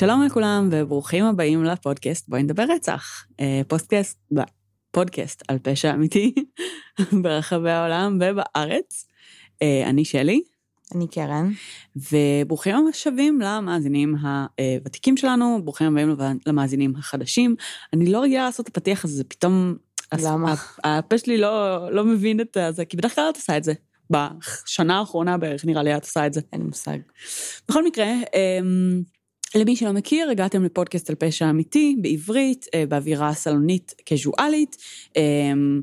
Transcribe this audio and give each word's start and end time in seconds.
שלום 0.00 0.22
לכולם 0.22 0.68
וברוכים 0.72 1.24
הבאים 1.24 1.64
לפודקאסט 1.64 2.28
בואי 2.28 2.42
נדבר 2.42 2.64
רצח. 2.76 3.24
אה, 3.40 3.60
פודקאסט, 3.68 4.18
פודקאסט 4.90 5.42
על 5.48 5.58
פשע 5.62 5.94
אמיתי 5.94 6.34
ברחבי 7.22 7.70
העולם 7.70 8.18
ובארץ. 8.20 9.06
אה, 9.62 9.82
אני 9.86 10.04
שלי. 10.04 10.42
אני 10.94 11.08
קרן. 11.08 11.50
וברוכים 11.96 12.86
השבים 12.88 13.40
למאזינים 13.40 14.16
הוותיקים 14.58 15.16
שלנו, 15.16 15.60
ברוכים 15.64 15.86
הבאים 15.86 16.16
למאזינים 16.46 16.96
החדשים. 16.96 17.56
אני 17.92 18.12
לא 18.12 18.22
רגילה 18.22 18.44
לעשות 18.44 18.68
את 18.68 18.76
הפתיח 18.76 19.04
הזה, 19.04 19.16
זה 19.16 19.24
פתאום... 19.24 19.74
למה? 20.18 20.54
הפה 20.84 21.18
שלי 21.18 21.38
לא, 21.38 21.78
לא 21.92 22.04
מבין 22.04 22.40
את 22.40 22.56
זה, 22.70 22.84
כי 22.84 22.96
בדרך 22.96 23.14
כלל 23.14 23.30
את 23.30 23.36
עושה 23.36 23.56
את 23.56 23.64
זה. 23.64 23.72
בשנה 24.10 24.98
האחרונה 24.98 25.38
בערך 25.38 25.64
נראה 25.64 25.82
לי 25.82 25.96
את 25.96 26.02
עושה 26.02 26.26
את 26.26 26.32
זה. 26.32 26.40
אין 26.52 26.62
מושג. 26.62 26.98
בכל 27.68 27.84
מקרה, 27.84 28.06
אמ, 28.06 29.02
למי 29.54 29.76
שלא 29.76 29.92
מכיר, 29.92 30.30
הגעתם 30.30 30.64
לפודקאסט 30.64 31.10
על 31.10 31.16
פשע 31.16 31.50
אמיתי, 31.50 31.96
בעברית, 32.00 32.66
אה, 32.74 32.84
באווירה 32.88 33.34
סלונית 33.34 33.94
קזואלית. 34.04 34.76
אמ, 35.16 35.80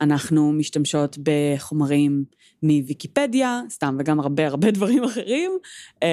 אנחנו 0.00 0.52
משתמשות 0.52 1.18
בחומרים 1.22 2.24
מוויקיפדיה, 2.62 3.60
סתם, 3.70 3.96
וגם 4.00 4.20
הרבה 4.20 4.46
הרבה 4.46 4.70
דברים 4.70 5.04
אחרים. 5.04 5.50
אמ, 6.02 6.08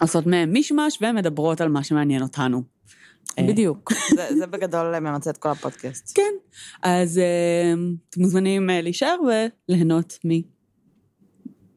עושות 0.00 0.26
מהם 0.26 0.52
מישמש 0.52 0.98
ומדברות 1.00 1.60
על 1.60 1.68
מה 1.68 1.84
שמעניין 1.84 2.22
אותנו. 2.22 2.62
אה, 3.38 3.46
בדיוק, 3.48 3.92
זה, 4.16 4.36
זה 4.36 4.46
בגדול 4.46 4.98
ממצה 4.98 5.30
את 5.30 5.36
כל 5.36 5.48
הפודקאסט. 5.48 6.12
כן, 6.14 6.32
אז 6.82 7.18
אמ, 7.18 7.94
אתם 8.10 8.20
מוזמנים 8.20 8.70
אה, 8.70 8.80
להישאר 8.80 9.16
וליהנות 9.68 10.18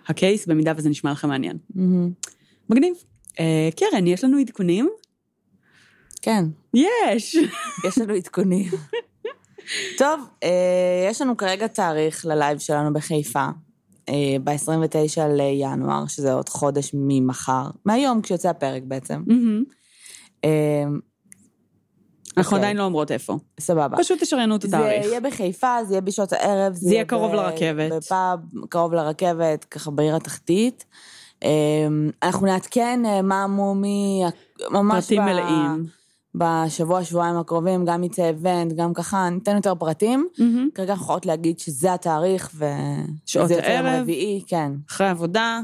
מה 0.08 0.19
case, 0.19 0.48
במידה 0.47 0.73
וזה 0.78 0.90
נשמע 0.90 1.12
לכם 1.12 1.28
מעניין. 1.28 1.58
מגניב. 2.69 3.15
אה, 3.39 3.69
קרן, 3.75 4.08
יש 4.08 4.23
לנו 4.23 4.38
עדכונים? 4.38 4.89
כן. 6.22 6.45
יש. 6.73 7.38
יש 7.88 7.97
לנו 7.97 8.14
עדכונים. 8.14 8.72
טוב, 9.97 10.19
אה, 10.44 11.08
יש 11.09 11.22
לנו 11.22 11.38
כרגע 11.38 11.67
תאריך 11.67 12.25
ל 12.26 12.32
live 12.32 12.59
שלנו 12.59 12.94
בחיפה, 12.94 13.47
אה, 14.09 14.36
ב-29 14.44 15.28
לינואר, 15.28 16.08
שזה 16.08 16.33
עוד 16.33 16.50
חודש 16.50 16.91
ממחר, 16.94 17.69
מהיום 17.86 18.22
כשיוצא 18.22 18.50
הפרק 18.50 18.83
בעצם. 18.86 19.23
אנחנו 22.38 22.52
אוקיי. 22.52 22.59
עדיין 22.59 22.78
לא 22.78 22.83
אומרות 22.83 23.11
איפה. 23.11 23.38
סבבה. 23.59 23.97
פשוט 23.97 24.23
תשריינו 24.23 24.56
את 24.56 24.63
התאריך. 24.63 25.03
זה 25.03 25.09
יהיה 25.09 25.22
בחיפה, 25.22 25.78
זה 25.88 25.94
יהיה 25.94 26.02
בשעות 26.02 26.33
הערב. 26.33 26.73
זה 26.73 26.94
יהיה 26.94 27.06
קרוב 27.06 27.33
לרכבת. 27.33 27.91
בפאב, 27.91 28.39
קרוב 28.69 28.94
לרכבת, 28.94 29.63
ככה 29.63 29.91
בעיר 29.91 30.16
התחתית. 30.16 30.86
אמ, 31.44 32.09
אנחנו 32.23 32.45
נעדכן 32.45 33.00
אה, 33.05 33.22
מה 33.22 33.47
מומי, 33.47 34.23
ממש 34.72 35.03
פרטים 35.03 35.22
ב... 35.22 35.25
מלאים. 35.25 35.86
בשבוע, 36.36 37.03
שבועיים 37.03 37.38
הקרובים, 37.38 37.86
גם 37.86 38.03
יצא 38.03 38.28
איבנט, 38.28 38.73
גם 38.73 38.94
ככה, 38.94 39.30
ניתן 39.30 39.56
יותר 39.56 39.75
פרטים. 39.75 40.28
Mm-hmm. 40.33 40.75
כרגע 40.75 40.94
אנחנו 40.94 41.03
יכולות 41.03 41.25
להגיד 41.25 41.59
שזה 41.59 41.94
התאריך, 41.94 42.50
ו... 42.53 42.66
שעות 43.25 43.52
הערב, 43.52 44.02
רביעי, 44.02 44.44
כן. 44.47 44.72
אחרי 44.89 45.08
עבודה, 45.08 45.59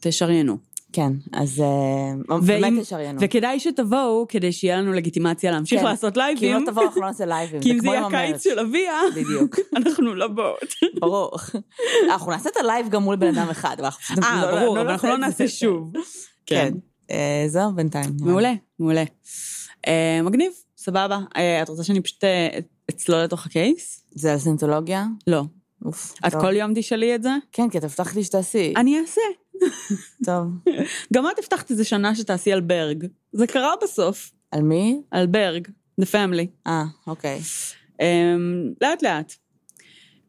תשריינו. 0.00 0.56
כן, 0.94 1.12
אז 1.32 1.60
אה, 1.60 2.38
באמת 2.46 2.82
תשריינו. 2.82 3.20
וכדאי 3.20 3.60
שתבואו, 3.60 4.26
כדי 4.28 4.52
שיהיה 4.52 4.76
לנו 4.76 4.92
לגיטימציה 4.92 5.50
להמשיך 5.50 5.80
כן, 5.80 5.86
לעשות 5.86 6.16
לייבים. 6.16 6.38
כי 6.38 6.56
אם 6.56 6.60
לא 6.60 6.70
תבואו, 6.70 6.86
אנחנו 6.86 7.00
לא 7.00 7.06
נעשה 7.06 7.26
לייבים. 7.26 7.60
כי 7.60 7.72
אם 7.72 7.80
זה 7.80 7.86
יהיה 7.86 8.06
הקיץ 8.06 8.44
של 8.44 8.58
אביה, 8.58 9.00
בדיוק. 9.16 9.58
אנחנו 9.76 10.14
לא 10.14 10.28
באות. 10.28 10.74
ברור. 11.00 11.30
אנחנו 12.10 12.32
נעשה 12.32 12.50
את 12.50 12.56
ה 12.56 12.62
live 12.62 12.88
גם 12.88 13.02
מול 13.02 13.16
בן 13.16 13.38
אדם 13.38 13.50
אחד, 13.50 13.76
אבל 13.80 13.88
אה, 14.22 14.42
לא- 14.42 14.60
ברור, 14.60 14.76
לא 14.76 14.80
אבל 14.82 14.90
אנחנו 14.90 15.08
לא 15.08 15.16
נעשה 15.18 15.48
שוב. 15.48 15.92
כן. 16.46 16.70
כן. 16.70 16.74
אה, 17.10 17.44
זהו, 17.48 17.72
בינתיים. 17.74 18.10
מעולה, 18.20 18.52
מעולה. 18.78 19.04
מגניב, 20.24 20.52
סבבה. 20.76 21.18
את 21.62 21.68
רוצה 21.68 21.84
שאני 21.84 22.00
פשוט 22.00 22.24
אצלול 22.90 23.22
לתוך 23.22 23.46
ה 23.46 23.56
case? 23.56 24.04
זה 24.10 24.32
על 24.32 24.38
סיינטולוגיה? 24.38 25.06
לא. 25.26 25.42
אוף. 25.84 26.14
את 26.26 26.34
כל 26.34 26.56
יום 26.56 26.72
תשאלי 26.74 27.14
את 27.14 27.22
זה? 27.22 27.30
כן, 27.52 27.70
כי 27.70 27.78
את 27.78 27.84
הבטחת 27.84 28.22
שתעשי. 28.22 28.74
אני 28.76 29.00
אעשה. 29.00 29.20
טוב. 30.24 30.46
גם 31.14 31.24
את 31.26 31.38
הבטחת 31.38 31.70
איזה 31.70 31.84
שנה 31.84 32.14
שתעשי 32.14 32.52
על 32.52 32.60
ברג. 32.60 33.06
זה 33.32 33.46
קרה 33.46 33.72
בסוף. 33.82 34.32
על 34.50 34.62
מי? 34.62 35.00
על 35.10 35.26
ברג, 35.26 35.68
The 36.00 36.04
Family. 36.04 36.46
אה, 36.66 36.84
אוקיי. 37.06 37.40
Um, 37.92 38.04
לאט 38.80 39.02
לאט. 39.02 39.34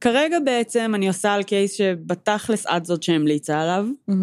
כרגע 0.01 0.39
בעצם 0.39 0.91
אני 0.95 1.07
עושה 1.07 1.33
על 1.33 1.43
קייס 1.43 1.73
שבתכלס 1.73 2.65
את 2.65 2.85
זאת 2.85 3.03
שהמליצה 3.03 3.61
עליו. 3.61 3.85
Mm-hmm. 4.09 4.13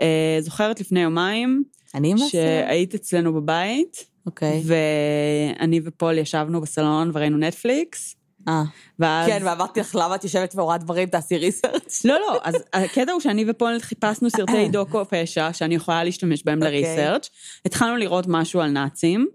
Uh, 0.00 0.40
זוכרת 0.40 0.80
לפני 0.80 1.00
יומיים. 1.00 1.64
אני 1.94 2.10
למעשה. 2.10 2.26
שהיית 2.28 2.94
אצלנו 2.94 3.32
בבית. 3.32 4.06
אוקיי. 4.26 4.62
ואני 4.64 5.80
ופול 5.84 6.18
ישבנו 6.18 6.60
בסלון 6.60 7.10
וראינו 7.14 7.38
נטפליקס. 7.38 8.15
אה. 8.48 8.62
ואז... 8.98 9.26
כן, 9.26 9.42
ואמרתי 9.44 9.80
לך, 9.80 9.94
למה 9.94 10.14
את 10.14 10.24
יושבת 10.24 10.54
ורואה 10.56 10.78
דברים, 10.78 11.08
תעשי 11.08 11.38
ריסרצ'. 11.38 12.04
לא, 12.04 12.14
לא, 12.20 12.38
אז 12.42 12.54
הקטע 12.72 13.12
הוא 13.12 13.20
שאני 13.20 13.44
ופולנט 13.48 13.82
חיפשנו 13.82 14.30
סרטי 14.30 14.68
דוקו 14.68 15.04
פשע, 15.08 15.52
שאני 15.52 15.74
יכולה 15.74 16.04
להשתמש 16.04 16.42
בהם 16.44 16.62
אוקיי. 16.62 16.82
לריסרצ'. 16.82 17.30
התחלנו 17.66 17.96
לראות 17.96 18.24
משהו 18.28 18.60
על 18.60 18.70
נאצים, 18.70 19.26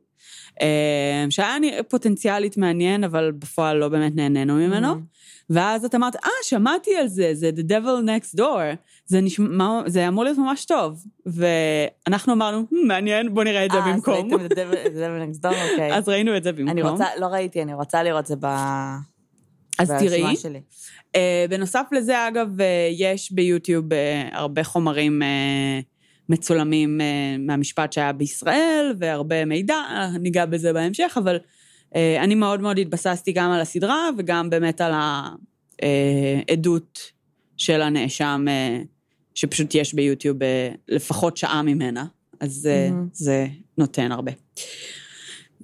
אה, 0.61 1.25
שהיה 1.29 1.55
פוטנציאלית 1.89 2.57
מעניין, 2.57 3.03
אבל 3.03 3.31
בפועל 3.31 3.77
לא 3.77 3.89
באמת 3.89 4.16
נהנינו 4.16 4.55
ממנו. 4.55 4.95
ואז 5.53 5.85
את 5.85 5.95
אמרת, 5.95 6.16
אה, 6.16 6.29
שמעתי 6.44 6.95
על 6.95 7.07
זה, 7.07 7.31
זה 7.34 7.50
The 7.56 7.72
Devil 7.72 8.06
Next 8.06 8.39
Door, 8.39 8.75
זה, 9.06 9.22
נשמע, 9.22 9.81
זה 9.88 10.07
אמור 10.07 10.23
להיות 10.23 10.38
ממש 10.38 10.66
טוב. 10.66 11.03
ואנחנו 11.25 12.34
אמרנו, 12.34 12.66
מעניין, 12.88 13.34
בוא 13.34 13.44
נראה 13.44 13.66
את 13.66 13.72
זה 13.72 13.78
אה, 13.78 13.94
במקום. 13.94 14.13
אה, 14.13 14.19
אז 14.19 14.29
ראיתם 14.29 14.45
את 14.45 14.51
The 14.51 14.56
Devil 14.95 15.35
Next 15.35 15.44
Door, 15.45 15.72
אוקיי. 15.72 15.94
אז 15.97 16.09
ראינו 16.09 16.38
את 16.38 16.44
זה 16.44 16.51
במקום. 16.51 16.69
אני 16.69 16.81
רוצה, 16.81 17.06
לא 17.19 17.25
ראיתי, 17.25 17.62
אני 17.62 17.73
רוצה 17.73 18.03
לראות 18.03 18.22
את 18.22 18.25
זה 18.28 18.35
ב... 18.39 18.45
אז 19.79 19.91
תראי. 20.00 20.35
שלי. 20.35 20.62
Uh, 21.07 21.19
בנוסף 21.50 21.85
לזה, 21.91 22.28
אגב, 22.28 22.47
uh, 22.57 22.63
יש 22.97 23.31
ביוטיוב 23.31 23.94
uh, 23.94 23.95
הרבה 24.31 24.63
חומרים 24.63 25.22
uh, 25.22 25.83
מצולמים 26.29 27.01
uh, 27.01 27.39
מהמשפט 27.39 27.94
שהיה 27.94 28.12
בישראל, 28.12 28.94
והרבה 29.00 29.45
מידע, 29.45 29.75
ניגע 30.19 30.45
בזה 30.45 30.73
בהמשך, 30.73 31.18
אבל 31.18 31.38
אני 31.96 32.35
מאוד 32.35 32.62
מאוד 32.62 32.79
התבססתי 32.79 33.31
גם 33.31 33.52
על 33.52 33.62
הסדרה, 33.62 34.09
וגם 34.18 34.50
באמת 34.50 34.81
על 34.81 34.91
העדות 35.81 37.00
של 37.57 37.81
הנאשם, 37.81 38.46
uh, 38.47 38.85
שפשוט 39.35 39.75
יש 39.75 39.94
ביוטיוב 39.94 40.38
uh, 40.41 40.46
לפחות 40.88 41.38
שעה 41.38 41.62
ממנה, 41.62 42.06
אז 42.40 42.69
mm-hmm. 42.69 43.09
זה 43.13 43.47
נותן 43.78 44.12
הרבה. 44.12 44.31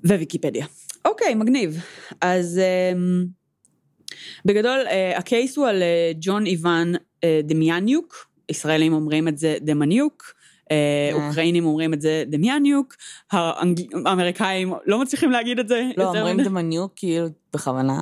וויקיפדיה. 0.04 0.66
אוקיי, 1.06 1.36
מגניב. 1.36 1.82
אז... 2.22 2.62
בגדול, 4.46 4.80
הקייס 5.16 5.58
הוא 5.58 5.68
על 5.68 5.84
ג'ון 6.20 6.46
איוון 6.46 6.94
דמיאניוק, 7.44 8.30
ישראלים 8.50 8.94
אומרים 8.94 9.28
את 9.28 9.38
זה 9.38 9.58
דמניוק, 9.62 10.34
אוקראינים 11.14 11.66
אומרים 11.66 11.94
את 11.94 12.02
זה 12.02 12.24
דמיאניוק, 12.28 12.96
האמריקאים 13.32 14.74
לא 14.86 15.02
מצליחים 15.02 15.32
להגיד 15.32 15.60
את 15.60 15.68
זה. 15.68 15.90
לא, 15.98 16.10
אומרים 16.10 16.42
דמניוק 16.44 16.94
כאילו 16.96 17.28
בכוונה? 17.54 18.02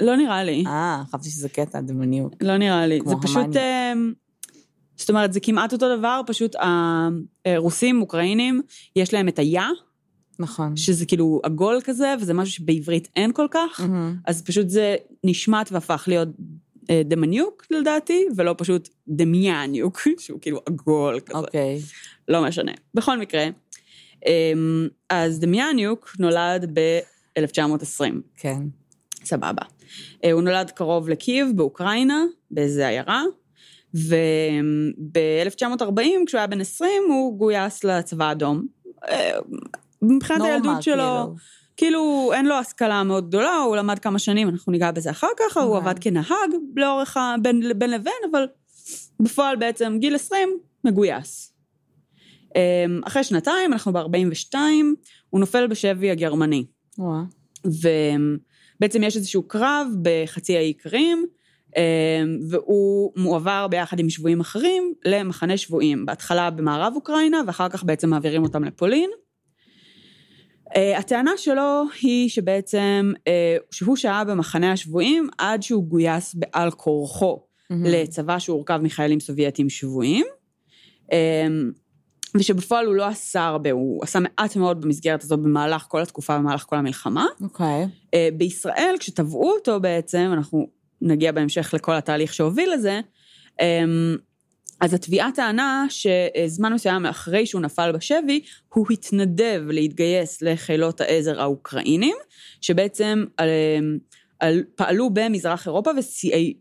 לא 0.00 0.16
נראה 0.16 0.44
לי. 0.44 0.64
אה, 0.66 1.02
חשבתי 1.08 1.30
שזה 1.30 1.48
קטע, 1.48 1.80
דמניוק. 1.80 2.34
לא 2.40 2.56
נראה 2.56 2.86
לי. 2.86 3.00
זה 3.06 3.14
פשוט... 3.22 3.56
Uh, 3.56 3.58
זאת 4.98 5.10
אומרת, 5.10 5.32
זה 5.32 5.40
כמעט 5.40 5.72
אותו 5.72 5.96
דבר, 5.96 6.20
פשוט 6.26 6.56
הרוסים, 7.46 8.00
אוקראינים, 8.00 8.62
יש 8.96 9.14
להם 9.14 9.28
את 9.28 9.38
היה, 9.38 9.68
נכון. 10.38 10.76
שזה 10.76 11.06
כאילו 11.06 11.40
עגול 11.42 11.80
כזה, 11.84 12.14
וזה 12.20 12.34
משהו 12.34 12.54
שבעברית 12.54 13.08
אין 13.16 13.32
כל 13.32 13.46
כך, 13.50 13.80
mm-hmm. 13.80 14.20
אז 14.26 14.42
פשוט 14.42 14.68
זה 14.68 14.96
נשמט 15.24 15.72
והפך 15.72 16.04
להיות 16.06 16.28
אה, 16.28 16.34
דמניוק 17.04 17.66
לדעתי, 17.70 18.26
ולא 18.36 18.54
פשוט 18.58 18.88
דמיאניוק, 19.08 20.00
שהוא 20.18 20.40
כאילו 20.40 20.60
עגול 20.66 21.20
כזה. 21.20 21.38
אוקיי. 21.38 21.78
Okay. 21.78 21.82
לא 22.28 22.42
משנה. 22.42 22.72
בכל 22.94 23.18
מקרה, 23.18 23.46
אה, 24.26 24.52
אז 25.10 25.40
דמיאניוק 25.40 26.16
נולד 26.18 26.78
ב-1920. 26.78 28.14
כן. 28.36 28.58
סבבה. 29.24 29.62
אה, 30.24 30.32
הוא 30.32 30.42
נולד 30.42 30.70
קרוב 30.70 31.08
לקייב 31.08 31.48
באוקראינה, 31.56 32.24
באיזה 32.50 32.88
עיירה, 32.88 33.22
וב-1940, 33.94 36.00
כשהוא 36.26 36.38
היה 36.38 36.46
בן 36.46 36.60
20, 36.60 36.92
הוא 37.08 37.38
גויס 37.38 37.84
לצבא 37.84 38.24
האדום. 38.24 38.66
אה, 39.08 39.38
מבחינת 40.02 40.40
הילדות 40.40 40.82
שלו, 40.82 40.94
כאילו. 40.94 41.34
כאילו 41.78 42.30
אין 42.34 42.46
לו 42.46 42.54
השכלה 42.54 43.02
מאוד 43.02 43.28
גדולה, 43.28 43.56
הוא 43.56 43.76
למד 43.76 43.98
כמה 43.98 44.18
שנים, 44.18 44.48
אנחנו 44.48 44.72
ניגע 44.72 44.90
בזה 44.90 45.10
אחר 45.10 45.28
כך, 45.38 45.56
הוא 45.56 45.76
אוקיי. 45.76 45.90
עבד 45.90 45.98
כנהג 45.98 46.50
לאורך 46.76 47.16
ה... 47.16 47.34
בין, 47.42 47.62
בין 47.76 47.90
לבין, 47.90 48.12
אבל 48.30 48.46
בפועל 49.20 49.56
בעצם 49.56 49.96
גיל 50.00 50.14
20 50.14 50.48
מגויס. 50.84 51.52
אמ, 52.56 53.00
אחרי 53.04 53.24
שנתיים, 53.24 53.72
אנחנו 53.72 53.92
ב-42, 53.92 54.54
הוא 55.30 55.40
נופל 55.40 55.66
בשבי 55.66 56.10
הגרמני. 56.10 56.64
וואו. 56.98 57.22
ובעצם 57.64 59.02
יש 59.02 59.16
איזשהו 59.16 59.42
קרב 59.42 59.86
בחצי 60.02 60.56
האי 60.56 60.72
קרים, 60.72 61.26
אמ, 61.76 61.82
והוא 62.50 63.12
מועבר 63.16 63.66
ביחד 63.70 63.98
עם 63.98 64.10
שבויים 64.10 64.40
אחרים 64.40 64.94
למחנה 65.04 65.56
שבויים, 65.56 66.06
בהתחלה 66.06 66.50
במערב 66.50 66.92
אוקראינה, 66.96 67.40
ואחר 67.46 67.68
כך 67.68 67.84
בעצם 67.84 68.10
מעבירים 68.10 68.42
אותם 68.42 68.64
לפולין. 68.64 69.10
Uh, 70.68 70.98
הטענה 70.98 71.30
שלו 71.36 71.84
היא 72.02 72.28
שבעצם, 72.28 73.12
uh, 73.18 73.22
שהוא 73.70 73.96
שהה 73.96 74.24
במחנה 74.24 74.72
השבויים 74.72 75.28
עד 75.38 75.62
שהוא 75.62 75.84
גויס 75.84 76.34
בעל 76.34 76.70
כורחו 76.70 77.42
mm-hmm. 77.42 77.74
לצבא 77.84 78.38
שהורכב 78.38 78.80
מחיילים 78.82 79.20
סובייטים 79.20 79.68
שבויים, 79.68 80.26
um, 81.04 81.10
ושבפועל 82.34 82.86
הוא 82.86 82.94
לא 82.94 83.06
עשה 83.06 83.46
הרבה, 83.46 83.70
הוא 83.70 84.02
עשה 84.02 84.18
מעט 84.20 84.56
מאוד 84.56 84.80
במסגרת 84.80 85.22
הזאת 85.22 85.40
במהלך 85.40 85.84
כל 85.88 86.02
התקופה, 86.02 86.38
במהלך 86.38 86.64
כל 86.68 86.76
המלחמה. 86.76 87.26
אוקיי. 87.40 87.84
Okay. 87.84 88.06
Uh, 88.06 88.34
בישראל, 88.36 88.94
כשתבעו 88.98 89.52
אותו 89.52 89.80
בעצם, 89.80 90.30
אנחנו 90.32 90.66
נגיע 91.02 91.32
בהמשך 91.32 91.74
לכל 91.74 91.94
התהליך 91.94 92.34
שהוביל 92.34 92.72
לזה, 92.74 93.00
um, 93.46 94.18
אז 94.80 94.94
התביעה 94.94 95.30
טענה 95.34 95.86
שזמן 95.88 96.72
מסוים 96.72 97.06
אחרי 97.06 97.46
שהוא 97.46 97.62
נפל 97.62 97.92
בשבי, 97.92 98.40
הוא 98.68 98.86
התנדב 98.90 99.62
להתגייס 99.68 100.42
לחילות 100.42 101.00
העזר 101.00 101.40
האוקראינים, 101.40 102.16
שבעצם 102.60 103.24
על, 103.36 103.48
על, 104.40 104.64
פעלו 104.74 105.10
במזרח 105.12 105.66
אירופה 105.66 105.90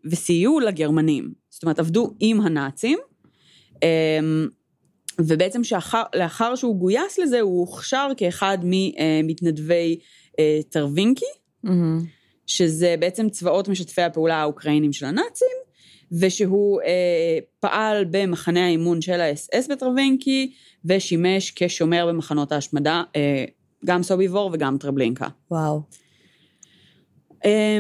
וסייעו 0.06 0.60
לגרמנים. 0.60 1.34
זאת 1.50 1.64
אומרת, 1.64 1.80
עבדו 1.80 2.14
עם 2.20 2.42
הנאצים, 2.42 3.00
אמ, 3.84 4.48
ובעצם 5.20 5.62
לאחר 6.16 6.56
שהוא 6.56 6.76
גויס 6.76 7.20
לזה, 7.20 7.42
הוא 7.42 7.60
הוכשר 7.60 8.08
כאחד 8.18 8.58
ממתנדבי 8.64 10.00
אה, 10.40 10.60
טרווינקי, 10.70 11.26
mm-hmm. 11.66 11.70
שזה 12.48 12.96
בעצם 13.00 13.30
צבאות 13.30 13.68
משתפי 13.68 14.02
הפעולה 14.02 14.36
האוקראינים 14.36 14.94
של 14.94 15.06
הנאצים, 15.06 15.57
ושהוא 16.12 16.82
אה, 16.82 17.40
פעל 17.60 18.06
במחנה 18.12 18.66
האימון 18.66 19.02
של 19.02 19.22
האס-אס 19.22 19.68
בטרבנקי, 19.68 20.54
ושימש 20.86 21.52
כשומר 21.56 22.06
במחנות 22.08 22.52
ההשמדה, 22.52 23.04
אה, 23.16 23.46
גם 23.86 24.04
סוביבור 24.04 24.50
וגם 24.54 24.78
טרבלינקה. 24.78 25.28
וואו. 25.52 25.82
אה, 27.46 27.80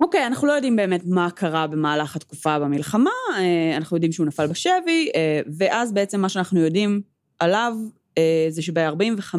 אוקיי, 0.00 0.26
אנחנו 0.26 0.46
לא 0.46 0.52
יודעים 0.52 0.76
באמת 0.76 1.02
מה 1.06 1.30
קרה 1.30 1.66
במהלך 1.66 2.16
התקופה 2.16 2.58
במלחמה, 2.58 3.10
אה, 3.38 3.76
אנחנו 3.76 3.96
יודעים 3.96 4.12
שהוא 4.12 4.26
נפל 4.26 4.46
בשבי, 4.46 5.10
אה, 5.14 5.40
ואז 5.58 5.92
בעצם 5.92 6.20
מה 6.20 6.28
שאנחנו 6.28 6.60
יודעים 6.60 7.00
עליו 7.38 7.74
אה, 8.18 8.46
זה 8.48 8.62
שב-45, 8.62 9.34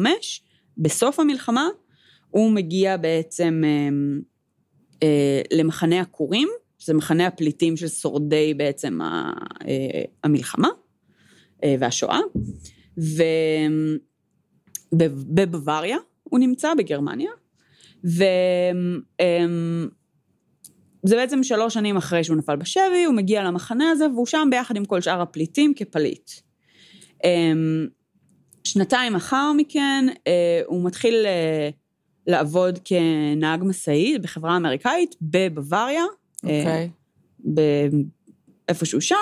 בסוף 0.78 1.20
המלחמה, 1.20 1.68
הוא 2.30 2.50
מגיע 2.50 2.96
בעצם 2.96 3.62
אה, 3.64 3.88
אה, 5.02 5.42
למחנה 5.52 6.00
עקורים, 6.00 6.48
שזה 6.78 6.94
מחנה 6.94 7.26
הפליטים 7.26 7.76
של 7.76 7.88
שורדי 7.88 8.54
בעצם 8.54 8.98
המלחמה 10.24 10.68
והשואה, 11.64 12.20
ובבוואריה 14.92 15.96
הוא 16.22 16.40
נמצא, 16.40 16.74
בגרמניה, 16.74 17.30
וזה 18.04 18.20
בעצם 21.16 21.42
שלוש 21.42 21.74
שנים 21.74 21.96
אחרי 21.96 22.24
שהוא 22.24 22.36
נפל 22.36 22.56
בשבי, 22.56 23.04
הוא 23.06 23.14
מגיע 23.14 23.42
למחנה 23.42 23.90
הזה, 23.90 24.06
והוא 24.08 24.26
שם 24.26 24.48
ביחד 24.50 24.76
עם 24.76 24.84
כל 24.84 25.00
שאר 25.00 25.20
הפליטים 25.20 25.72
כפליט. 25.76 26.30
שנתיים 28.64 29.14
אחר 29.14 29.52
מכן, 29.56 30.06
הוא 30.66 30.84
מתחיל 30.84 31.26
לעבוד 32.26 32.78
כנהג 32.84 33.64
משאית 33.64 34.22
בחברה 34.22 34.56
אמריקאית 34.56 35.16
בבוואריה, 35.22 36.04
אוקיי. 36.44 36.90
איפשהו 38.68 39.00
שם. 39.00 39.16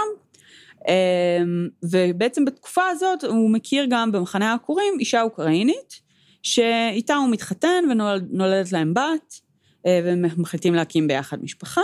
אמ, 0.88 1.68
ובעצם 1.82 2.44
בתקופה 2.44 2.86
הזאת 2.88 3.24
הוא 3.24 3.50
מכיר 3.50 3.86
גם 3.90 4.12
במחנה 4.12 4.50
העקורים 4.50 4.94
אישה 5.00 5.22
אוקראינית, 5.22 6.00
שאיתה 6.42 7.14
הוא 7.14 7.28
מתחתן 7.30 7.84
ונולדת 7.90 8.72
להם 8.72 8.94
בת, 8.94 9.40
אה, 9.86 10.00
והם 10.04 10.24
מחליטים 10.36 10.74
להקים 10.74 11.06
ביחד 11.08 11.42
משפחה. 11.42 11.80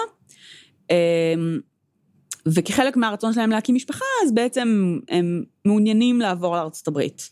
אמ, 0.90 1.60
וכחלק 2.46 2.96
מהרצון 2.96 3.32
שלהם 3.32 3.50
להקים 3.50 3.74
משפחה, 3.74 4.04
אז 4.24 4.32
בעצם 4.34 4.98
הם 5.08 5.44
מעוניינים 5.64 6.20
לעבור 6.20 6.56
לארצות 6.56 6.88
הברית. 6.88 7.30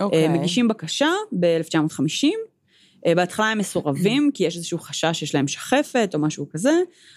אוקיי. 0.00 0.26
Okay. 0.26 0.28
מגישים 0.28 0.68
בקשה 0.68 1.10
ב-1950, 1.40 2.24
אה, 2.24 2.30
בהתחלה 3.06 3.46
הם 3.50 3.58
מסורבים, 3.58 4.30
כי 4.34 4.44
יש 4.44 4.56
איזשהו 4.56 4.78
חשש 4.78 5.18
שיש 5.18 5.34
להם 5.34 5.48
שחפת 5.48 6.10
או 6.14 6.18
משהו 6.18 6.46
כזה, 6.50 6.72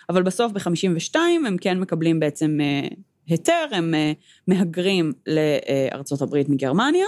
אבל 0.09 0.23
בסוף 0.23 0.51
ב-52 0.51 1.15
הם 1.47 1.57
כן 1.57 1.79
מקבלים 1.79 2.19
בעצם 2.19 2.57
אה, 2.61 2.87
היתר, 3.27 3.65
הם 3.71 3.93
אה, 3.93 4.11
מהגרים 4.47 5.11
לארצות 5.27 6.21
הברית 6.21 6.49
מגרמניה, 6.49 7.05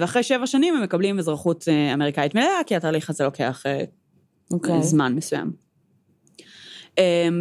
ואחרי 0.00 0.22
שבע 0.22 0.46
שנים 0.46 0.76
הם 0.76 0.82
מקבלים 0.82 1.18
אזרחות 1.18 1.68
אמריקאית 1.94 2.34
מלאה, 2.34 2.60
כי 2.66 2.76
התהליך 2.76 3.10
הזה 3.10 3.24
לוקח 3.24 3.62
okay. 3.66 4.54
אוקיי. 4.54 4.82
זמן 4.82 5.14
מסוים. 5.14 5.52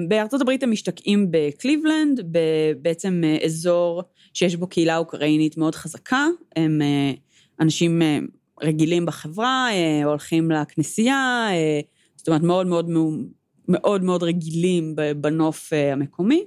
בארצות 0.07 0.41
הברית 0.41 0.63
הם 0.63 0.71
משתקעים 0.71 1.27
בקליבלנד, 1.31 2.19
בעצם 2.81 3.21
אזור 3.45 4.03
שיש 4.33 4.55
בו 4.55 4.67
קהילה 4.67 4.97
אוקראינית 4.97 5.57
מאוד 5.57 5.75
חזקה, 5.75 6.25
הם 6.55 6.81
אנשים 7.59 8.01
רגילים 8.61 9.05
בחברה, 9.05 9.67
אה, 9.71 10.05
הולכים 10.05 10.51
לכנסייה, 10.51 11.47
אה, 11.51 11.79
זאת 12.15 12.27
אומרת 12.27 12.41
מאוד 12.41 12.67
מאוד 12.67 12.89
מאוד 13.67 14.03
מאוד 14.03 14.23
רגילים 14.23 14.95
בנוף 15.21 15.73
אה, 15.73 15.93
המקומי. 15.93 16.45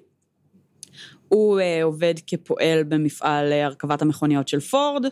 הוא 1.29 1.61
עובד 1.83 2.15
כפועל 2.27 2.83
במפעל 2.83 3.53
הרכבת 3.53 4.03
המכוניות 4.03 4.49
של 4.49 4.61
פורד, 4.61 5.05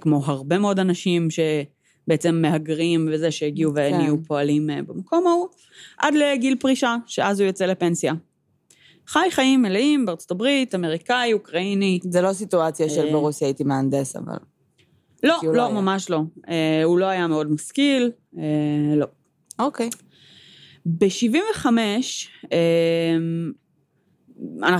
כמו 0.00 0.22
הרבה 0.24 0.58
מאוד 0.58 0.78
אנשים 0.78 1.28
שבעצם 1.30 2.34
מהגרים 2.42 3.08
וזה 3.12 3.30
שהגיעו 3.30 3.72
כן. 3.74 3.90
ונהיו 3.94 4.24
פועלים 4.24 4.70
במקום 4.86 5.26
ההוא, 5.26 5.48
עד 5.98 6.14
לגיל 6.14 6.56
פרישה, 6.60 6.96
שאז 7.06 7.40
הוא 7.40 7.46
יוצא 7.46 7.66
לפנסיה. 7.66 8.12
חי 9.06 9.28
חיים 9.30 9.62
מלאים 9.62 10.06
בארצות 10.06 10.30
הברית, 10.30 10.74
אמריקאי, 10.74 11.32
אוקראיני. 11.32 11.98
זה 12.10 12.20
לא 12.20 12.32
סיטואציה 12.32 12.88
של 12.88 13.12
ברוסיה 13.12 13.48
הייתי 13.48 13.64
מהנדס, 13.64 14.16
אבל... 14.16 14.36
לא, 15.22 15.38
לא, 15.42 15.52
לא 15.52 15.72
ממש 15.72 16.10
לא. 16.10 16.20
אה, 16.48 16.84
הוא 16.84 16.98
לא 16.98 17.06
היה 17.06 17.26
מאוד 17.26 17.52
משכיל, 17.52 18.10
אה, 18.38 18.42
לא. 18.96 19.06
אוקיי. 19.58 19.90
ב-75, 20.86 21.66
אה, 22.52 23.16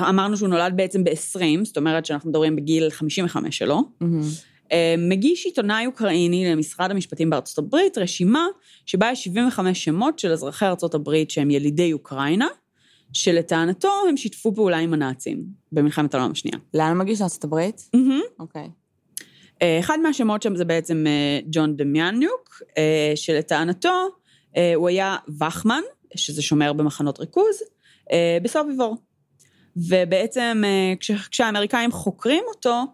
אמרנו 0.08 0.36
שהוא 0.36 0.48
נולד 0.48 0.72
בעצם 0.76 1.04
ב-20, 1.04 1.64
זאת 1.64 1.76
אומרת 1.76 2.06
שאנחנו 2.06 2.30
מדברים 2.30 2.56
בגיל 2.56 2.90
55 2.90 3.58
שלו. 3.58 3.82
Mm-hmm. 4.02 4.74
מגיש 4.98 5.46
עיתונאי 5.46 5.86
אוקראיני 5.86 6.52
למשרד 6.52 6.90
המשפטים 6.90 7.30
בארצות 7.30 7.58
הברית 7.58 7.98
רשימה 7.98 8.46
שבה 8.86 9.10
יש 9.12 9.24
75 9.24 9.84
שמות 9.84 10.18
של 10.18 10.32
אזרחי 10.32 10.66
ארצות 10.66 10.94
הברית 10.94 11.30
שהם 11.30 11.50
ילידי 11.50 11.92
אוקראינה, 11.92 12.48
שלטענתו 13.12 13.92
הם 14.08 14.16
שיתפו 14.16 14.54
פעולה 14.54 14.78
עם 14.78 14.94
הנאצים 14.94 15.44
במלחמת 15.72 16.14
העולם 16.14 16.30
השנייה. 16.30 16.58
לאן 16.74 16.98
מגיש 16.98 17.20
לארצות 17.20 17.44
הברית? 17.44 17.90
אוקיי. 18.38 18.64
Mm-hmm. 18.64 18.68
Okay. 18.68 18.79
אה, 19.62 19.78
אחד 19.80 19.98
מהשמות 20.02 20.42
שם 20.42 20.56
זה 20.56 20.64
בעצם 20.64 21.04
אה, 21.06 21.40
ג'ון 21.50 21.76
דמיאניוק, 21.76 22.62
אה, 22.78 23.12
שלטענתו 23.14 24.08
הוא 24.74 24.88
היה 24.88 25.16
וחמן, 25.40 25.80
שזה 26.14 26.42
שומר 26.42 26.72
במחנות 26.72 27.20
ריכוז, 27.20 27.62
בסוביבור. 28.42 28.96
ובעצם 29.76 30.62
כשהאמריקאים 31.30 31.92
חוקרים 31.92 32.42
אותו, 32.48 32.84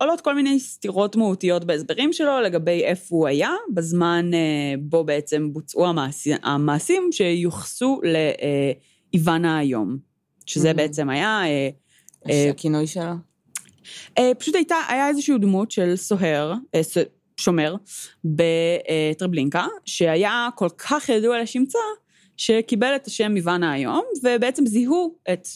עולות 0.00 0.20
כל 0.20 0.34
מיני 0.34 0.60
סתירות 0.60 1.16
מהותיות 1.16 1.64
בהסברים 1.64 2.12
שלו 2.12 2.40
לגבי 2.40 2.84
איפה 2.84 3.16
הוא 3.16 3.26
היה, 3.26 3.50
בזמן 3.74 4.30
בו 4.78 5.04
בעצם 5.04 5.52
בוצעו 5.52 5.86
המעשים, 5.86 6.36
המעשים 6.42 7.08
שיוחסו 7.12 8.00
לאיוונה 9.12 9.58
היום, 9.58 9.98
שזה 10.46 10.70
mm-hmm. 10.70 10.74
בעצם 10.74 11.10
היה... 11.10 11.42
הכינוי 12.50 12.86
שלו? 12.86 13.29
אה, 14.18 14.32
פשוט 14.38 14.54
הייתה, 14.54 14.76
היה 14.88 15.08
איזושהי 15.08 15.38
דמות 15.38 15.70
של 15.70 15.96
סוהר, 15.96 16.54
אה, 16.74 16.80
שומר, 17.36 17.74
בטרבלינקה, 18.24 19.66
שהיה 19.84 20.48
כל 20.54 20.68
כך 20.68 21.08
ידוע 21.08 21.42
לשמצה, 21.42 21.78
שקיבל 22.36 22.96
את 22.96 23.06
השם 23.06 23.36
איוונה 23.36 23.72
היום, 23.72 24.02
ובעצם 24.22 24.66
זיהו 24.66 25.14
את 25.32 25.48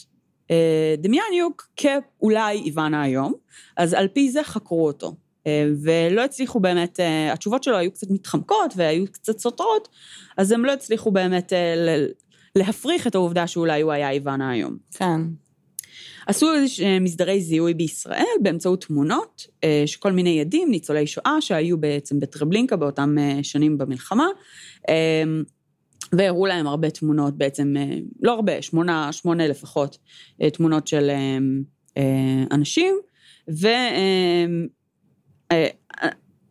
אה, 0.50 0.94
דמיאניוק 0.98 1.68
כאולי 1.76 2.62
איוונה 2.64 3.02
היום, 3.02 3.32
אז 3.76 3.94
על 3.94 4.08
פי 4.08 4.30
זה 4.30 4.42
חקרו 4.42 4.86
אותו. 4.86 5.14
ולא 5.82 6.24
הצליחו 6.24 6.60
באמת, 6.60 7.00
התשובות 7.32 7.62
שלו 7.62 7.76
היו 7.76 7.92
קצת 7.92 8.10
מתחמקות 8.10 8.72
והיו 8.76 9.04
קצת 9.12 9.38
סותרות, 9.38 9.88
אז 10.36 10.52
הם 10.52 10.64
לא 10.64 10.72
הצליחו 10.72 11.10
באמת 11.10 11.52
להפריך 12.56 13.06
את 13.06 13.14
העובדה 13.14 13.46
שאולי 13.46 13.80
הוא 13.80 13.92
היה 13.92 14.10
איוונה 14.10 14.50
היום. 14.50 14.76
כן. 14.90 15.20
עשו 16.26 16.54
איזה 16.54 16.98
מסדרי 17.00 17.40
זיהוי 17.40 17.74
בישראל 17.74 18.24
באמצעות 18.42 18.84
תמונות 18.84 19.46
אה, 19.64 19.82
שכל 19.86 20.12
מיני 20.12 20.40
עדים, 20.40 20.70
ניצולי 20.70 21.06
שואה, 21.06 21.40
שהיו 21.40 21.78
בעצם 21.78 22.20
בטרבלינקה 22.20 22.76
באותם 22.76 23.16
אה, 23.18 23.38
שנים 23.42 23.78
במלחמה, 23.78 24.26
אה, 24.88 25.24
והראו 26.12 26.46
להם 26.46 26.66
הרבה 26.66 26.90
תמונות 26.90 27.38
בעצם, 27.38 27.74
לא 28.22 28.32
הרבה, 28.32 28.62
שמונה, 28.62 29.12
שמונה 29.12 29.48
לפחות, 29.48 29.98
תמונות 30.52 30.86
של 30.86 31.10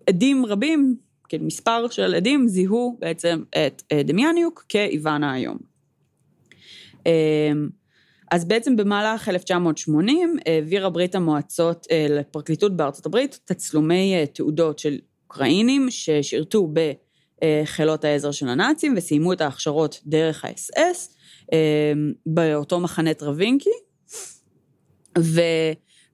עדים 0.08 0.46
רבים, 0.46 0.96
כאילו 1.34 1.46
מספר 1.46 1.90
של 1.90 2.16
עדים, 2.16 2.48
זיהו 2.48 2.98
בעצם 3.00 3.44
את 3.50 3.82
אה, 3.92 4.04
דמיאניוק 4.04 4.66
כאיוון 4.70 5.24
האיום. 5.24 5.58
אז 8.34 8.46
בעצם 8.46 8.76
במהלך 8.76 9.30
1980 9.30 10.38
העבירה 10.46 10.90
ברית 10.90 11.16
המועצות 11.16 11.88
לפרקליטות 12.10 12.78
בארצות 12.78 13.06
הברית 13.06 13.40
תצלומי 13.46 14.26
תעודות 14.34 14.80
של 14.80 14.98
אוקראינים 15.24 15.88
ששירתו 15.90 16.70
בחילות 17.44 18.04
העזר 18.04 18.32
של 18.32 18.48
הנאצים 18.48 18.94
וסיימו 18.98 19.34
את 19.34 19.42
ההכשרות 19.42 20.00
דרך 20.06 20.46
האס-אס 20.46 21.16
באותו 22.26 22.80
מחנה 22.80 23.14
טרווינקי. 23.14 23.70
ו... 25.20 25.42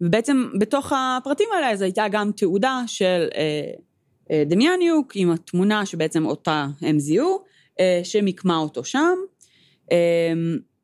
ובעצם 0.01 0.49
בתוך 0.59 0.93
הפרטים 0.95 1.49
האלה 1.55 1.71
אז 1.71 1.81
הייתה 1.81 2.05
גם 2.11 2.31
תעודה 2.31 2.83
של 2.87 3.27
אה, 3.35 3.71
אה, 4.31 4.43
דמיאניוק 4.45 5.11
עם 5.15 5.31
התמונה 5.31 5.85
שבעצם 5.85 6.25
אותה 6.25 6.67
הם 6.81 6.99
זיהו, 6.99 7.39
אה, 7.79 8.01
שמיקמה 8.03 8.57
אותו 8.57 8.83
שם. 8.83 9.15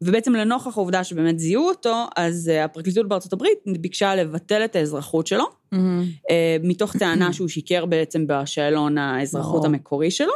ובעצם 0.06 0.34
לנוכח 0.34 0.78
העובדה 0.78 1.04
שבאמת 1.04 1.40
זיהו 1.40 1.68
אותו, 1.68 2.06
אז 2.16 2.50
אה, 2.50 2.64
הפרקליטות 2.64 3.08
בארצות 3.08 3.34
הברית 3.34 3.58
ביקשה 3.80 4.16
לבטל 4.16 4.66
את 4.66 4.76
האזרחות 4.76 5.28
שלו, 5.28 5.44
mm-hmm. 5.44 5.78
אה, 6.30 6.58
מתוך 6.64 6.98
טענה 6.98 7.34
שהוא 7.34 7.48
שיקר 7.48 7.86
בעצם 7.86 8.26
בשאלון 8.28 8.98
האזרחות 8.98 9.64
oh. 9.64 9.66
המקורי 9.66 10.12
שלו. 10.12 10.34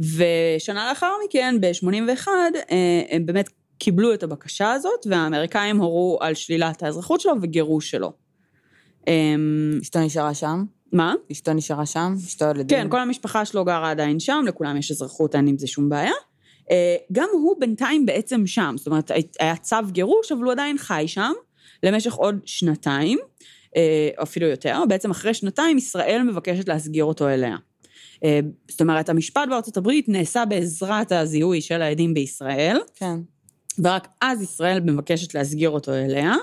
ושנה 0.00 0.88
לאחר 0.88 1.10
מכן, 1.26 1.54
ב-81, 1.60 2.28
אה, 2.70 3.02
הם 3.10 3.26
באמת 3.26 3.48
קיבלו 3.78 4.14
את 4.14 4.22
הבקשה 4.22 4.72
הזאת, 4.72 5.06
והאמריקאים 5.06 5.76
הורו 5.76 6.18
על 6.20 6.34
שלילת 6.34 6.82
האזרחות 6.82 7.20
שלו 7.20 7.32
וגירוש 7.42 7.90
שלו. 7.90 8.12
אמ, 9.06 9.78
אשתו 9.82 10.00
נשארה 10.00 10.34
שם? 10.34 10.64
מה? 10.92 11.14
אשתו 11.32 11.52
נשארה 11.52 11.86
שם? 11.86 12.14
אשתו 12.26 12.44
ילדים? 12.44 12.66
כן, 12.66 12.86
כל 12.88 13.00
המשפחה 13.00 13.44
שלו 13.44 13.64
גרה 13.64 13.90
עדיין 13.90 14.20
שם, 14.20 14.44
לכולם 14.46 14.76
יש 14.76 14.90
אזרחות, 14.90 15.34
אין 15.34 15.46
עם 15.46 15.58
זה 15.58 15.66
שום 15.66 15.88
בעיה. 15.88 16.12
אה, 16.72 16.96
גם 17.12 17.28
הוא 17.32 17.56
בינתיים 17.60 18.06
בעצם 18.06 18.46
שם, 18.46 18.74
זאת 18.78 18.86
אומרת, 18.86 19.10
היה 19.40 19.56
צו 19.56 19.76
גירוש, 19.90 20.32
אבל 20.32 20.42
הוא 20.42 20.52
עדיין 20.52 20.78
חי 20.78 21.04
שם 21.06 21.32
למשך 21.82 22.14
עוד 22.14 22.38
שנתיים, 22.44 23.18
אה, 23.76 24.10
או 24.18 24.22
אפילו 24.22 24.46
יותר. 24.46 24.82
בעצם 24.88 25.10
אחרי 25.10 25.34
שנתיים 25.34 25.78
ישראל 25.78 26.22
מבקשת 26.22 26.68
להסגיר 26.68 27.04
אותו 27.04 27.28
אליה. 27.28 27.56
אה, 28.24 28.40
זאת 28.68 28.80
אומרת, 28.80 29.08
המשפט 29.08 29.48
בארצות 29.50 29.76
הברית 29.76 30.08
נעשה 30.08 30.44
בעזרת 30.44 31.12
הזיהוי 31.12 31.60
של 31.60 31.82
העדים 31.82 32.14
בישראל. 32.14 32.76
כן. 32.94 33.16
ורק 33.78 34.08
אז 34.20 34.42
ישראל 34.42 34.80
מבקשת 34.80 35.34
להסגיר 35.34 35.70
אותו 35.70 35.94
אליה. 35.94 36.34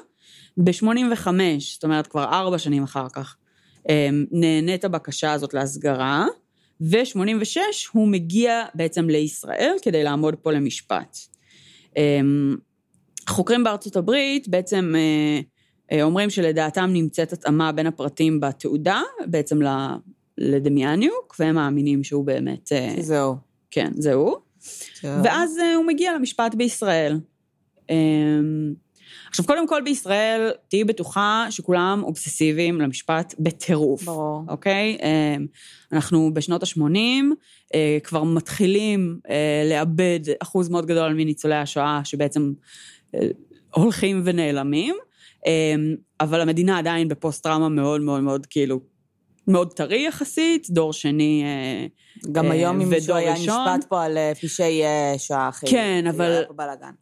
ב-85, 0.58 1.28
זאת 1.74 1.84
אומרת 1.84 2.08
כבר 2.08 2.24
ארבע 2.24 2.58
שנים 2.58 2.84
אחר 2.84 3.08
כך, 3.14 3.36
נהנית 4.32 4.86
הבקשה 4.86 5.32
הזאת 5.32 5.54
להסגרה, 5.54 6.26
ו-86 6.82 7.58
הוא 7.92 8.08
מגיע 8.08 8.66
בעצם 8.76 9.10
לישראל 9.10 9.76
כדי 9.82 10.04
לעמוד 10.04 10.36
פה 10.36 10.52
למשפט. 10.52 11.18
חוקרים 13.30 13.64
בארצות 13.64 13.96
הברית 13.96 14.48
בעצם 14.48 14.94
אה, 14.96 15.40
אה, 15.92 16.04
אומרים 16.04 16.30
שלדעתם 16.30 16.90
נמצאת 16.94 17.34
התאמה 17.34 17.72
בין 17.72 17.88
הפרטים 17.88 18.40
בתעודה, 18.40 19.02
בעצם 19.26 19.60
לדמיאניוק, 20.38 21.36
והם 21.40 21.56
מאמינים 21.56 22.04
שהוא 22.04 22.26
באמת... 22.26 22.72
אה, 22.72 22.94
זהו. 23.00 23.36
כן, 23.72 23.92
זהו. 23.96 24.36
ואז 25.04 25.58
הוא 25.76 25.86
מגיע 25.86 26.14
למשפט 26.16 26.56
בישראל. 26.56 27.20
עכשיו, 29.30 29.46
קודם 29.46 29.68
כל 29.68 29.82
בישראל, 29.86 30.52
תהיי 30.68 30.84
בטוחה 30.84 31.46
שכולם 31.50 32.02
אובססיביים 32.04 32.82
למשפט 32.82 33.36
בטירוף. 33.40 34.04
ברור. 34.04 34.44
אוקיי? 34.48 34.98
אמ, 35.02 35.46
אנחנו 35.92 36.34
בשנות 36.34 36.64
ה-80 36.64 37.24
אה, 37.76 37.98
כבר 38.04 38.24
מתחילים 38.24 39.20
אה, 39.30 39.64
לאבד 39.70 40.20
אחוז 40.40 40.70
מאוד 40.70 40.86
גדול 40.86 41.14
מניצולי 41.14 41.56
השואה, 41.56 42.02
שבעצם 42.04 42.54
אה, 43.16 43.28
הולכים 43.74 44.22
ונעלמים, 44.26 44.96
אמ, 45.46 45.96
אבל 46.22 46.42
המדינה 46.42 46.78
עדיין 46.78 47.08
בפוסט-טראומה 47.08 47.70
מאוד 47.70 48.02
מאוד 48.02 48.22
מאוד 48.22 48.46
כאילו 48.46 48.80
מאוד 49.50 49.74
טרי 49.74 50.06
יחסית, 50.08 50.68
דור 50.70 50.94
שני 50.94 51.44
ודור 51.44 52.30
ראשון. 52.30 52.34
גם 52.34 52.52
היום 52.52 52.82
אם 52.82 52.90
מישהו 52.90 53.16
היה 53.16 53.34
נשפט 53.34 53.90
פה 53.90 54.04
על 54.04 54.18
פשעי 54.42 54.82
שואה 55.18 55.50
אחי. 55.50 55.68
כן, 55.68 56.06
אבל... 56.10 56.42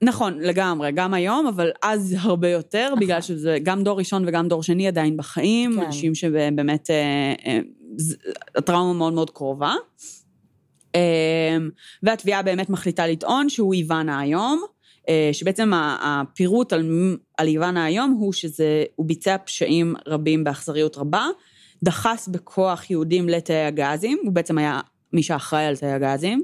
נכון, 0.02 0.40
לגמרי, 0.40 0.92
גם 0.92 1.14
היום, 1.14 1.48
אבל 1.48 1.72
אז 1.84 2.16
הרבה 2.20 2.50
יותר, 2.50 2.86
נכון. 2.88 3.00
בגלל 3.00 3.22
שזה 3.22 3.58
גם 3.64 3.84
דור 3.84 3.98
ראשון 4.00 4.24
וגם 4.28 4.48
דור 4.48 4.64
שני 4.64 4.88
עדיין 4.88 5.18
בחיים, 5.18 5.74
כן. 5.76 5.86
אנשים 5.86 6.16
שבאמת, 6.16 6.90
הטראומה 8.56 8.94
מאוד 8.94 9.14
מאוד 9.14 9.30
קרובה. 9.30 9.74
והתביעה 12.04 12.42
באמת 12.42 12.70
מחליטה 12.70 13.08
לטעון 13.08 13.50
שהוא 13.50 13.74
איוונה 13.74 14.20
היום. 14.20 14.64
שבעצם 15.32 15.72
הפירוט 15.76 16.74
על, 16.74 17.14
על 17.38 17.48
איוונה 17.48 17.86
היום 17.86 18.12
הוא 18.20 18.34
שהוא 18.34 19.06
ביצע 19.06 19.36
פשעים 19.46 19.96
רבים 20.08 20.44
באכזריות 20.44 20.98
רבה, 20.98 21.26
דחס 21.84 22.28
בכוח 22.28 22.90
יהודים 22.90 23.30
לתאי 23.30 23.66
הגזים, 23.66 24.20
הוא 24.24 24.34
בעצם 24.34 24.58
היה 24.58 24.80
מי 25.14 25.24
שאחראי 25.24 25.66
על 25.66 25.76
תאי 25.76 25.92
הגזים, 25.92 26.44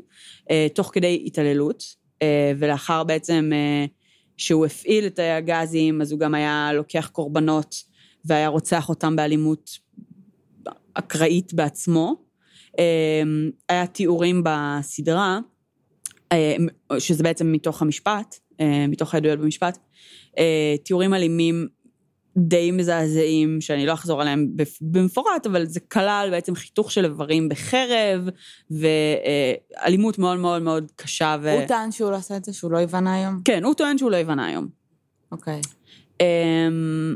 אה, 0.52 0.68
תוך 0.76 0.92
כדי 0.94 1.24
התעללות, 1.26 1.84
אה, 2.22 2.52
ולאחר 2.58 3.04
בעצם 3.04 3.50
אה, 3.54 3.86
שהוא 4.38 4.66
הפעיל 4.66 5.06
את 5.06 5.16
תאי 5.16 5.32
הגזים, 5.32 6.02
אז 6.02 6.12
הוא 6.12 6.20
גם 6.20 6.34
היה 6.34 6.70
לוקח 6.74 7.10
קורבנות 7.14 7.76
והיה 8.26 8.48
רוצח 8.48 8.90
אותם 8.90 9.16
באלימות 9.16 9.80
אקראית 10.94 11.54
בעצמו. 11.54 12.24
היה 13.70 13.88
תיאורים 13.92 14.44
בסדרה, 14.46 15.40
שזה 16.98 17.24
בעצם 17.24 17.52
מתוך 17.52 17.82
המשפט, 17.82 18.40
מתוך 18.90 19.14
העדויות 19.14 19.40
במשפט, 19.40 19.78
תיאורים 20.84 21.14
אלימים 21.14 21.68
די 22.38 22.72
מזעזעים, 22.72 23.62
שאני 23.62 23.86
לא 23.86 23.94
אחזור 23.94 24.22
עליהם 24.22 24.48
במפורט, 24.82 25.46
אבל 25.46 25.66
זה 25.66 25.80
כלל 25.80 26.28
בעצם 26.32 26.56
חיתוך 26.56 26.92
של 26.92 27.06
איברים 27.06 27.50
בחרב, 27.50 28.30
ואלימות 28.72 30.20
מאוד 30.20 30.38
מאוד 30.38 30.62
מאוד 30.62 30.92
קשה. 30.96 31.36
ו... 31.42 31.52
הוא 31.52 31.66
טען 31.66 31.92
שהוא 31.92 32.12
לא 32.12 32.16
עשה 32.16 32.38
את 32.38 32.46
זה, 32.46 32.54
שהוא 32.54 32.72
לא 32.72 32.78
יבנה 32.78 33.16
היום? 33.16 33.42
כן, 33.46 33.64
הוא 33.64 33.74
טוען 33.74 33.98
שהוא 33.98 34.12
לא 34.12 34.18
יבנה 34.18 34.46
היום. 34.46 34.68
אוקיי. 35.32 35.62
אמ, 36.22 37.16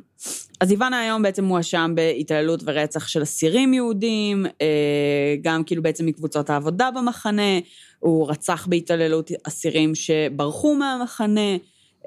אז 0.59 0.71
איוונה 0.71 0.99
היום 1.01 1.21
בעצם 1.21 1.43
מואשם 1.43 1.91
בהתעללות 1.95 2.63
ורצח 2.65 3.07
של 3.07 3.23
אסירים 3.23 3.73
יהודים, 3.73 4.45
אה, 4.61 5.35
גם 5.41 5.63
כאילו 5.63 5.83
בעצם 5.83 6.05
מקבוצות 6.05 6.49
העבודה 6.49 6.91
במחנה, 6.91 7.59
הוא 7.99 8.29
רצח 8.29 8.67
בהתעללות 8.67 9.31
אסירים 9.43 9.95
שברחו 9.95 10.75
מהמחנה. 10.75 11.57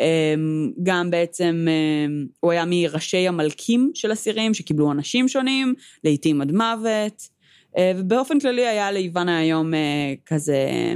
אמ, 0.00 0.72
גם 0.82 1.10
בעצם 1.10 1.66
אמ, 1.68 2.26
הוא 2.40 2.52
היה 2.52 2.64
מראשי 2.66 3.28
המלקים 3.28 3.90
של 3.94 4.12
אסירים 4.12 4.54
שקיבלו 4.54 4.86
עונשים 4.86 5.28
שונים, 5.28 5.74
לעיתים 6.04 6.40
עד 6.40 6.52
מוות, 6.52 7.28
אה, 7.76 7.92
ובאופן 7.96 8.40
כללי 8.40 8.66
היה 8.66 8.92
לאיוון 8.92 9.38
האיום 9.38 9.74
אה, 9.74 10.14
כזה 10.26 10.94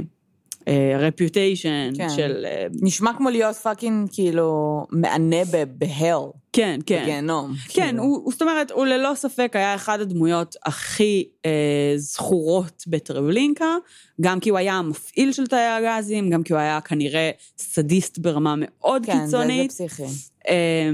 reputation 0.99 1.93
כן. 1.97 2.09
של... 2.09 2.45
נשמע 2.81 3.11
כמו 3.17 3.29
להיות 3.29 3.55
fucking 3.55 4.09
כאילו 4.11 4.83
מענה 4.91 5.37
ב 5.77 5.84
hell. 5.84 6.19
כן, 6.53 6.79
כן. 6.85 7.01
בגיהנום. 7.03 7.53
כן, 7.67 7.87
כאילו. 7.87 8.03
הוא, 8.03 8.31
זאת 8.31 8.41
אומרת, 8.41 8.71
הוא 8.71 8.85
ללא 8.85 9.11
ספק 9.15 9.51
היה 9.53 9.75
אחד 9.75 9.99
הדמויות 9.99 10.55
הכי 10.65 11.27
אה, 11.45 11.93
זכורות 11.95 12.83
בטרבלינקה, 12.87 13.75
גם 14.21 14.39
כי 14.39 14.49
הוא 14.49 14.57
היה 14.57 14.73
המפעיל 14.73 15.31
של 15.31 15.47
תאי 15.47 15.59
הגזים, 15.59 16.29
גם 16.29 16.43
כי 16.43 16.53
הוא 16.53 16.59
היה 16.59 16.81
כנראה 16.81 17.31
סדיסט 17.57 18.17
ברמה 18.17 18.53
מאוד 18.57 19.05
כן, 19.05 19.25
קיצונית. 19.25 19.71
כן, 19.71 19.77
זה, 19.77 19.83
זה 19.83 19.89
פסיכי. 19.89 20.03
אה, 20.49 20.89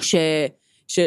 ש... 0.00 0.14
ש 0.88 0.98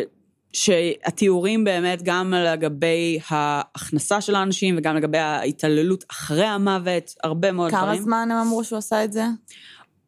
שהתיאורים 0.55 1.63
באמת 1.63 2.03
גם 2.03 2.33
לגבי 2.33 3.19
ההכנסה 3.29 4.21
של 4.21 4.35
האנשים 4.35 4.75
וגם 4.77 4.95
לגבי 4.95 5.17
ההתעללות 5.17 6.03
אחרי 6.11 6.45
המוות, 6.45 7.13
הרבה 7.23 7.51
מאוד 7.51 7.71
כמה 7.71 7.81
דברים. 7.81 7.97
כמה 7.97 8.03
זמן 8.03 8.27
הם 8.31 8.37
אמרו 8.37 8.63
שהוא 8.63 8.77
עשה 8.77 9.03
את 9.03 9.13
זה? 9.13 9.25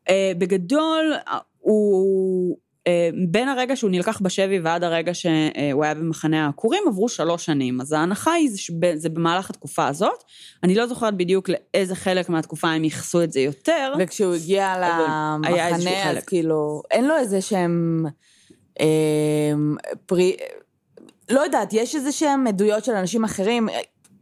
Uh, 0.10 0.12
בגדול, 0.38 1.14
הוא... 1.60 2.58
Uh, 2.88 2.90
בין 3.30 3.50
הרגע 3.50 3.76
שהוא 3.76 3.92
נלקח 3.92 4.22
בשבי 4.22 4.60
ועד 4.60 4.84
הרגע 4.84 5.14
שהוא 5.14 5.84
היה 5.84 5.94
במחנה 5.94 6.46
העקורים, 6.46 6.84
עברו 6.88 7.10
שלוש 7.10 7.46
שנים. 7.46 7.82
אז 7.82 7.92
ההנחה 7.92 8.32
היא 8.32 8.50
שזה 8.58 9.10
במהלך 9.10 9.50
התקופה 9.50 9.88
הזאת. 9.88 10.24
אני 10.64 10.76
לא 10.76 10.88
זוכרת 10.88 11.18
בדיוק 11.18 11.50
לאיזה 11.50 11.96
חלק 11.96 12.30
מהתקופה 12.30 12.70
הם 12.70 12.84
ייחסו 12.84 13.24
את 13.24 13.32
זה 13.32 13.40
יותר. 13.40 13.94
וכשהוא 14.00 14.34
הגיע 14.34 14.76
למחנה, 14.78 16.12
אז 16.12 16.26
כאילו, 16.26 16.82
אין 16.92 17.08
לו 17.08 17.18
איזה 17.18 17.42
שהם... 17.42 18.06
אמ, 18.80 19.76
פרי... 20.06 20.36
לא 21.30 21.40
יודעת, 21.40 21.74
יש 21.74 21.96
איזה 21.96 22.12
שהם 22.12 22.48
עדויות 22.48 22.86
של 22.86 22.92
אנשים 22.92 23.24
אחרים, 23.24 23.70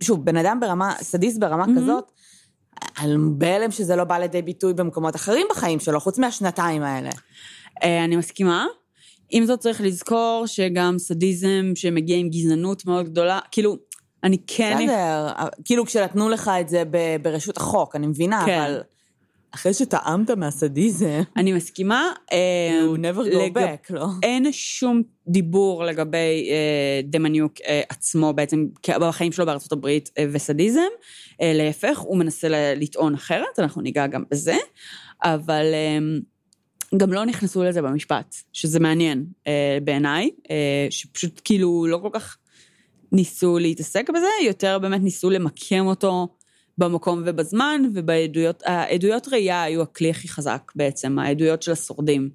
שוב, 0.03 0.25
בן 0.25 0.37
אדם 0.37 0.59
ברמה, 0.59 0.93
סדיסט 1.01 1.39
ברמה 1.39 1.65
mm-hmm. 1.65 1.77
כזאת, 1.77 2.11
על 2.95 3.17
בהלם 3.37 3.71
שזה 3.71 3.95
לא 3.95 4.03
בא 4.03 4.17
לידי 4.17 4.41
ביטוי 4.41 4.73
במקומות 4.73 5.15
אחרים 5.15 5.47
בחיים 5.51 5.79
שלו, 5.79 5.99
חוץ 5.99 6.17
מהשנתיים 6.17 6.83
האלה. 6.83 7.09
אה, 7.83 8.03
אני 8.03 8.15
מסכימה. 8.15 8.65
עם 9.29 9.45
זאת 9.45 9.59
צריך 9.59 9.81
לזכור 9.81 10.43
שגם 10.45 10.99
סדיזם 10.99 11.71
שמגיע 11.75 12.17
עם 12.17 12.29
גזענות 12.29 12.85
מאוד 12.85 13.05
גדולה, 13.05 13.39
כאילו, 13.51 13.77
אני 14.23 14.37
כן... 14.47 14.77
בסדר, 14.83 15.27
כאילו 15.65 15.85
כשנתנו 15.85 16.29
לך 16.29 16.51
את 16.61 16.69
זה 16.69 16.83
ברשות 17.21 17.57
החוק, 17.57 17.95
אני 17.95 18.07
מבינה, 18.07 18.43
כן. 18.45 18.61
אבל 18.61 18.81
אחרי 19.55 19.73
שטעמת 19.73 20.29
מהסדיזם, 20.29 21.21
אני 21.37 21.53
מסכימה. 21.53 22.11
אה, 22.31 22.37
you 22.85 22.97
never 22.97 23.33
go 23.33 23.57
back, 23.57 23.93
לא? 23.93 24.07
אין 24.23 24.51
שום 24.51 25.01
דיבור 25.27 25.83
לגבי 25.83 26.49
אה, 26.49 27.01
דמניוק 27.03 27.53
אה, 27.67 27.81
עצמו 27.89 28.33
בעצם, 28.33 28.67
בחיים 29.01 29.31
שלו 29.31 29.45
בארצות 29.45 29.71
הברית 29.71 30.11
אה, 30.17 30.25
וסדיזם. 30.31 30.81
אה, 31.41 31.51
להפך, 31.53 31.97
הוא 31.97 32.17
מנסה 32.17 32.47
לטעון 32.75 33.13
אחרת, 33.13 33.59
אנחנו 33.59 33.81
ניגע 33.81 34.07
גם 34.07 34.23
בזה, 34.31 34.55
אבל 35.23 35.65
אה, 35.73 35.97
גם 36.97 37.13
לא 37.13 37.25
נכנסו 37.25 37.63
לזה 37.63 37.81
במשפט, 37.81 38.35
שזה 38.53 38.79
מעניין 38.79 39.25
אה, 39.47 39.77
בעיניי, 39.83 40.29
אה, 40.51 40.87
שפשוט 40.89 41.41
כאילו 41.43 41.85
לא 41.89 41.97
כל 41.97 42.09
כך 42.13 42.37
ניסו 43.11 43.57
להתעסק 43.59 44.09
בזה, 44.09 44.27
יותר 44.45 44.79
באמת 44.79 45.01
ניסו 45.01 45.29
למקם 45.29 45.85
אותו 45.85 46.27
במקום 46.77 47.23
ובזמן, 47.25 47.81
ובעדויות, 47.93 48.63
העדויות 48.65 49.27
ראייה 49.27 49.63
היו 49.63 49.81
הכלי 49.81 50.09
הכי 50.09 50.27
חזק 50.27 50.71
בעצם, 50.75 51.19
העדויות 51.19 51.61
של 51.61 51.71
השורדים. 51.71 52.29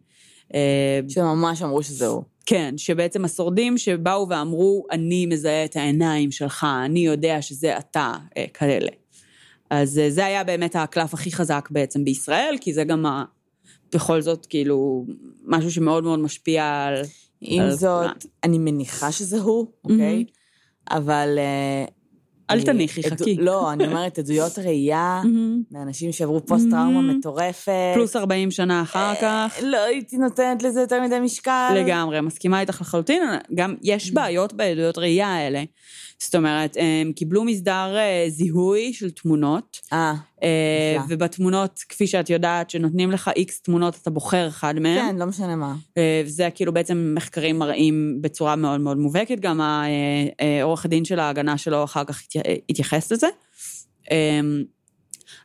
אה, 0.54 1.00
שממש 1.08 1.62
אמרו 1.62 1.82
שזה 1.82 2.06
הוא. 2.06 2.22
כן, 2.46 2.74
שבעצם 2.76 3.24
השורדים 3.24 3.78
שבאו 3.78 4.28
ואמרו, 4.28 4.86
אני 4.90 5.26
מזהה 5.26 5.64
את 5.64 5.76
העיניים 5.76 6.30
שלך, 6.30 6.66
אני 6.84 7.00
יודע 7.00 7.42
שזה 7.42 7.78
אתה, 7.78 8.12
אה, 8.36 8.44
כאלה. 8.54 8.90
אז 9.70 9.98
אה, 9.98 10.10
זה 10.10 10.26
היה 10.26 10.44
באמת 10.44 10.76
הקלף 10.76 11.14
הכי 11.14 11.32
חזק 11.32 11.68
בעצם 11.70 12.04
בישראל, 12.04 12.56
כי 12.60 12.74
זה 12.74 12.84
גם 12.84 13.06
ה... 13.06 13.24
בכל 13.94 14.22
זאת, 14.22 14.46
כאילו, 14.46 15.06
משהו 15.44 15.70
שמאוד 15.70 16.04
מאוד 16.04 16.18
משפיע 16.18 16.84
על... 16.86 16.94
עם 17.40 17.62
על 17.62 17.70
זאת, 17.70 18.02
כולם. 18.02 18.14
אני 18.44 18.58
מניחה 18.58 19.12
שזה 19.12 19.40
הוא, 19.40 19.66
אוקיי? 19.84 20.24
אבל... 20.90 21.38
אה, 21.38 21.84
אל 22.50 22.62
תניחי, 22.62 23.02
חכי. 23.02 23.36
לא, 23.38 23.72
אני 23.72 23.86
אומרת, 23.86 24.18
עדויות 24.18 24.58
ראייה 24.58 25.22
מאנשים 25.70 26.12
שעברו 26.12 26.46
פוסט-טראומה. 26.46 27.00
מטורפת. 27.02 27.72
פלוס 27.94 28.16
40 28.16 28.50
שנה 28.50 28.82
אחר 28.82 29.14
כך. 29.22 29.58
לא 29.62 29.84
הייתי 29.84 30.16
נותנת 30.16 30.62
לזה 30.62 30.80
יותר 30.80 31.02
מדי 31.02 31.20
משקל. 31.20 31.72
לגמרי, 31.76 32.20
מסכימה 32.20 32.60
איתך 32.60 32.80
לחלוטין, 32.80 33.22
גם 33.54 33.74
יש 33.82 34.12
בעיות 34.12 34.52
בעדויות 34.52 34.98
ראייה 34.98 35.28
האלה. 35.28 35.64
זאת 36.18 36.34
אומרת, 36.34 36.76
הם 36.80 37.12
קיבלו 37.12 37.44
מסדר 37.44 37.96
אה, 37.96 38.24
זיהוי 38.28 38.92
של 38.92 39.10
תמונות, 39.10 39.80
אה, 39.92 39.98
אה. 39.98 40.14
ובתמונות, 41.08 41.80
כפי 41.88 42.06
שאת 42.06 42.30
יודעת, 42.30 42.70
שנותנים 42.70 43.10
לך 43.10 43.30
איקס 43.36 43.62
תמונות, 43.62 43.98
אתה 44.02 44.10
בוחר 44.10 44.48
אחד 44.48 44.74
מהם. 44.78 45.08
כן, 45.10 45.16
לא 45.16 45.26
משנה 45.26 45.56
מה. 45.56 45.74
אה, 45.98 46.22
וזה 46.26 46.48
כאילו 46.54 46.72
בעצם 46.72 47.12
מחקרים 47.16 47.58
מראים 47.58 48.18
בצורה 48.20 48.56
מאוד 48.56 48.80
מאוד 48.80 48.96
מובהקת, 48.96 49.40
גם 49.40 49.60
העורך 49.60 50.84
הדין 50.84 51.04
של 51.04 51.18
ההגנה 51.18 51.58
שלו 51.58 51.84
אחר 51.84 52.04
כך 52.04 52.22
התי- 52.26 52.38
התייחס 52.70 53.12
לזה. 53.12 53.26
אה, 54.10 54.40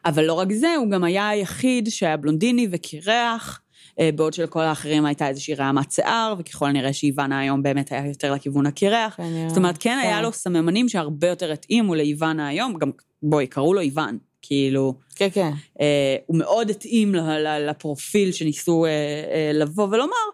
אבל 0.06 0.24
לא 0.24 0.34
רק 0.34 0.52
זה, 0.54 0.76
הוא 0.78 0.92
גם 0.92 1.04
היה 1.04 1.30
היחיד 1.30 1.88
שהיה 1.90 2.18
בלונדיני 2.18 2.68
וקירח, 2.72 3.62
אה, 4.00 4.10
בעוד 4.16 4.34
שלכל 4.34 4.62
האחרים 4.62 5.06
הייתה 5.06 5.28
איזושהי 5.28 5.54
רעמת 5.56 5.92
שיער, 5.92 6.34
וככל 6.38 6.66
הנראה 6.66 6.94
שאיוונה 6.94 7.40
היום 7.40 7.64
באמת 7.64 7.92
היה 7.92 8.08
יותר 8.08 8.34
לכיוון 8.34 8.66
הקירח. 8.66 9.16
כנראה. 9.18 9.50
זאת 9.50 9.58
אומרת, 9.58 9.78
כן 9.80 9.98
היה 10.04 10.18
כן. 10.18 10.24
לו 10.24 10.32
סממנים 10.34 10.90
שהרבה 10.90 11.28
יותר 11.28 11.52
התאימו 11.52 11.96
לאיוונה 11.96 12.48
היום, 12.48 12.74
גם, 12.74 12.92
בואי, 13.24 13.48
קראו 13.48 13.74
לו 13.74 13.82
איוון, 13.82 14.18
כאילו, 14.48 14.94
כן, 15.16 15.28
כן. 15.34 15.52
אה, 15.82 16.16
הוא 16.26 16.38
מאוד 16.38 16.70
התאים 16.70 17.16
לפרופיל 17.60 18.32
שניסו 18.32 18.86
אה, 18.86 18.90
אה, 18.90 19.52
לבוא 19.54 19.88
ולומר, 19.92 20.26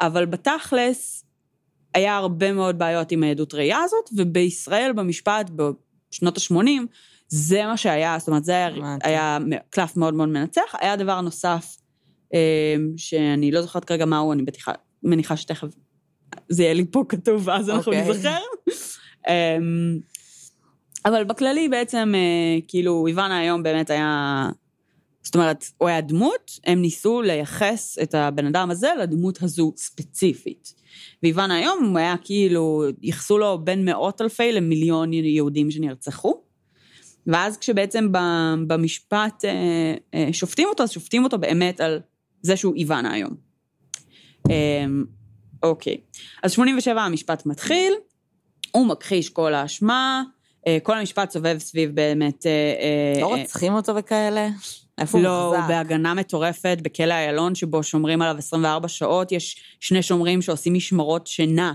אבל 0.00 0.26
בתכלס, 0.26 1.24
היה 1.94 2.16
הרבה 2.16 2.52
מאוד 2.52 2.78
בעיות 2.78 3.12
עם 3.12 3.22
העדות 3.22 3.54
ראייה 3.54 3.78
הזאת, 3.78 4.10
ובישראל, 4.16 4.92
במשפט, 4.92 5.50
בשנות 5.50 6.38
ה-80, 6.38 6.68
זה 7.28 7.66
מה 7.66 7.76
שהיה, 7.76 8.16
זאת 8.18 8.28
אומרת, 8.28 8.44
זה 8.44 8.52
היה. 8.52 8.96
היה 9.02 9.38
קלף 9.70 9.96
מאוד 9.96 10.14
מאוד 10.14 10.28
מנצח. 10.28 10.74
היה 10.80 10.96
דבר 10.96 11.20
נוסף, 11.20 11.76
אה, 12.34 12.76
שאני 12.96 13.50
לא 13.50 13.62
זוכרת 13.62 13.84
כרגע 13.84 14.04
מהו, 14.04 14.32
אני 14.32 14.42
בטוחה, 14.42 14.72
מניחה 15.02 15.36
שתכף 15.36 15.68
זה 16.48 16.62
יהיה 16.62 16.74
לי 16.74 16.84
פה 16.90 17.04
כתוב, 17.08 17.42
ואז 17.48 17.70
אנחנו 17.70 17.92
אוקיי. 17.92 18.10
נזכר. 18.10 18.38
אבל 21.06 21.24
בכללי 21.24 21.68
בעצם, 21.68 22.12
אה, 22.14 22.60
כאילו, 22.68 23.06
איוונה 23.06 23.38
היום 23.38 23.62
באמת 23.62 23.90
היה... 23.90 24.48
זאת 25.22 25.34
אומרת, 25.34 25.64
הוא 25.78 25.88
היה 25.88 26.00
דמות, 26.00 26.50
הם 26.64 26.82
ניסו 26.82 27.22
לייחס 27.22 27.98
את 28.02 28.14
הבן 28.14 28.46
אדם 28.46 28.70
הזה 28.70 28.88
לדמות 29.02 29.42
הזו 29.42 29.72
ספציפית. 29.76 30.74
ואיוונה 31.22 31.56
היום 31.56 31.96
היה 31.96 32.14
כאילו, 32.24 32.84
ייחסו 33.02 33.38
לו 33.38 33.58
בין 33.64 33.84
מאות 33.84 34.20
אלפי 34.20 34.52
למיליון 34.52 35.12
יהודים 35.12 35.70
שנרצחו. 35.70 36.42
ואז 37.26 37.56
כשבעצם 37.56 38.08
במשפט 38.66 39.44
אה, 39.44 39.94
אה, 40.14 40.28
שופטים 40.32 40.68
אותו, 40.68 40.82
אז 40.82 40.90
שופטים 40.90 41.24
אותו 41.24 41.38
באמת 41.38 41.80
על 41.80 42.00
זה 42.42 42.56
שהוא 42.56 42.74
איוונה 42.74 43.12
היום. 43.12 43.34
אמ, 44.50 45.04
אוקיי. 45.62 45.96
אז 46.42 46.52
87 46.52 47.02
המשפט 47.02 47.46
מתחיל, 47.46 47.92
הוא 48.70 48.86
מכחיש 48.86 49.28
כל 49.28 49.54
האשמה, 49.54 50.22
כל 50.82 50.98
המשפט 50.98 51.30
סובב 51.30 51.58
סביב 51.58 51.94
באמת... 51.94 52.46
אה, 52.46 52.50
אה, 52.50 53.20
לא 53.20 53.34
אה, 53.34 53.40
רוצחים 53.40 53.74
אותו 53.74 53.96
וכאלה? 53.96 54.48
איפה 54.98 55.18
הוא 55.18 55.24
לא, 55.24 55.46
הוא 55.46 55.56
מוחזק? 55.56 55.68
בהגנה 55.68 56.14
מטורפת 56.14 56.78
בכלא 56.82 57.14
איילון, 57.14 57.54
שבו 57.54 57.82
שומרים 57.82 58.22
עליו 58.22 58.36
24 58.38 58.88
שעות, 58.88 59.32
יש 59.32 59.56
שני 59.80 60.02
שומרים 60.02 60.42
שעושים 60.42 60.74
משמרות 60.74 61.26
שינה 61.26 61.72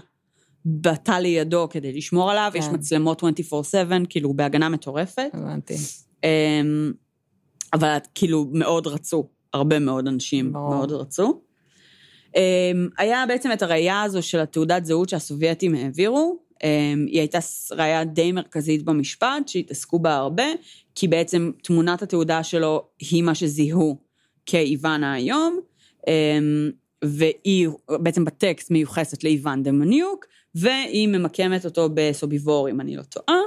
בתא 0.65 1.11
לידו 1.11 1.67
כדי 1.69 1.93
לשמור 1.93 2.31
עליו, 2.31 2.49
כן. 2.53 2.59
יש 2.59 2.65
מצלמות 2.65 3.23
24/7, 3.23 4.05
כאילו, 4.09 4.27
הוא 4.29 4.35
בהגנה 4.35 4.69
מטורפת. 4.69 5.29
הבנתי. 5.33 5.75
אמ, 6.23 6.91
אבל 7.73 7.97
כאילו 8.15 8.49
מאוד 8.53 8.87
רצו, 8.87 9.27
הרבה 9.53 9.79
מאוד 9.79 10.07
אנשים 10.07 10.53
ברור. 10.53 10.69
מאוד 10.69 10.91
רצו. 10.91 11.41
אמ, 12.35 12.87
היה 12.97 13.25
בעצם 13.27 13.51
את 13.51 13.61
הראייה 13.61 14.01
הזו 14.01 14.21
של 14.21 14.39
התעודת 14.39 14.85
זהות 14.85 15.09
שהסובייטים 15.09 15.75
העבירו, 15.75 16.39
היא 17.07 17.19
הייתה 17.19 17.39
ראייה 17.71 18.03
די 18.03 18.31
מרכזית 18.31 18.83
במשפט, 18.83 19.47
שהתעסקו 19.47 19.99
בה 19.99 20.15
הרבה, 20.15 20.45
כי 20.95 21.07
בעצם 21.07 21.51
תמונת 21.63 22.01
התעודה 22.01 22.43
שלו 22.43 22.87
היא 22.99 23.23
מה 23.23 23.35
שזיהו 23.35 23.97
כאיוונה 24.45 25.13
היום, 25.13 25.59
אמ, 26.07 26.71
והיא 27.03 27.69
בעצם 27.89 28.25
בטקסט 28.25 28.71
מיוחסת 28.71 29.23
לאיוון 29.23 29.63
דמניוק, 29.63 30.25
והיא 30.55 31.07
ממקמת 31.07 31.65
אותו 31.65 31.89
בסוביבור, 31.93 32.69
אם 32.69 32.81
אני 32.81 32.95
לא 32.95 33.03
טועה. 33.03 33.39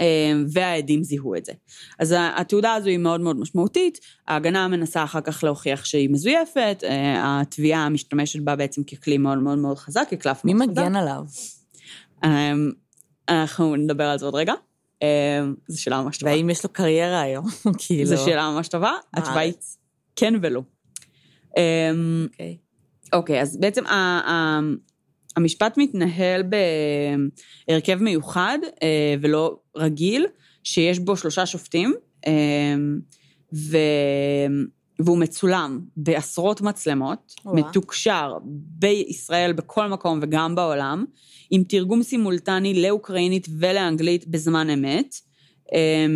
אמ, 0.00 0.46
והעדים 0.52 1.02
זיהו 1.02 1.34
את 1.34 1.44
זה. 1.44 1.52
אז 1.98 2.14
התעודה 2.18 2.74
הזו 2.74 2.88
היא 2.88 2.98
מאוד 2.98 3.20
מאוד 3.20 3.36
משמעותית, 3.36 4.00
ההגנה 4.28 4.68
מנסה 4.68 5.04
אחר 5.04 5.20
כך 5.20 5.44
להוכיח 5.44 5.84
שהיא 5.84 6.10
מזויפת, 6.10 6.80
אה, 6.84 7.40
התביעה 7.40 7.88
משתמשת 7.88 8.40
בה 8.40 8.56
בעצם 8.56 8.82
ככלי 8.82 9.18
מאוד 9.18 9.38
מאוד 9.38 9.58
מאוד 9.58 9.78
חזק, 9.78 10.06
כקלף 10.10 10.44
מי 10.44 10.54
מאוד 10.54 10.70
חזק. 10.70 10.80
מגן 10.80 10.96
עליו? 10.96 11.22
אמ, 12.26 12.72
אנחנו 13.28 13.76
נדבר 13.76 14.04
על 14.04 14.18
זה 14.18 14.24
עוד 14.24 14.34
רגע. 14.34 14.52
אמ, 15.02 15.54
זו 15.68 15.82
שאלה 15.82 16.02
ממש 16.02 16.18
טובה. 16.18 16.30
והאם 16.30 16.50
יש 16.50 16.64
לו 16.64 16.72
קריירה 16.72 17.20
היום? 17.20 17.46
כאילו... 17.78 18.04
זו 18.04 18.24
שאלה 18.24 18.50
ממש 18.50 18.68
טובה, 18.68 18.92
התשובה 19.14 19.40
היא 19.40 19.52
בארץ. 19.52 19.78
כן 20.16 20.34
ולא. 20.42 20.62
אמ, 21.56 22.26
אוקיי. 22.30 22.56
אוקיי, 23.12 23.42
אז 23.42 23.56
בעצם 23.56 23.84
המשפט 25.36 25.74
מתנהל 25.76 26.42
בהרכב 27.68 28.02
מיוחד 28.02 28.58
אה, 28.82 29.14
ולא 29.20 29.58
רגיל, 29.76 30.26
שיש 30.64 30.98
בו 30.98 31.16
שלושה 31.16 31.46
שופטים, 31.46 31.94
אה, 32.26 32.32
ו... 33.54 33.76
והוא 34.98 35.18
מצולם 35.18 35.80
בעשרות 35.96 36.60
מצלמות, 36.60 37.34
וואו. 37.44 37.56
מתוקשר 37.56 38.34
בישראל 38.78 39.52
בכל 39.52 39.88
מקום 39.88 40.18
וגם 40.22 40.54
בעולם, 40.54 41.04
עם 41.50 41.62
תרגום 41.64 42.02
סימולטני 42.02 42.82
לאוקראינית 42.82 43.46
ולאנגלית 43.58 44.28
בזמן 44.28 44.70
אמת, 44.70 45.14
אה, 45.72 46.06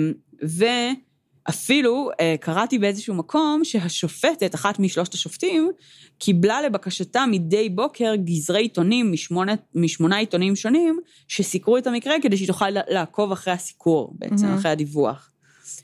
ואפילו 1.48 2.10
אה, 2.20 2.34
קראתי 2.40 2.78
באיזשהו 2.78 3.14
מקום 3.14 3.64
שהשופטת, 3.64 4.54
אחת 4.54 4.78
משלושת 4.78 5.14
השופטים, 5.14 5.70
קיבלה 6.18 6.62
לבקשתה 6.62 7.24
מדי 7.30 7.68
בוקר 7.68 8.14
גזרי 8.14 8.60
עיתונים 8.62 9.12
משמונה, 9.12 9.54
משמונה 9.74 10.16
עיתונים 10.16 10.56
שונים, 10.56 11.00
שסיקרו 11.28 11.78
את 11.78 11.86
המקרה 11.86 12.14
כדי 12.22 12.36
שהיא 12.36 12.48
תוכל 12.48 12.70
לעקוב 12.70 13.32
אחרי 13.32 13.52
הסיקור, 13.52 14.14
בעצם, 14.18 14.46
מהמם. 14.46 14.58
אחרי 14.58 14.70
הדיווח. 14.70 15.29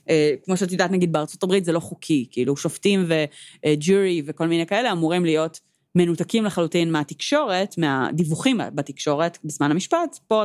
אה, 0.09 0.33
כמו 0.43 0.57
שאת 0.57 0.71
יודעת, 0.71 0.91
נגיד 0.91 1.11
בארצות 1.11 1.43
הברית 1.43 1.65
זה 1.65 1.71
לא 1.71 1.79
חוקי, 1.79 2.27
כאילו 2.31 2.57
שופטים 2.57 3.05
וג'ורי 3.07 4.21
וכל 4.25 4.47
מיני 4.47 4.65
כאלה 4.65 4.91
אמורים 4.91 5.25
להיות 5.25 5.59
מנותקים 5.95 6.45
לחלוטין 6.45 6.91
מהתקשורת, 6.91 7.77
מהדיווחים 7.77 8.59
בתקשורת 8.75 9.37
בזמן 9.43 9.71
המשפט, 9.71 10.19
פה 10.27 10.43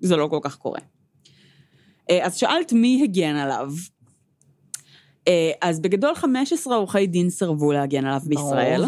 זה 0.00 0.16
לא 0.16 0.26
כל 0.26 0.38
כך 0.42 0.56
קורה. 0.56 0.80
אה, 2.10 2.26
אז 2.26 2.36
שאלת 2.36 2.72
מי 2.72 3.00
הגן 3.04 3.36
עליו. 3.36 3.72
אה, 5.28 5.50
אז 5.60 5.80
בגדול 5.80 6.14
15 6.14 6.76
עורכי 6.76 7.06
דין 7.06 7.30
סירבו 7.30 7.72
להגן 7.72 8.04
עליו 8.04 8.20
בישראל. 8.24 8.84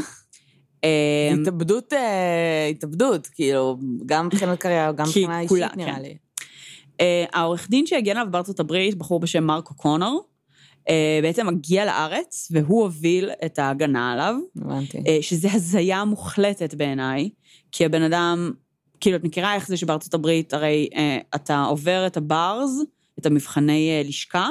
אה, 0.84 1.30
התאבדות, 1.40 1.92
אה, 1.92 2.66
התאבדות, 2.70 3.26
כאילו, 3.26 3.76
גם 4.06 4.26
מבחינת 4.26 4.58
קריירה, 4.58 4.92
גם 4.92 5.06
מבחינה 5.06 5.40
אישית 5.40 5.76
נראה 5.76 5.94
כן. 5.94 6.02
לי. 6.02 6.16
אה, 7.00 7.24
העורך 7.32 7.70
דין 7.70 7.86
שהגן 7.86 8.16
עליו 8.16 8.26
בארצות 8.30 8.60
הברית, 8.60 8.94
בחור 8.94 9.20
בשם 9.20 9.44
מרק 9.44 9.70
אוקונור, 9.70 10.28
אה, 10.88 11.18
בעצם 11.22 11.46
מגיע 11.46 11.84
לארץ, 11.84 12.48
והוא 12.50 12.82
הוביל 12.82 13.30
את 13.46 13.58
ההגנה 13.58 14.12
עליו. 14.12 14.34
הבנתי. 14.56 14.98
אה, 15.06 15.18
שזה 15.20 15.48
הזיה 15.52 16.04
מוחלטת 16.04 16.74
בעיניי, 16.74 17.30
כי 17.72 17.84
הבן 17.84 18.02
אדם, 18.02 18.52
כאילו, 19.00 19.16
את 19.16 19.24
מכירה 19.24 19.54
איך 19.54 19.68
זה 19.68 19.76
שבארצות 19.76 20.14
הברית, 20.14 20.54
הרי 20.54 20.88
אה, 20.94 21.18
אתה 21.34 21.62
עובר 21.62 22.06
את 22.06 22.16
הברז, 22.16 22.84
את 23.18 23.26
המבחני 23.26 23.90
אה, 23.90 24.02
לשכה, 24.08 24.48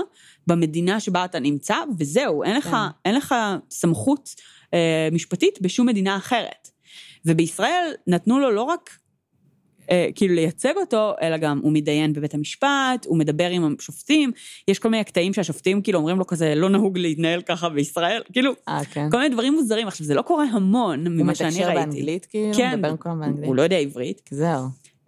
במדינה 0.48 1.00
שבה 1.00 1.26
אתה 1.26 1.40
נמצא, 1.40 1.76
וזהו, 2.00 2.44
אין 2.44 2.56
לך, 2.56 2.70
כן. 2.70 2.78
אין 3.06 3.16
לך 3.16 3.36
סמכות 3.70 4.30
אה, 4.74 5.10
משפטית 5.12 5.62
בשום 5.62 5.88
מדינה 5.88 6.18
אחרת. 6.18 6.70
ובישראל 7.26 7.94
נתנו 8.08 8.40
לו 8.40 8.52
לא 8.52 8.62
רק 8.62 8.90
כאילו 10.16 10.36
לייצג 10.36 10.74
אותו, 10.78 11.14
אלא 11.22 11.38
גם 11.38 11.60
הוא 11.64 11.72
מתדיין 11.74 12.14
בבית 12.14 12.34
המשפט, 12.34 13.06
הוא 13.06 13.18
מדבר 13.18 13.50
עם 13.50 13.76
השופטים, 13.80 14.32
יש 14.68 14.80
כל 14.80 14.90
מיני 14.90 15.04
קטעים 15.04 15.34
שהשופטים 15.34 15.82
כאילו 15.82 16.00
אומרים 16.00 16.18
לו 16.18 16.28
כזה, 16.28 16.56
לא 16.56 16.70
נהוג 16.70 16.98
להתנהל 16.98 17.42
ככה 17.42 17.70
בישראל, 17.70 18.22
כאילו, 18.34 18.52
אה, 18.68 18.82
כן. 18.92 19.10
כל 19.12 19.18
מיני 19.18 19.30
דברים 19.30 19.54
מוזרים. 19.54 19.88
עכשיו, 19.88 20.08
זה 20.08 20.14
לא 20.14 20.22
קורה 20.22 20.46
המון 20.52 21.08
הוא 21.08 21.16
ממה 21.16 21.36
שאני 21.36 21.50
מתקשר 21.50 21.66
ראיתי. 21.66 21.80
באנגלית 21.80 22.26
כאילו? 22.26 22.54
כן, 22.54 22.80
מדבר 22.80 22.98
כולם 22.98 23.20
באנגלית? 23.20 23.46
הוא 23.46 23.56
לא 23.56 23.62
יודע 23.62 23.78
עברית. 23.78 24.30
זהו. 24.32 24.66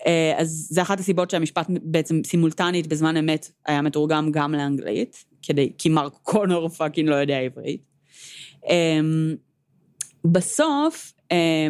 אה, 0.07 0.33
אז 0.37 0.67
זה 0.69 0.81
אחת 0.81 0.99
הסיבות 0.99 1.29
שהמשפט 1.29 1.67
בעצם 1.83 2.21
סימולטנית 2.25 2.87
בזמן 2.87 3.17
אמת 3.17 3.51
היה 3.65 3.81
מתורגם 3.81 4.31
גם 4.31 4.53
לאנגלית, 4.53 5.25
כדי, 5.41 5.71
כי 5.77 5.89
מרק 5.89 6.13
קונור 6.23 6.69
fucking 6.69 7.09
לא 7.09 7.15
יודע 7.15 7.37
עברית. 7.37 7.85
אמ, 8.69 9.35
בסוף, 10.25 11.13
אה, 11.13 11.14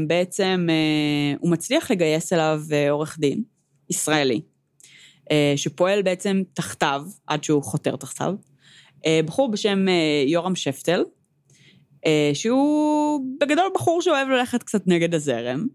בעצם 0.07 0.67
אה, 0.69 1.37
הוא 1.39 1.51
מצליח 1.51 1.91
לגייס 1.91 2.33
אליו 2.33 2.61
אה, 2.71 2.91
עורך 2.91 3.19
דין, 3.19 3.43
ישראלי, 3.89 4.41
אה, 5.31 5.53
שפועל 5.55 6.01
בעצם 6.01 6.43
תחתיו, 6.53 7.05
עד 7.27 7.43
שהוא 7.43 7.63
חותר 7.63 7.95
תחתיו, 7.95 8.35
בחור 9.25 9.51
בשם 9.51 9.85
יורם 10.27 10.55
שפטל, 10.55 11.03
שהוא 12.33 13.21
בגדול 13.39 13.69
בחור 13.75 14.01
שאוהב 14.01 14.27
ללכת 14.27 14.63
קצת 14.63 14.87
נגד 14.87 15.15
הזרם, 15.15 15.67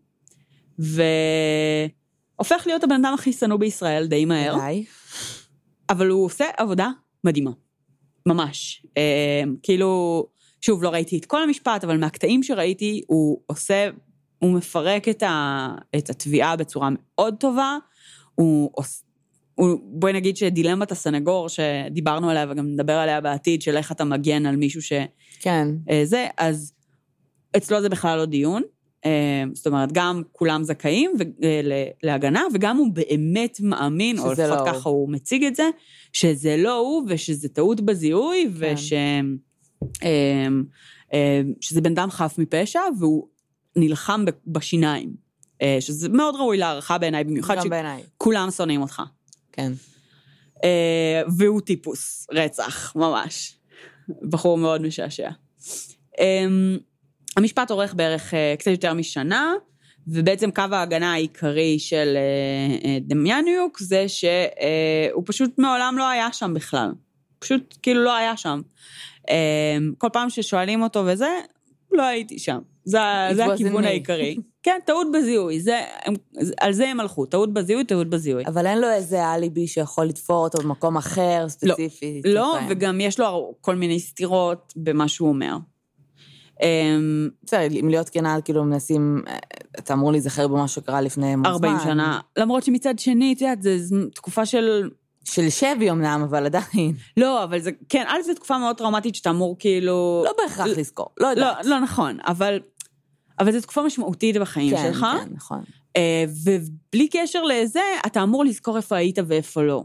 והופך 0.79 2.63
להיות 2.67 2.85
הבן 2.85 3.05
אדם 3.05 3.15
הכי 3.15 3.33
שנוא 3.33 3.57
בישראל 3.57 4.07
די 4.07 4.25
מהר, 4.25 4.59
די. 4.67 4.85
אבל 5.91 6.09
הוא 6.09 6.25
עושה 6.25 6.45
עבודה 6.57 6.91
מדהימה, 7.25 7.51
ממש. 8.27 8.87
כאילו, 9.63 10.27
שוב, 10.61 10.83
לא 10.83 10.89
ראיתי 10.89 11.19
את 11.19 11.27
כל 11.27 11.43
המשפט, 11.43 11.85
אבל 11.85 11.97
מהקטעים 11.97 12.43
שראיתי, 12.43 13.03
הוא 13.07 13.41
עושה, 13.47 13.89
הוא 14.39 14.53
מפרק 14.53 15.09
את, 15.09 15.23
ה, 15.23 15.69
את 15.97 16.11
התביעה 16.11 16.57
בצורה 16.57 16.89
מאוד 16.93 17.35
טובה, 17.39 17.77
הוא 18.35 18.71
עוש... 18.75 19.03
הוא, 19.55 19.79
בואי 19.83 20.13
נגיד 20.13 20.37
שדילמת 20.37 20.93
הסנגור, 20.93 21.49
שדיברנו 21.49 22.31
עליה 22.31 22.47
וגם 22.51 22.67
נדבר 22.67 22.93
עליה 22.93 23.21
בעתיד, 23.21 23.63
של 23.63 23.77
איך 23.77 23.93
אתה 23.93 24.05
מגן 24.05 24.47
על 24.47 24.57
מישהו 24.57 24.83
ש... 24.83 24.93
כן. 25.41 25.69
אה, 25.91 26.01
זה, 26.05 26.27
אז 26.39 26.73
אצלו 27.57 27.81
זה 27.81 27.89
בכלל 27.89 28.19
לא 28.19 28.25
דיון. 28.25 28.63
אה, 29.05 29.45
זאת 29.55 29.67
אומרת, 29.67 29.93
גם 29.93 30.23
כולם 30.33 30.65
זכאים 30.65 31.13
ו- 31.19 31.45
אה, 31.45 31.89
להגנה, 32.03 32.43
וגם 32.55 32.77
הוא 32.77 32.89
באמת 32.93 33.61
מאמין, 33.61 34.19
או 34.19 34.33
לפחות 34.33 34.39
לא 34.49 34.59
הוא. 34.59 34.67
ככה 34.67 34.89
הוא 34.89 35.13
מציג 35.13 35.45
את 35.45 35.57
זה, 35.57 35.71
שזה 36.13 36.57
לא 36.57 36.77
הוא, 36.77 37.03
ושזה 37.09 37.49
טעות 37.49 37.81
בזיהוי, 37.81 38.47
כן. 38.61 38.75
וש... 38.75 38.93
אה, 40.03 40.49
אה, 41.13 41.41
שזה 41.61 41.81
בן 41.81 41.93
אדם 41.93 42.11
חף 42.11 42.35
מפשע, 42.39 42.81
והוא 42.99 43.29
נלחם 43.77 44.25
בשיניים. 44.47 45.15
אה, 45.63 45.77
שזה 45.81 46.09
מאוד 46.09 46.35
ראוי 46.35 46.59
להערכה 46.59 46.99
בעיניי, 46.99 47.25
במיוחד. 47.25 47.57
שכולם 48.17 48.51
שונאים 48.51 48.83
אותך. 48.83 49.03
כן. 49.53 49.73
אה, 50.65 51.23
והוא 51.37 51.61
טיפוס 51.61 52.27
רצח, 52.33 52.97
ממש. 52.97 53.57
בחור 54.23 54.59
מאוד 54.59 54.83
משעשע. 54.83 55.31
אה, 56.21 56.47
המשפט 57.37 57.71
אורך 57.71 57.95
בערך 57.95 58.35
אה, 58.35 58.55
קצת 58.59 58.71
יותר 58.71 58.95
משנה, 58.95 59.53
ובעצם 60.07 60.51
קו 60.51 60.63
ההגנה 60.73 61.13
העיקרי 61.13 61.79
של 61.79 62.17
דמיאניוק 63.01 63.79
זה 63.81 64.09
שהוא 64.09 65.23
פשוט 65.27 65.59
מעולם 65.59 65.95
לא 65.99 66.09
היה 66.09 66.33
שם 66.33 66.55
בכלל. 66.55 66.91
פשוט 67.41 67.79
כאילו 67.83 68.05
לא 68.05 68.17
היה 68.17 68.37
שם. 68.37 68.61
אה, 69.31 69.77
כל 69.99 70.09
פעם 70.13 70.31
ששואלים 70.31 70.83
אותו 70.83 71.03
וזה, 71.07 71.31
לא 71.93 72.03
הייתי 72.03 72.39
שם. 72.39 72.59
זה, 72.85 72.99
זה 73.35 73.45
הכיוון. 73.45 73.85
העיקרי. 73.85 74.37
כן, 74.63 74.79
טעות 74.87 75.07
בזיהוי, 75.13 75.61
זה, 75.61 75.81
הם, 76.05 76.15
על 76.61 76.73
זה 76.73 76.89
הם 76.89 77.01
הלכו, 77.01 77.27
טעות 77.27 77.53
בזיהוי, 77.53 77.85
טעות 77.85 78.11
בזיהוי. 78.11 78.47
אבל 78.47 78.67
אין 78.67 78.81
לו 78.81 78.91
איזה 78.91 79.35
אליבי 79.35 79.67
שיכול 79.67 80.07
לתפור 80.07 80.45
אותו 80.45 80.59
במקום 80.59 80.97
אחר, 80.97 81.49
ספציפי. 81.49 82.23
לא, 82.25 82.57
כן. 82.61 82.67
וגם 82.71 83.01
יש 83.01 83.21
לו 83.21 83.55
כל 83.61 83.75
מיני 83.75 84.01
סתירות 84.01 84.73
במה 84.77 85.09
שהוא 85.09 85.29
אומר. 85.29 85.57
אמ, 86.63 87.29
בסדר, 87.45 87.81
אם 87.81 87.89
להיות 87.89 88.09
כנה, 88.09 88.41
כאילו 88.41 88.65
מנסים, 88.65 89.23
אה, 89.29 89.37
אתה 89.79 89.95
אמור 89.95 90.13
להיזכר 90.13 90.49
במה 90.49 90.69
שקרה 90.69 91.01
לפני 91.01 91.27
המון 91.27 91.59
זמן. 91.59 91.69
40 91.69 91.79
שנה. 91.85 92.21
למרות 92.37 92.63
שמצד 92.63 92.99
שני, 92.99 93.33
את 93.33 93.41
יודעת, 93.41 93.63
זו 93.63 93.97
תקופה 94.15 94.47
של... 94.47 94.91
של 95.25 95.51
שבי 95.51 95.91
אמנם, 95.91 96.27
אבל 96.29 96.47
עדיין. 96.47 96.95
לא, 97.17 97.45
אבל 97.45 97.61
זה, 97.61 97.71
כן, 97.89 98.05
א', 98.09 98.23
זו 98.27 98.35
תקופה 98.35 98.59
מאוד 98.59 98.77
טראומטית 98.77 99.15
שאתה 99.15 99.31
אמור 99.31 99.57
כאילו... 99.59 100.23
לא 100.25 100.33
בהכרח 100.43 100.67
לזכור, 100.67 101.07
לא 101.21 101.27
לא, 101.27 101.31
יודעת. 101.31 101.67
לא 101.67 101.81
נכון, 101.81 102.19
אבל... 102.27 102.61
אבל 103.41 103.53
זו 103.53 103.61
תקופה 103.61 103.83
משמעותית 103.83 104.37
בחיים 104.37 104.77
כן, 104.77 104.93
שלך, 104.93 105.07
כן, 105.25 105.29
נכון. 105.35 105.63
אה, 105.97 106.25
ובלי 106.45 107.09
קשר 107.09 107.43
לזה, 107.43 107.81
אתה 108.07 108.23
אמור 108.23 108.45
לזכור 108.45 108.77
איפה 108.77 108.97
היית 108.97 109.19
ואיפה 109.27 109.63
לא. 109.63 109.85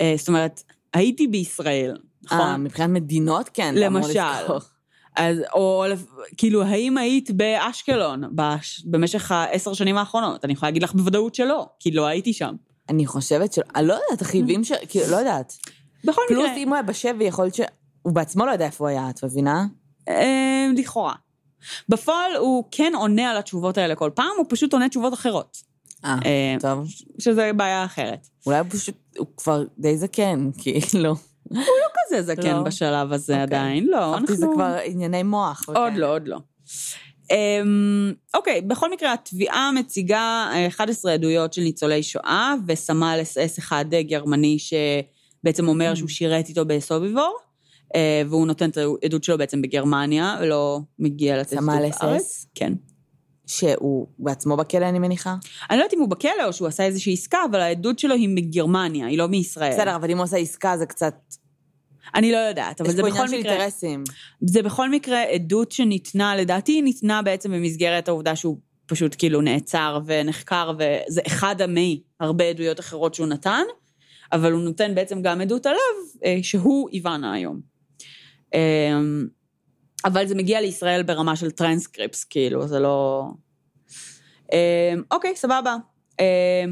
אה, 0.00 0.14
זאת 0.16 0.28
אומרת, 0.28 0.62
הייתי 0.94 1.26
בישראל, 1.26 1.96
אה, 2.32 2.38
נכון? 2.38 2.64
מבחינת 2.64 2.90
מדינות, 2.90 3.50
כן, 3.54 3.74
אתה 3.78 3.86
אמור 3.86 4.00
למשל. 4.00 4.20
לזכור. 4.40 4.58
אז, 5.16 5.42
או 5.52 5.84
כאילו, 6.36 6.62
האם 6.62 6.98
היית 6.98 7.30
באשקלון 7.30 8.22
בש, 8.34 8.82
במשך 8.84 9.32
העשר 9.32 9.72
שנים 9.72 9.98
האחרונות? 9.98 10.44
אני 10.44 10.52
יכולה 10.52 10.70
להגיד 10.70 10.82
לך 10.82 10.94
בוודאות 10.94 11.34
שלא, 11.34 11.66
כי 11.80 11.90
לא 11.90 12.06
הייתי 12.06 12.32
שם. 12.32 12.54
אני 12.92 13.06
חושבת 13.06 13.52
שלא, 13.52 13.64
אני 13.76 13.86
לא 13.86 13.92
יודעת, 13.92 14.22
החיבים 14.22 14.64
ש... 14.64 14.72
כאילו, 14.88 15.06
לא 15.10 15.16
יודעת. 15.16 15.52
בכל 16.04 16.22
פלוס 16.28 16.44
מקרה, 16.44 16.56
אם 16.56 16.68
הוא 16.68 16.74
היה 16.74 16.82
בשבי, 16.82 17.24
יכול 17.24 17.44
להיות 17.44 17.54
שהוא 17.54 18.12
בעצמו 18.12 18.46
לא 18.46 18.50
יודע 18.50 18.66
איפה 18.66 18.84
הוא 18.84 18.88
היה, 18.88 19.10
את 19.10 19.24
מבינה? 19.24 19.66
אה, 20.08 20.66
לכאורה. 20.76 21.14
בפועל 21.88 22.36
הוא 22.36 22.64
כן 22.70 22.92
עונה 22.96 23.30
על 23.30 23.36
התשובות 23.36 23.78
האלה 23.78 23.94
כל 23.94 24.10
פעם, 24.14 24.30
הוא 24.36 24.46
פשוט 24.48 24.72
עונה 24.72 24.88
תשובות 24.88 25.14
אחרות, 25.14 25.56
אה, 26.04 26.18
אה, 26.24 26.56
טוב. 26.60 26.86
שזה 27.18 27.50
בעיה 27.56 27.84
אחרת. 27.84 28.26
אולי 28.46 28.58
הוא 28.58 28.66
פשוט, 28.70 28.94
הוא 29.18 29.26
כבר 29.36 29.64
די 29.78 29.98
זקן, 29.98 30.50
כאילו. 30.62 31.14
כזה 32.06 32.22
זקן 32.22 32.56
לא. 32.56 32.62
בשלב 32.62 33.12
הזה 33.12 33.32
אוקיי. 33.32 33.42
עדיין, 33.42 33.86
לא, 33.86 34.14
חשבתי 34.16 34.32
אנחנו... 34.32 34.54
כבר 34.54 34.76
ענייני 34.84 35.22
מוח. 35.22 35.64
עוד 35.68 35.76
וכאלה. 35.76 35.96
לא, 35.96 36.14
עוד 36.14 36.28
לא. 36.28 36.38
אמ, 37.30 38.12
אוקיי, 38.34 38.60
בכל 38.60 38.90
מקרה, 38.90 39.12
התביעה 39.12 39.72
מציגה 39.72 40.50
אה, 40.52 40.66
11 40.66 41.12
עדויות 41.12 41.52
של 41.52 41.62
ניצולי 41.62 42.02
שואה, 42.02 42.54
וסמל 42.66 43.18
אס 43.22 43.38
אס 43.38 43.58
אחד 43.58 43.84
אה, 43.92 44.02
גרמני 44.02 44.56
שבעצם 44.58 45.68
אומר 45.68 45.94
שהוא 45.94 46.08
שירת 46.08 46.48
איתו 46.48 46.64
בסוביבור, 46.64 47.38
אה, 47.94 48.22
והוא 48.28 48.46
נותן 48.46 48.70
את 48.70 48.76
העדות 48.76 49.24
שלו 49.24 49.38
בעצם 49.38 49.62
בגרמניה, 49.62 50.36
ולא 50.40 50.80
מגיע 50.98 51.40
לתת 51.40 51.50
סמל 51.50 51.72
עדות 51.72 51.90
אס 51.90 52.02
בארץ. 52.02 52.22
אס? 52.22 52.46
כן. 52.54 52.72
שהוא 53.46 54.06
בעצמו 54.18 54.56
בכלא, 54.56 54.88
אני 54.88 54.98
מניחה? 54.98 55.36
אני 55.70 55.78
לא 55.78 55.82
יודעת 55.82 55.94
אם 55.94 56.00
הוא 56.00 56.08
בכלא 56.08 56.44
או 56.46 56.52
שהוא 56.52 56.68
עשה 56.68 56.84
איזושהי 56.84 57.12
עסקה, 57.12 57.38
אבל 57.50 57.60
העדות 57.60 57.98
שלו 57.98 58.14
היא 58.14 58.28
מגרמניה, 58.28 59.06
היא 59.06 59.18
לא 59.18 59.28
מישראל. 59.28 59.72
בסדר, 59.72 59.96
אבל 59.96 60.10
אם 60.10 60.16
הוא 60.16 60.24
עושה 60.24 60.36
עסקה 60.36 60.78
זה 60.78 60.86
קצת... 60.86 61.14
אני 62.14 62.32
לא 62.32 62.36
יודעת, 62.36 62.80
אבל 62.80 62.90
יש 62.90 62.96
זה 62.96 63.02
פה 63.02 63.08
בכל 63.08 63.18
עניין 63.18 63.30
של 63.30 63.38
מקרה... 63.38 63.52
אינטרסים. 63.52 64.04
זה 64.40 64.62
בכל 64.62 64.90
מקרה 64.90 65.22
עדות 65.22 65.72
שניתנה, 65.72 66.36
לדעתי 66.36 66.82
ניתנה 66.82 67.22
בעצם 67.22 67.52
במסגרת 67.52 68.08
העובדה 68.08 68.36
שהוא 68.36 68.58
פשוט 68.86 69.14
כאילו 69.18 69.40
נעצר 69.40 70.00
ונחקר, 70.06 70.72
וזה 70.74 71.20
אחד 71.26 71.60
המי 71.60 72.02
הרבה 72.20 72.44
עדויות 72.44 72.80
אחרות 72.80 73.14
שהוא 73.14 73.26
נתן, 73.26 73.62
אבל 74.32 74.52
הוא 74.52 74.60
נותן 74.60 74.94
בעצם 74.94 75.22
גם 75.22 75.40
עדות 75.40 75.66
עליו, 75.66 75.78
אה, 76.24 76.38
שהוא 76.42 76.88
איוונה 76.92 77.32
היום. 77.32 77.60
אה, 78.54 79.00
אבל 80.04 80.26
זה 80.26 80.34
מגיע 80.34 80.60
לישראל 80.60 81.02
ברמה 81.02 81.36
של 81.36 81.50
טרנסקריפס, 81.50 82.24
כאילו, 82.24 82.66
זה 82.66 82.78
לא... 82.78 83.24
אה, 84.52 84.94
אוקיי, 85.10 85.36
סבבה. 85.36 85.76
אה, 86.20 86.64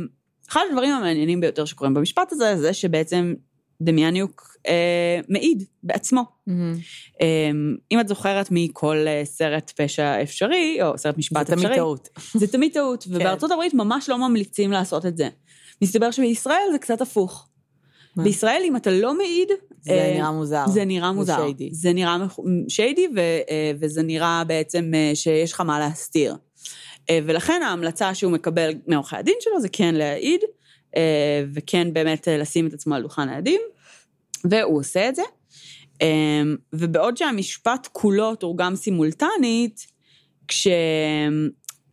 אחד 0.49 0.61
הדברים 0.71 0.90
המעניינים 0.90 1.40
ביותר 1.40 1.64
שקורים 1.64 1.95
במשפט 1.95 2.33
הזה, 2.33 2.57
זה 2.57 2.73
שבעצם 2.73 3.35
דמיאניוק 3.81 4.57
אה, 4.69 5.21
מעיד 5.29 5.64
בעצמו. 5.83 6.23
מהמם. 6.47 6.75
אמ, 7.21 7.77
אם 7.93 8.01
את 8.01 8.09
זוכרת 8.09 8.49
מכל 8.51 8.97
אה, 9.07 9.23
סרט 9.25 9.73
פשע 9.77 10.23
אפשרי, 10.23 10.79
או 10.83 10.99
סרט 10.99 11.19
משפט 11.19 11.47
זה 11.47 11.55
אפשרי, 11.55 11.66
תמיד 11.66 11.79
טעות. 11.79 12.09
זה 12.35 12.47
תמיד 12.47 12.73
טעות, 12.73 13.05
ובארצות 13.11 13.51
הברית 13.51 13.75
ממש 13.75 14.09
לא 14.09 14.19
ממליצים 14.19 14.73
לעשות 14.73 15.07
את 15.07 15.16
זה. 15.16 15.29
מסתבר 15.83 16.11
שבישראל 16.11 16.69
זה 16.73 16.79
קצת 16.79 17.01
הפוך. 17.01 17.47
מה? 18.16 18.25
בישראל, 18.25 18.62
אם 18.64 18.77
אתה 18.77 18.90
לא 18.90 19.19
מעיד, 19.19 19.49
זה 19.81 19.93
אה, 19.93 20.14
נראה 20.14 20.31
מוזר. 20.31 20.64
זה 20.69 20.85
נראה 20.85 21.12
מוזר. 21.12 21.37
שיידי. 21.37 21.69
זה 21.73 21.93
נראה 21.93 22.16
שיידי, 22.69 23.07
ו- 23.16 23.21
אה, 23.21 23.73
וזה 23.81 24.03
נראה 24.03 24.45
בעצם 24.45 24.90
אה, 24.95 25.11
שיש 25.14 25.53
לך 25.53 25.61
מה 25.61 25.79
להסתיר. 25.79 26.37
אה, 27.11 27.19
ולכן 27.25 27.62
ההמלצה 27.64 28.14
שהוא 28.14 28.33
מקבל 28.33 28.73
מעורכי 28.87 29.16
הדין 29.16 29.35
שלו 29.40 29.61
זה 29.61 29.69
כן 29.69 29.95
להעיד, 29.95 30.40
אה, 30.43 30.49
וכן 31.55 31.92
באמת 31.92 32.29
אה, 32.29 32.37
לשים 32.38 32.66
את 32.66 32.72
עצמו 32.72 32.94
על 32.94 33.03
דוכן 33.03 33.29
העדים, 33.29 33.61
והוא 34.44 34.79
עושה 34.79 35.09
את 35.09 35.16
זה. 35.16 35.22
אה, 36.03 36.42
ובעוד 36.72 37.16
שהמשפט 37.16 37.88
כולו 37.92 38.35
תורגם 38.35 38.76
סימולטנית, 38.76 39.87
כש... 40.48 40.66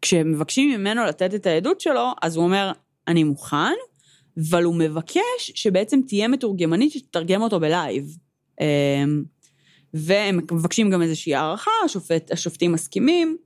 כשמבקשים 0.02 0.80
ממנו 0.80 1.06
לתת 1.06 1.34
את 1.34 1.46
העדות 1.46 1.82
שלו, 1.82 2.12
אז 2.22 2.36
הוא 2.36 2.46
אומר, 2.46 2.72
אני 3.08 3.24
מוכן, 3.24 3.74
אבל 4.50 4.64
הוא 4.64 4.76
מבקש 4.76 5.52
שבעצם 5.56 6.00
תהיה 6.08 6.28
מתורגמנית 6.28 6.92
שתתרגם 6.92 7.42
אותו 7.42 7.60
בלייב. 7.60 8.18
והם 9.94 10.40
מבקשים 10.52 10.90
גם 10.90 11.02
איזושהי 11.02 11.36
הערכה, 11.36 11.72
השופט, 11.86 12.32
השופטים 12.32 12.72
מסכימים, 12.72 13.38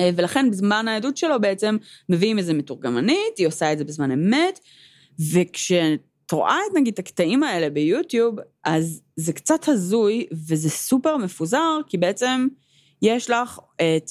ולכן 0.00 0.50
בזמן 0.50 0.88
העדות 0.88 1.16
שלו 1.16 1.40
בעצם 1.40 1.76
מביאים 2.08 2.38
איזה 2.38 2.54
מתורגמנית, 2.54 3.38
היא 3.38 3.46
עושה 3.46 3.72
את 3.72 3.78
זה 3.78 3.84
בזמן 3.84 4.10
אמת, 4.10 4.60
וכשאת 5.32 6.32
רואה 6.32 6.58
את 6.70 6.76
נגיד 6.76 6.94
הקטעים 6.98 7.42
האלה 7.42 7.70
ביוטיוב, 7.70 8.36
אז 8.64 9.00
זה 9.16 9.32
קצת 9.32 9.68
הזוי 9.68 10.26
וזה 10.32 10.70
סופר 10.70 11.16
מפוזר, 11.16 11.78
כי 11.88 11.98
בעצם 11.98 12.46
יש 13.02 13.30
לך 13.30 13.58
את 13.76 14.10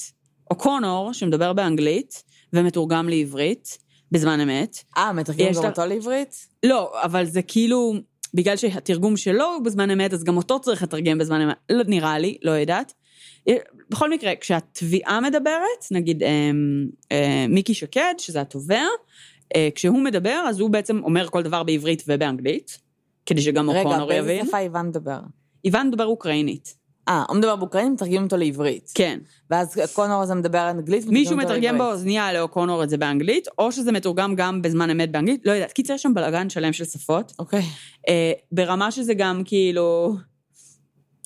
אוקונור 0.50 1.12
שמדבר 1.12 1.52
באנגלית 1.52 2.22
ומתורגם 2.52 3.08
לעברית 3.08 3.78
בזמן 4.12 4.40
אמת. 4.40 4.82
אה, 4.96 5.12
מתרגמים 5.12 5.52
גם 5.52 5.64
אותו 5.64 5.86
לעברית? 5.86 6.46
לא, 6.62 6.92
אבל 7.02 7.24
זה 7.24 7.42
כאילו, 7.42 7.94
בגלל 8.34 8.56
שהתרגום 8.56 9.16
שלו 9.16 9.44
הוא 9.44 9.64
בזמן 9.64 9.90
אמת, 9.90 10.12
אז 10.12 10.24
גם 10.24 10.36
אותו 10.36 10.60
צריך 10.60 10.82
לתרגם 10.82 11.18
בזמן 11.18 11.40
אמת, 11.40 11.56
לא 11.70 11.84
נראה 11.86 12.18
לי, 12.18 12.38
לא 12.42 12.50
יודעת. 12.50 12.92
בכל 13.90 14.10
מקרה, 14.10 14.32
כשהתביעה 14.40 15.20
מדברת, 15.20 15.86
נגיד 15.90 16.22
אה, 16.22 16.50
אה, 17.12 17.46
מיקי 17.48 17.74
שקד, 17.74 18.14
שזה 18.18 18.40
התובע, 18.40 18.82
אה, 19.56 19.68
כשהוא 19.74 19.98
מדבר, 19.98 20.44
אז 20.48 20.60
הוא 20.60 20.70
בעצם 20.70 21.00
אומר 21.04 21.28
כל 21.28 21.42
דבר 21.42 21.62
בעברית 21.62 22.02
ובאנגלית, 22.08 22.78
כדי 23.26 23.40
שגם 23.40 23.68
אוקונור 23.68 24.12
יבין. 24.12 24.24
רגע, 24.24 24.26
באיזה 24.26 24.48
שפה 24.48 24.58
איוון 24.58 24.88
מדבר? 24.88 25.18
איוון 25.64 25.88
מדבר 25.88 26.06
אוקראינית. 26.06 26.86
אה, 27.08 27.24
הוא 27.28 27.36
מדבר 27.36 27.56
באוקראינית, 27.56 27.92
מתרגמים 27.92 28.22
אותו 28.22 28.36
לעברית. 28.36 28.92
כן. 28.94 29.18
ואז 29.50 29.80
קונור 29.92 30.22
הזה 30.22 30.34
מדבר 30.34 30.70
אנגלית, 30.70 31.06
מישהו 31.06 31.36
מתרגם 31.36 31.78
באוזניה 31.78 32.32
לאוקונור 32.32 32.84
את 32.84 32.90
זה 32.90 32.96
באנגלית, 32.96 33.48
או 33.58 33.72
שזה 33.72 33.92
מתורגם 33.92 34.34
גם 34.34 34.62
בזמן 34.62 34.90
אמת 34.90 35.10
באנגלית, 35.10 35.40
לא 35.44 35.52
יודעת. 35.52 35.72
קיצר, 35.72 35.94
יש 35.94 36.02
שם 36.02 36.14
בלאגן 36.14 36.50
שלם 36.50 36.72
של 36.72 36.84
שפות. 36.84 37.32
אוקיי. 37.38 37.62
אה, 38.08 38.32
ברמה 38.52 38.90
שזה 38.90 39.14
גם 39.14 39.42
כאילו... 39.44 40.16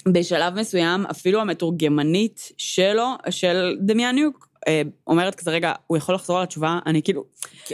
בשלב 0.08 0.54
מסוים, 0.54 1.06
אפילו 1.06 1.40
המתורגמנית 1.40 2.52
שלו, 2.56 3.06
של 3.30 3.76
דמיאניוק, 3.80 4.48
אה, 4.68 4.82
אומרת 5.06 5.34
כזה, 5.34 5.50
רגע, 5.50 5.72
הוא 5.86 5.96
יכול 5.96 6.14
לחזור 6.14 6.36
על 6.36 6.42
התשובה? 6.42 6.78
אני 6.86 7.02
כאילו... 7.02 7.24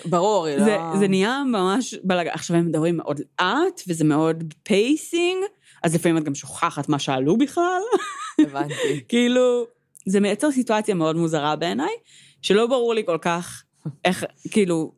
ברור, 0.04 0.46
זה, 0.58 0.76
לא... 0.76 0.98
זה 0.98 1.08
נהיה 1.08 1.42
ממש 1.46 1.94
בלאגן. 2.04 2.30
עכשיו 2.30 2.56
הם 2.56 2.66
מדברים 2.66 2.96
מאוד 2.96 3.20
לאט, 3.40 3.82
וזה 3.88 4.04
מאוד 4.04 4.54
pacing, 4.62 5.44
אז 5.82 5.94
לפעמים 5.94 6.18
את 6.18 6.24
גם 6.24 6.34
שוכחת 6.34 6.88
מה 6.88 6.98
שאלו 6.98 7.38
בכלל. 7.38 7.80
הבנתי. 8.40 8.74
כאילו, 9.08 9.64
זה 10.06 10.20
מייצר 10.20 10.50
סיטואציה 10.50 10.94
מאוד 10.94 11.16
מוזרה 11.16 11.56
בעיניי, 11.56 11.94
שלא 12.42 12.66
ברור 12.66 12.94
לי 12.94 13.02
כל 13.06 13.18
כך 13.20 13.62
איך, 14.04 14.24
כאילו, 14.50 14.92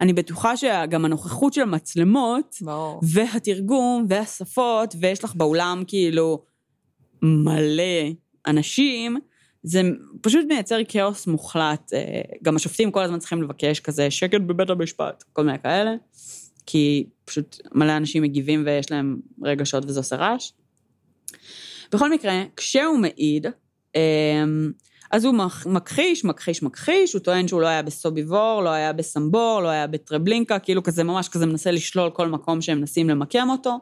אני 0.00 0.12
בטוחה 0.12 0.56
שגם 0.56 1.04
הנוכחות 1.04 1.52
של 1.52 1.60
המצלמות, 1.60 2.56
ברור. 2.60 3.00
והתרגום, 3.02 4.06
והשפות, 4.08 4.94
ויש 5.00 5.24
לך 5.24 5.34
באולם 5.34 5.82
כאילו 5.86 6.42
מלא 7.22 8.12
אנשים, 8.46 9.16
זה 9.62 9.82
פשוט 10.20 10.46
מייצר 10.48 10.78
כאוס 10.88 11.26
מוחלט. 11.26 11.92
אה, 11.92 12.20
גם 12.42 12.56
השופטים 12.56 12.90
כל 12.90 13.02
הזמן 13.02 13.18
צריכים 13.18 13.42
לבקש 13.42 13.80
כזה 13.80 14.10
שקט 14.10 14.40
בבית 14.40 14.70
המשפט, 14.70 15.24
כל 15.32 15.44
מיני 15.44 15.58
כאלה. 15.58 15.94
כי 16.66 17.06
פשוט 17.24 17.56
מלא 17.74 17.96
אנשים 17.96 18.22
מגיבים 18.22 18.62
ויש 18.66 18.90
להם 18.90 19.16
רגשות 19.42 19.84
וזה 19.84 20.00
עושה 20.00 20.16
רעש. 20.16 20.52
בכל 21.92 22.10
מקרה, 22.10 22.42
כשהוא 22.56 22.98
מעיד, 22.98 23.46
אמ, 23.94 24.72
אז 25.10 25.24
הוא 25.24 25.34
מכחיש, 25.66 26.24
מכחיש, 26.24 26.62
מכחיש, 26.62 27.12
הוא 27.12 27.20
טוען 27.20 27.48
שהוא 27.48 27.60
לא 27.60 27.66
היה 27.66 27.82
בסוביבור, 27.82 28.62
לא 28.64 28.70
היה 28.70 28.92
בסמבור, 28.92 29.60
לא 29.62 29.68
היה 29.68 29.86
בטרבלינקה, 29.86 30.58
כאילו 30.58 30.82
כזה 30.82 31.04
ממש 31.04 31.28
כזה 31.28 31.46
מנסה 31.46 31.70
לשלול 31.70 32.10
כל 32.10 32.28
מקום 32.28 32.60
שהם 32.62 32.78
מנסים 32.78 33.08
למקם 33.08 33.48
אותו. 33.50 33.78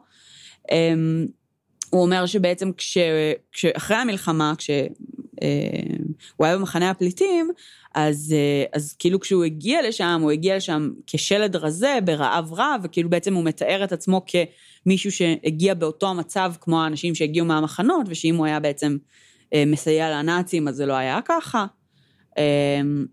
הוא 1.91 2.03
אומר 2.03 2.27
שבעצם 2.27 2.73
כש, 2.77 2.99
כשאחרי 3.53 3.97
המלחמה, 3.97 4.53
כשהוא 4.59 4.79
אה, 6.43 6.47
היה 6.47 6.59
במחנה 6.59 6.91
הפליטים, 6.91 7.51
אז, 7.95 8.35
אה, 8.37 8.65
אז 8.73 8.93
כאילו 8.99 9.21
כשהוא 9.21 9.45
הגיע 9.45 9.89
לשם, 9.89 10.21
הוא 10.23 10.31
הגיע 10.31 10.57
לשם 10.57 10.91
כשלד 11.07 11.57
רזה, 11.57 11.99
ברעב 12.05 12.53
רב, 12.53 12.81
וכאילו 12.83 13.11
בעצם 13.11 13.35
הוא 13.35 13.45
מתאר 13.45 13.85
את 13.85 13.93
עצמו 13.93 14.23
כמישהו 14.27 15.13
שהגיע 15.13 15.75
באותו 15.75 16.09
המצב 16.09 16.53
כמו 16.61 16.83
האנשים 16.83 17.15
שהגיעו 17.15 17.47
מהמחנות, 17.47 18.07
ושאם 18.09 18.37
הוא 18.37 18.47
היה 18.47 18.61
בעצם 18.61 18.97
אה, 19.55 19.65
מסייע 19.67 20.11
לנאצים, 20.11 20.69
אז 20.69 20.77
זה 20.77 20.87
לא 20.87 20.93
היה 20.93 21.21
ככה. 21.25 21.67
אמ, 22.39 23.07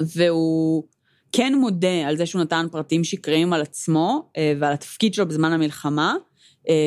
והוא 0.00 0.84
כן 1.32 1.54
מודה 1.54 2.08
על 2.08 2.16
זה 2.16 2.26
שהוא 2.26 2.42
נתן 2.42 2.66
פרטים 2.72 3.04
שקריים 3.04 3.52
על 3.52 3.62
עצמו 3.62 4.30
אה, 4.36 4.52
ועל 4.60 4.72
התפקיד 4.72 5.14
שלו 5.14 5.28
בזמן 5.28 5.52
המלחמה, 5.52 6.14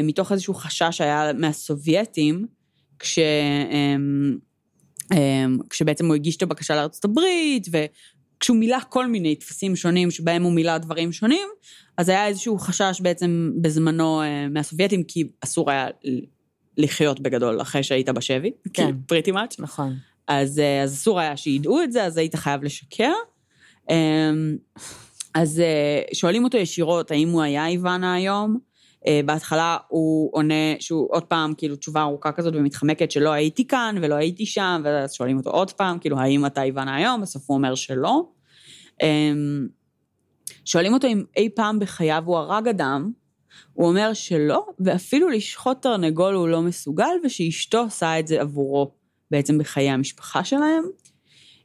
מתוך 0.03 0.31
איזשהו 0.31 0.53
חשש 0.53 0.97
שהיה 0.97 1.33
מהסובייטים, 1.33 2.47
כש... 2.99 3.19
אמ, 3.71 4.37
אמ, 5.13 5.57
כשבעצם 5.69 6.05
הוא 6.05 6.15
הגיש 6.15 6.37
את 6.37 6.41
הבקשה 6.41 6.75
לארצות 6.75 7.05
הברית, 7.05 7.67
וכשהוא 7.71 8.57
מילא 8.57 8.77
כל 8.89 9.07
מיני 9.07 9.35
טפסים 9.35 9.75
שונים 9.75 10.11
שבהם 10.11 10.43
הוא 10.43 10.51
מילא 10.51 10.77
דברים 10.77 11.11
שונים, 11.11 11.47
אז 11.97 12.09
היה 12.09 12.27
איזשהו 12.27 12.59
חשש 12.59 13.01
בעצם 13.01 13.51
בזמנו 13.61 14.21
אה, 14.21 14.47
מהסובייטים, 14.47 15.03
כי 15.03 15.23
אסור 15.41 15.71
היה 15.71 15.87
לחיות 16.77 17.19
בגדול 17.19 17.61
אחרי 17.61 17.83
שהיית 17.83 18.09
בשבי. 18.09 18.51
כן. 18.73 18.95
פריטי 19.07 19.31
מאץ'. 19.31 19.55
נכון. 19.59 19.95
אז, 20.27 20.59
אה, 20.59 20.83
אז 20.83 20.93
אסור 20.93 21.19
היה 21.19 21.37
שידעו 21.37 21.83
את 21.83 21.91
זה, 21.91 22.03
אז 22.03 22.17
היית 22.17 22.35
חייב 22.35 22.63
לשקר. 22.63 23.13
אמ, 23.89 24.57
אז 25.33 25.59
אה, 25.59 26.01
שואלים 26.13 26.43
אותו 26.43 26.57
ישירות, 26.57 27.11
האם 27.11 27.29
הוא 27.29 27.41
היה 27.41 27.67
איוונה 27.67 28.13
היום? 28.13 28.68
Uh, 29.05 29.09
בהתחלה 29.25 29.77
הוא 29.87 30.29
עונה 30.33 30.75
שהוא 30.79 31.07
עוד 31.11 31.23
פעם, 31.23 31.53
כאילו 31.57 31.75
תשובה 31.75 32.01
ארוכה 32.01 32.31
כזאת 32.31 32.53
ומתחמקת 32.55 33.11
שלא 33.11 33.29
הייתי 33.29 33.67
כאן 33.67 33.95
ולא 34.01 34.15
הייתי 34.15 34.45
שם, 34.45 34.81
ואז 34.83 35.13
שואלים 35.13 35.37
אותו 35.37 35.49
עוד 35.49 35.71
פעם, 35.71 35.99
כאילו, 35.99 36.19
האם 36.19 36.45
אתה 36.45 36.63
איוונה 36.63 36.95
היום? 36.95 37.21
בסוף 37.21 37.43
הוא 37.47 37.57
אומר 37.57 37.75
שלא. 37.75 38.23
Um, 38.87 39.05
שואלים 40.65 40.93
אותו 40.93 41.07
אם 41.07 41.23
אי 41.37 41.49
פעם 41.55 41.79
בחייו 41.79 42.23
הוא 42.25 42.37
הרג 42.37 42.67
אדם, 42.67 43.11
הוא 43.73 43.87
אומר 43.87 44.13
שלא, 44.13 44.65
ואפילו 44.79 45.29
לשחוט 45.29 45.81
תרנגול 45.81 46.33
הוא 46.33 46.47
לא 46.47 46.61
מסוגל, 46.61 47.11
ושאשתו 47.25 47.79
עושה 47.79 48.19
את 48.19 48.27
זה 48.27 48.41
עבורו 48.41 48.91
בעצם 49.31 49.57
בחיי 49.57 49.89
המשפחה 49.89 50.43
שלהם. 50.43 50.83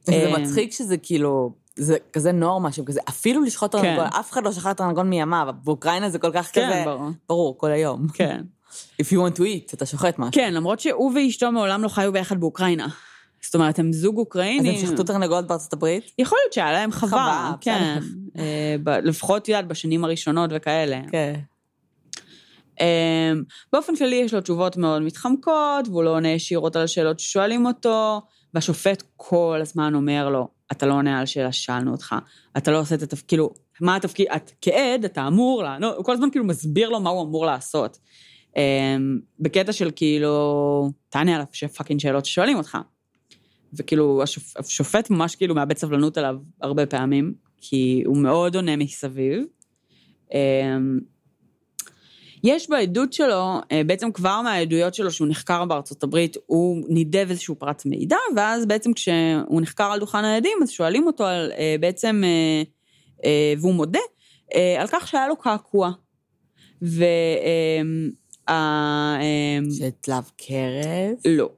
זה 0.03 0.29
אמ, 0.29 0.43
מצחיק 0.43 0.73
שזה 0.73 0.97
כאילו, 0.97 1.55
זה 1.77 1.97
כזה 2.13 2.33
נורמה 2.33 2.73
שם, 2.73 2.85
כזה, 2.85 3.01
אפילו 3.09 3.43
לשחוט 3.43 3.73
תרנגול, 3.73 4.11
כן. 4.11 4.19
אף 4.19 4.33
אחד 4.33 4.45
לא 4.45 4.53
שחט 4.53 4.77
תרנגול 4.77 5.07
מימיו, 5.07 5.49
באוקראינה 5.65 6.11
זה 6.11 6.19
כל 6.19 6.31
כך 6.35 6.51
כן, 6.53 6.71
כזה... 6.71 6.83
ברור. 6.85 7.11
ברור, 7.29 7.59
כל 7.59 7.71
היום. 7.71 8.07
כן. 8.15 8.43
If 9.03 9.05
you 9.05 9.17
want 9.17 9.39
to 9.39 9.41
eat, 9.41 9.75
אתה 9.75 9.87
שוחט 9.87 10.19
משהו. 10.19 10.33
כן, 10.33 10.55
למרות 10.55 10.81
שהוא 10.81 11.13
ואשתו 11.15 11.53
מעולם 11.53 11.83
לא 11.83 11.89
חיו 11.89 12.13
ביחד 12.13 12.41
באוקראינה. 12.41 12.89
זאת 13.43 13.55
אומרת, 13.55 13.79
הם 13.79 13.93
זוג 13.93 14.17
אוקראיני. 14.19 14.77
אז 14.77 14.83
הם 14.83 14.89
שחטו 14.89 15.03
תרנגולות 15.05 15.47
בארצות 15.47 15.73
הברית? 15.73 16.11
יכול 16.19 16.39
להיות 16.43 16.53
שהיה 16.53 16.73
להם 16.73 16.93
חווה, 16.93 17.09
חווה 17.09 17.55
כן. 17.61 17.99
אה, 18.39 19.01
לפחות, 19.03 19.49
יודעת, 19.49 19.69
בשנים 19.69 20.05
הראשונות 20.05 20.51
וכאלה. 20.55 21.01
כן. 21.11 21.35
אמ, 22.81 23.43
באופן 23.73 23.97
כללי 23.97 24.17
יש 24.17 24.35
לו 24.35 24.41
תשובות 24.41 24.77
מאוד 24.77 25.03
מתחמקות, 25.03 25.89
והוא 25.89 26.05
לא 26.05 26.11
עונה 26.11 26.29
ישירות 26.29 26.77
על 26.77 26.83
השאלות 26.83 27.21
ששואלים 27.21 27.67
אותו, 27.67 28.21
והשופט 28.55 29.03
כל 29.17 29.59
הזמן 29.63 29.95
אומר 29.95 30.29
לו, 30.29 30.49
אתה 30.73 30.87
לא 30.87 30.95
עונה 30.95 31.21
על 31.21 31.27
שאלה 31.27 31.53
ששאלנו 31.53 31.93
אותך, 31.93 32.15
אתה 32.57 32.71
לא 32.71 32.81
עושה 32.81 32.95
את 32.95 33.03
התפקיד, 33.03 33.29
כאילו, 33.29 33.55
מה 33.81 33.97
התפקיד, 33.97 34.27
את 34.37 34.53
כעד, 34.61 35.05
אתה 35.05 35.27
אמור 35.27 35.63
לענות, 35.63 35.97
הוא 35.97 36.05
כל 36.05 36.13
הזמן 36.13 36.31
כאילו 36.31 36.45
מסביר 36.45 36.89
לו 36.89 37.01
מה 37.01 37.11
הוא 37.11 37.23
אמור 37.23 37.47
לעשות. 37.47 37.99
Um, 38.51 38.57
בקטע 39.41 39.73
של 39.73 39.91
כאילו, 39.97 40.91
תענה 41.09 41.37
על 41.37 41.69
fucking 41.77 42.01
שאלות 42.01 42.25
ששואלים 42.25 42.57
אותך. 42.57 42.79
וכאילו, 43.79 44.23
השופ, 44.23 44.57
השופט 44.57 45.11
ממש 45.11 45.37
כאילו 45.37 45.55
מאבד 45.55 45.77
סבלנות 45.77 46.19
עליו 46.19 46.37
הרבה 46.61 46.87
פעמים, 46.87 47.35
כי 47.57 48.03
הוא 48.07 48.17
מאוד 48.17 48.57
עונה 48.57 48.77
מסביב. 48.77 49.45
Um, 50.31 50.35
יש 52.45 52.71
בעדות 52.71 53.13
שלו, 53.13 53.61
אה, 53.73 53.83
בעצם 53.87 54.13
כבר 54.13 54.41
מהעדויות 54.43 54.95
שלו 54.95 55.11
שהוא 55.11 55.29
נחקר 55.29 55.65
בארצות 55.65 56.03
הברית, 56.03 56.37
הוא 56.47 56.85
נידב 56.89 57.27
איזשהו 57.31 57.55
פרט 57.55 57.87
מידע, 57.87 58.17
ואז 58.37 58.67
בעצם 58.67 58.93
כשהוא 58.93 59.61
נחקר 59.63 59.85
על 59.85 60.01
דוכן 60.01 60.25
העדים, 60.25 60.59
אז 60.63 60.71
שואלים 60.71 61.07
אותו 61.07 61.27
על 61.27 61.53
אה, 61.59 61.77
בעצם, 61.81 62.23
אה, 63.25 63.55
והוא 63.59 63.75
מודה, 63.75 63.99
על 64.79 64.87
כך 64.87 65.09
שהיה 65.09 65.29
לו 65.29 65.37
קעקוע. 65.37 65.91
ו... 66.83 67.05
של 69.71 69.89
צלב 70.03 70.31
קרס? 70.37 71.27
לא. 71.27 71.49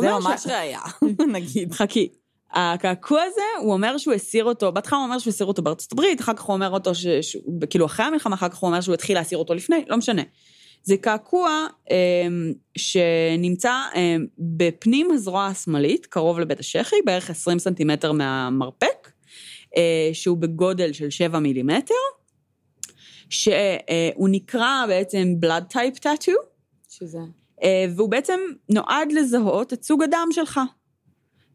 זה 0.00 0.28
ממש 0.28 0.46
ראייה, 0.46 0.80
נגיד. 1.34 1.72
חכי. 1.72 2.08
הקעקוע 2.52 3.22
הזה, 3.22 3.40
הוא 3.60 3.72
אומר 3.72 3.98
שהוא 3.98 4.14
הסיר 4.14 4.44
אותו, 4.44 4.72
בהתחלה 4.72 4.98
הוא 4.98 5.04
אומר 5.06 5.18
שהוא 5.18 5.30
הסיר 5.30 5.46
אותו 5.46 5.62
בארצות 5.62 5.92
הברית, 5.92 6.20
אחר 6.20 6.34
כך 6.34 6.42
הוא 6.42 6.54
אומר 6.54 6.70
אותו, 6.70 6.94
ש, 6.94 7.06
ש, 7.06 7.36
כאילו 7.70 7.86
אחרי 7.86 8.06
המלחמה, 8.06 8.34
אחר 8.34 8.48
כך 8.48 8.56
הוא 8.56 8.68
אומר 8.68 8.80
שהוא 8.80 8.94
התחיל 8.94 9.16
להסיר 9.16 9.38
אותו 9.38 9.54
לפני, 9.54 9.84
לא 9.88 9.96
משנה. 9.96 10.22
זה 10.82 10.96
קעקוע 10.96 11.66
אה, 11.90 11.96
שנמצא 12.76 13.72
אה, 13.94 14.16
בפנים 14.38 15.10
הזרוע 15.10 15.46
השמאלית, 15.46 16.06
קרוב 16.06 16.40
לבית 16.40 16.60
השחי, 16.60 16.96
בערך 17.04 17.30
20 17.30 17.58
סנטימטר 17.58 18.12
מהמרפק, 18.12 19.10
אה, 19.76 20.10
שהוא 20.12 20.38
בגודל 20.38 20.92
של 20.92 21.10
7 21.10 21.38
מילימטר, 21.38 21.94
שהוא 23.30 24.28
נקרא 24.30 24.84
בעצם 24.88 25.34
blood 25.44 25.74
type 25.74 25.98
tattoo. 26.04 26.44
שזה? 26.88 27.18
אה, 27.62 27.84
והוא 27.96 28.10
בעצם 28.10 28.40
נועד 28.68 29.12
לזהות 29.12 29.72
את 29.72 29.82
סוג 29.82 30.02
הדם 30.02 30.28
שלך. 30.30 30.60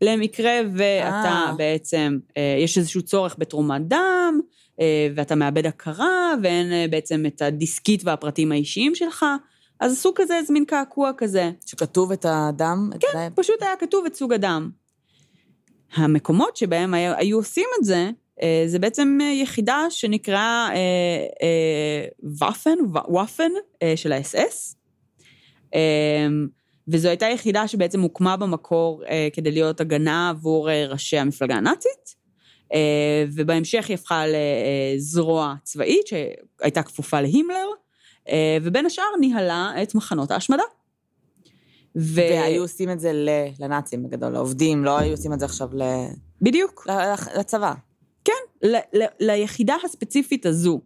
למקרה 0.01 0.59
ואתה 0.73 1.45
אה. 1.47 1.53
בעצם, 1.57 2.17
אה, 2.37 2.57
יש 2.59 2.77
איזשהו 2.77 3.01
צורך 3.01 3.35
בתרומת 3.37 3.87
דם, 3.87 4.39
אה, 4.79 5.07
ואתה 5.15 5.35
מאבד 5.35 5.65
הכרה, 5.65 6.33
ואין 6.43 6.89
בעצם 6.91 7.25
את 7.25 7.41
הדיסקית 7.41 8.01
והפרטים 8.05 8.51
האישיים 8.51 8.95
שלך, 8.95 9.25
אז 9.79 9.93
עשו 9.93 10.11
כזה 10.15 10.37
איזה 10.37 10.53
מין 10.53 10.65
קעקוע 10.65 11.11
כזה. 11.17 11.51
שכתוב 11.65 12.11
את 12.11 12.25
הדם? 12.29 12.89
את 12.95 13.01
כן, 13.01 13.07
זה? 13.13 13.27
פשוט 13.35 13.61
היה 13.61 13.75
כתוב 13.79 14.05
את 14.05 14.15
סוג 14.15 14.33
הדם. 14.33 14.69
המקומות 15.95 16.57
שבהם 16.57 16.93
היו, 16.93 17.13
היו 17.17 17.37
עושים 17.37 17.65
את 17.79 17.85
זה, 17.85 18.09
זה 18.65 18.79
בעצם 18.79 19.17
יחידה 19.41 19.85
שנקראה 19.89 20.69
אה, 20.69 20.75
אה, 21.41 22.05
וואפן 23.07 23.51
אה, 23.83 23.93
של 23.95 24.11
האס-אס. 24.11 24.75
אה, 26.87 26.93
וזו 26.93 27.07
הייתה 27.09 27.25
יחידה 27.25 27.67
שבעצם 27.67 28.01
הוקמה 28.01 28.37
במקור 28.37 29.03
אה, 29.09 29.27
כדי 29.33 29.51
להיות 29.51 29.81
הגנה 29.81 30.29
עבור 30.29 30.69
אה, 30.69 30.85
ראשי 30.87 31.17
המפלגה 31.17 31.55
הנאצית, 31.55 32.15
אה, 32.73 32.79
ובהמשך 33.33 33.85
היא 33.89 33.95
הפכה 33.95 34.23
לזרוע 34.27 35.55
צבאית 35.63 36.07
שהייתה 36.07 36.83
כפופה 36.83 37.21
להימלר, 37.21 37.67
אה, 38.29 38.57
ובין 38.61 38.85
השאר 38.85 39.03
ניהלה 39.19 39.73
את 39.83 39.95
מחנות 39.95 40.31
ההשמדה. 40.31 40.63
ו... 41.99 42.15
והיו 42.21 42.61
עושים 42.61 42.89
את 42.91 42.99
זה 42.99 43.11
לנאצים 43.59 44.03
בגדול, 44.03 44.29
לעובדים, 44.33 44.85
לא 44.85 44.99
היו 44.99 45.11
עושים 45.11 45.33
את 45.33 45.39
זה 45.39 45.45
עכשיו 45.45 45.69
ל- 45.73 46.07
בדיוק. 46.41 46.87
לצבא. 47.39 47.73
כן, 48.25 48.33
ל- 48.67 48.75
ל- 49.03 49.05
ליחידה 49.19 49.75
הספציפית 49.85 50.45
הזו. 50.45 50.81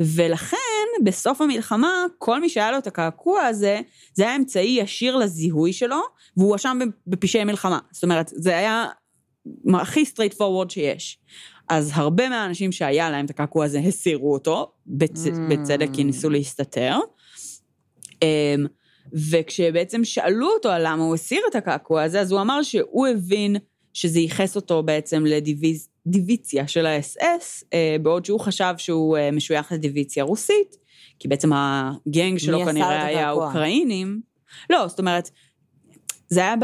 ולכן, 0.00 0.56
בסוף 1.04 1.40
המלחמה, 1.40 2.04
כל 2.18 2.40
מי 2.40 2.48
שהיה 2.48 2.70
לו 2.70 2.78
את 2.78 2.86
הקעקוע 2.86 3.42
הזה, 3.42 3.80
זה 4.14 4.24
היה 4.24 4.36
אמצעי 4.36 4.78
ישיר 4.80 5.16
לזיהוי 5.16 5.72
שלו, 5.72 6.00
והוא 6.36 6.48
הואשם 6.48 6.78
בפשעי 7.06 7.44
מלחמה. 7.44 7.78
זאת 7.90 8.04
אומרת, 8.04 8.32
זה 8.34 8.56
היה 8.56 8.86
הכי 9.74 10.02
straight 10.02 10.34
forward 10.34 10.68
שיש. 10.68 11.18
אז 11.68 11.90
הרבה 11.94 12.28
מהאנשים 12.28 12.72
שהיה 12.72 13.10
להם 13.10 13.24
את 13.24 13.30
הקעקוע 13.30 13.64
הזה 13.64 13.78
הסירו 13.78 14.32
אותו, 14.32 14.72
בצ... 14.86 15.26
Mm. 15.26 15.30
בצדק 15.50 15.88
כי 15.92 16.04
ניסו 16.04 16.30
להסתתר. 16.30 16.98
אמ, 18.22 18.66
וכשבעצם 19.12 20.04
שאלו 20.04 20.48
אותו 20.48 20.68
על 20.68 20.82
למה 20.84 21.04
הוא 21.04 21.14
הסיר 21.14 21.40
את 21.50 21.54
הקעקוע 21.54 22.02
הזה, 22.02 22.20
אז 22.20 22.32
הוא 22.32 22.40
אמר 22.40 22.62
שהוא 22.62 23.06
הבין 23.06 23.56
שזה 23.92 24.20
ייחס 24.20 24.56
אותו 24.56 24.82
בעצם 24.82 25.24
לדיוויציה 26.06 26.68
של 26.68 26.86
האס-אס, 26.86 27.64
אה, 27.74 27.96
בעוד 28.02 28.24
שהוא 28.24 28.40
חשב 28.40 28.74
שהוא 28.78 29.16
אה, 29.16 29.30
משוייך 29.30 29.72
לדיוויציה 29.72 30.24
רוסית, 30.24 30.76
כי 31.18 31.28
בעצם 31.28 31.50
הגנג 31.52 32.38
שלו 32.38 32.64
כנראה 32.64 33.04
היה? 33.04 33.30
אוקראינים. 33.30 34.20
לא, 34.70 34.88
זאת 34.88 34.98
אומרת, 34.98 35.30
זה 36.28 36.40
היה... 36.40 36.54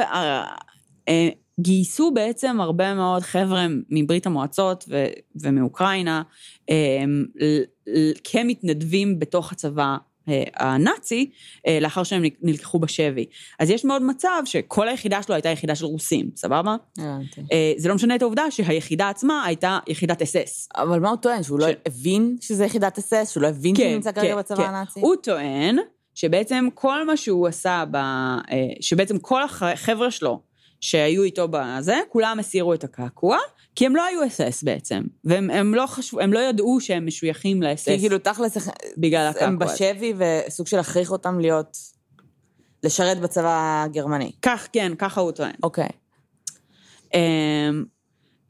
אה, 1.08 1.28
גייסו 1.60 2.10
בעצם 2.14 2.60
הרבה 2.60 2.94
מאוד 2.94 3.22
חבר'ה 3.22 3.66
מברית 3.90 4.26
המועצות 4.26 4.84
ו- 4.88 5.06
ומאוקראינה 5.40 6.22
כמתנדבים 8.24 9.18
בתוך 9.18 9.52
הצבא 9.52 9.96
הנאצי, 10.56 11.30
אה, 11.66 11.78
לאחר 11.80 12.02
שהם 12.02 12.22
נלקחו 12.42 12.78
בשבי. 12.78 13.24
אז 13.58 13.70
יש 13.70 13.84
מאוד 13.84 14.02
מצב 14.02 14.42
שכל 14.44 14.88
היחידה 14.88 15.22
שלו 15.22 15.34
הייתה 15.34 15.48
יחידה 15.48 15.74
של 15.74 15.84
רוסים, 15.84 16.30
סבבה? 16.36 16.76
הבנתי. 16.98 17.40
אה, 17.52 17.72
זה 17.76 17.88
לא 17.88 17.94
משנה 17.94 18.14
את 18.16 18.22
העובדה 18.22 18.50
שהיחידה 18.50 19.08
עצמה 19.08 19.44
הייתה 19.44 19.78
יחידת 19.86 20.22
אס-אס. 20.22 20.68
אבל 20.76 21.00
מה 21.00 21.08
הוא 21.08 21.16
טוען? 21.16 21.42
שהוא 21.42 21.58
לא 21.58 21.66
ש- 21.70 21.74
הבין 21.86 22.36
שזה 22.40 22.64
יחידת 22.64 22.98
אס-אס? 22.98 23.30
שהוא 23.30 23.42
לא 23.42 23.48
הבין 23.48 23.74
שהוא 23.76 23.88
נמצא 23.88 24.12
כרגע 24.12 24.36
בצבא 24.36 24.62
הנאצי? 24.68 24.94
כן, 24.94 25.00
הוא 25.00 25.14
טוען 25.16 25.76
שבעצם 26.14 26.68
כל 26.74 27.06
מה 27.06 27.16
שהוא 27.16 27.48
עשה, 27.48 27.84
ב... 27.90 27.96
אה, 27.96 28.40
שבעצם 28.80 29.18
כל 29.18 29.42
החבר'ה 29.42 30.10
שלו 30.10 30.40
שהיו 30.80 31.22
איתו 31.22 31.48
בזה, 31.50 31.96
כולם 32.08 32.38
הסירו 32.38 32.74
את 32.74 32.84
הקעקוע, 32.84 33.38
כי 33.74 33.86
הם 33.86 33.96
לא 33.96 34.04
היו 34.04 34.26
אס-אס 34.26 34.62
בעצם, 34.62 35.02
והם 35.24 35.50
הם 35.50 35.74
לא, 35.74 35.86
חשב... 35.86 36.18
הם 36.18 36.32
לא 36.32 36.38
ידעו 36.38 36.80
שהם 36.80 37.06
משויכים 37.06 37.62
לאס-אס 37.62 37.88
כי 37.88 37.98
כאילו 37.98 38.18
תכלס, 38.18 38.68
בגלל 38.98 39.26
הקעקוע. 39.26 39.48
הם. 39.48 39.58
בשבי 39.58 40.14
וסוג 40.16 40.66
של 40.66 40.76
להכריח 40.76 41.10
אותם 41.10 41.40
להיות, 41.40 41.76
לשרת 42.82 43.20
בצבא 43.20 43.84
הגרמני. 43.84 44.32
כך, 44.42 44.68
כן, 44.72 44.92
ככה 44.98 45.20
הוא 45.20 45.32
טוען. 45.32 45.54
אוקיי. 45.62 45.88
אמ, 47.14 47.84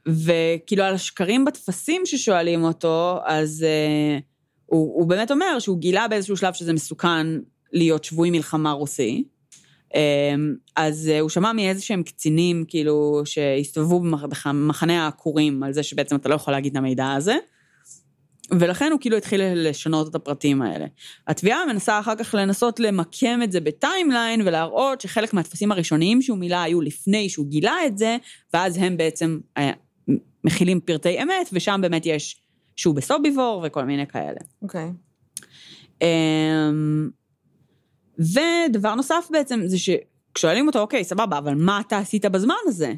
וכאילו 0.07 0.85
על 0.85 0.95
השקרים 0.95 1.45
בטפסים 1.45 2.03
ששואלים 2.05 2.65
אותו, 2.65 3.19
אז 3.25 3.65
אה, 3.69 4.19
הוא, 4.67 4.95
הוא 5.01 5.07
באמת 5.09 5.31
אומר 5.31 5.59
שהוא 5.59 5.79
גילה 5.79 6.09
באיזשהו 6.09 6.37
שלב 6.37 6.53
שזה 6.53 6.73
מסוכן 6.73 7.27
להיות 7.73 8.05
שבוי 8.05 8.31
מלחמה 8.31 8.73
רוסי. 8.73 9.25
אמ, 9.95 10.55
אז 10.77 11.09
אה, 11.13 11.21
הוא 11.21 11.31
שמע 11.31 11.53
מאיזה 11.53 11.83
שהם 11.83 12.03
קצינים, 12.03 12.65
כאילו, 12.69 13.23
שהסתובבו 13.25 14.01
במח- 14.01 14.47
במחנה 14.47 15.05
העקורים, 15.05 15.63
על 15.63 15.73
זה 15.73 15.83
שבעצם 15.83 16.17
אתה 16.17 16.29
לא 16.29 16.35
יכול 16.35 16.53
להגיד 16.53 16.73
את 16.73 16.77
המידע 16.77 17.13
הזה. 17.13 17.37
ולכן 18.51 18.93
הוא 18.93 19.01
כאילו 19.01 19.17
התחיל 19.17 19.41
לשנות 19.55 20.09
את 20.09 20.15
הפרטים 20.15 20.63
האלה. 20.63 20.87
התביעה 21.27 21.67
מנסה 21.67 22.01
אחר 22.01 22.17
כך 22.17 22.35
לנסות 22.39 22.81
למקם 22.81 23.41
את 23.45 23.53
זה 23.53 23.61
בטיימליין 23.61 24.41
ולהראות 24.41 25.01
שחלק 25.01 25.35
מהטפסים 25.35 25.73
הראשוניים 25.73 26.23
שהוא 26.23 26.39
מילא 26.39 26.57
היו 26.57 26.81
לפני 26.81 27.29
שהוא 27.29 27.47
גילה 27.47 27.77
את 27.87 27.99
זה, 27.99 28.17
ואז 28.55 28.77
הם 28.77 28.97
בעצם 28.97 29.39
אה, 29.59 29.71
מכילים 30.45 30.81
פרטי 30.81 31.23
אמת, 31.23 31.49
ושם 31.53 31.79
באמת 31.83 32.07
יש 32.07 32.43
שהוא 32.77 32.95
בסוביבור 32.95 33.65
וכל 33.67 33.85
מיני 33.85 34.07
כאלה. 34.07 34.41
אוקיי. 34.63 34.91
אמ, 36.03 37.11
ודבר 38.23 38.95
נוסף 38.95 39.29
בעצם 39.31 39.61
זה 39.65 39.77
שכשואלים 39.79 40.67
אותו, 40.67 40.81
אוקיי, 40.81 41.05
סבבה, 41.05 41.39
אבל 41.39 41.55
מה 41.55 41.81
אתה 41.81 41.99
עשית 41.99 42.25
בזמן 42.25 42.55
הזה? 42.67 42.95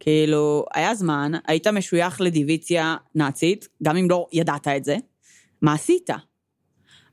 כאילו, 0.00 0.64
היה 0.74 0.94
זמן, 0.94 1.32
היית 1.46 1.66
משוייך 1.66 2.20
לדיוויציה 2.20 2.96
נאצית, 3.14 3.68
גם 3.82 3.96
אם 3.96 4.10
לא 4.10 4.26
ידעת 4.32 4.68
את 4.68 4.84
זה, 4.84 4.96
מה 5.62 5.72
עשית? 5.72 6.10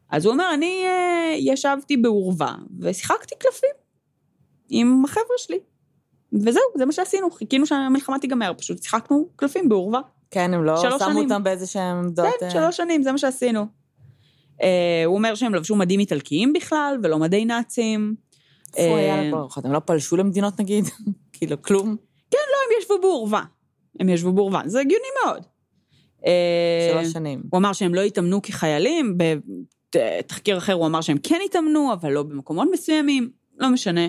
אז 0.10 0.26
הוא 0.26 0.34
אומר, 0.34 0.46
אני 0.54 0.84
אה, 0.86 1.34
ישבתי 1.38 1.98
בעורווה 1.98 2.56
ושיחקתי 2.80 3.36
קלפים 3.40 3.70
עם 4.70 5.06
החבר'ה 5.06 5.38
שלי. 5.38 5.60
וזהו, 6.34 6.64
זה 6.78 6.86
מה 6.86 6.92
שעשינו, 6.92 7.32
חיכינו 7.32 7.66
שהמלחמה 7.66 8.20
תיגמר, 8.20 8.52
פשוט 8.58 8.84
שיחקנו 8.84 9.30
קלפים 9.36 9.70
בעורווה. 9.70 10.02
כן, 10.32 10.54
הם 10.54 10.64
לא 10.64 10.78
שמו 10.82 11.00
שנים. 11.00 11.32
אותם 11.32 11.44
באיזה 11.44 11.68
שהם 11.68 11.98
עמדות... 11.98 12.26
כן, 12.40 12.46
אה, 12.46 12.52
שלוש 12.52 12.78
שנים, 12.78 13.04
זה 13.04 13.12
מה 13.12 13.18
שעשינו. 13.18 13.66
אה, 14.63 15.04
הוא 15.06 15.15
אומר 15.15 15.36
שהם 15.36 15.56
לבשו 15.56 15.76
מדים 15.76 16.00
איטלקיים 16.00 16.54
בכלל, 16.54 16.98
ולא 17.04 17.20
מדי 17.20 17.46
נאצים. 17.46 18.15
איפה 18.78 18.98
היה 18.98 19.22
אה, 19.22 19.29
ארוחות? 19.29 19.65
הם 19.65 19.71
לא 19.71 19.79
פלשו 19.79 20.17
למדינות 20.17 20.60
נגיד? 20.60 20.86
כאילו, 21.34 21.62
כלום? 21.62 21.96
הם 22.34 22.82
ישבו 22.82 23.00
בעורווה. 23.02 23.44
הם 24.00 24.10
ישבו 24.10 24.34
בעורווה, 24.34 24.62
זה 24.65 24.79
הגיוני 24.79 25.08
מאוד. 25.25 25.44
אה, 26.25 26.90
שלוש 26.94 27.13
שנים. 27.13 27.44
הוא 27.50 27.58
אמר 27.58 27.73
שהם 27.73 27.94
לא 27.94 28.02
התאמנו 28.02 28.42
כחיילים, 28.42 29.17
בתחקיר 29.96 30.58
אחר 30.58 30.73
הוא 30.73 30.86
אמר 30.86 31.02
שהם 31.02 31.17
כן 31.23 31.40
התאמנו, 31.46 31.94
אבל 31.94 32.12
לא 32.12 32.23
במקומות 32.23 32.67
מסוימים, 32.71 33.29
לא 33.58 33.69
משנה. 33.69 34.08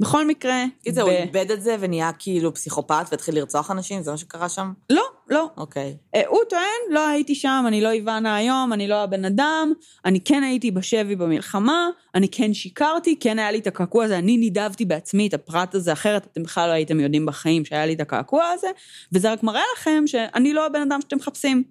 בכל 0.00 0.26
מקרה, 0.26 0.64
קיצר, 0.82 1.04
ב- 1.04 1.08
הוא 1.08 1.16
איבד 1.16 1.50
את 1.50 1.62
זה 1.62 1.76
ונהיה 1.80 2.10
כאילו 2.18 2.54
פסיכופת 2.54 3.06
והתחיל 3.10 3.34
לרצוח 3.34 3.70
אנשים? 3.70 4.02
זה 4.02 4.10
מה 4.10 4.16
שקרה 4.16 4.48
שם? 4.48 4.72
לא, 4.90 5.02
לא. 5.30 5.50
אוקיי. 5.56 5.96
אה, 6.14 6.22
הוא 6.26 6.40
טוען, 6.48 6.62
לא 6.90 7.08
הייתי 7.08 7.34
שם, 7.34 7.64
אני 7.68 7.80
לא 7.80 7.90
איוונה 7.90 8.36
היום, 8.36 8.72
אני 8.72 8.88
לא 8.88 9.02
הבן 9.02 9.24
אדם, 9.24 9.72
אני 10.04 10.20
כן 10.20 10.42
הייתי 10.42 10.70
בשבי 10.70 11.16
במלחמה, 11.16 11.88
אני 12.14 12.28
כן 12.28 12.54
שיקרתי, 12.54 13.16
כן 13.20 13.38
היה 13.38 13.50
לי 13.50 13.58
את 13.58 13.66
הקעקוע 13.66 14.04
הזה, 14.04 14.18
אני 14.18 14.36
נידבתי 14.36 14.84
בעצמי 14.84 15.26
את 15.26 15.34
הפרט 15.34 15.74
הזה, 15.74 15.92
אחרת 15.92 16.26
אתם 16.32 16.42
בכלל 16.42 16.68
לא 16.68 16.72
הייתם 16.72 17.00
יודעים 17.00 17.26
בחיים 17.26 17.64
שהיה 17.64 17.86
לי 17.86 17.94
את 17.94 18.00
הקעקוע 18.00 18.44
הזה, 18.46 18.68
וזה 19.12 19.32
רק 19.32 19.42
מראה 19.42 19.62
לכם 19.76 20.04
שאני 20.06 20.54
לא 20.54 20.66
הבן 20.66 20.80
אדם 20.80 21.00
שאתם 21.00 21.16
מחפשים. 21.16 21.64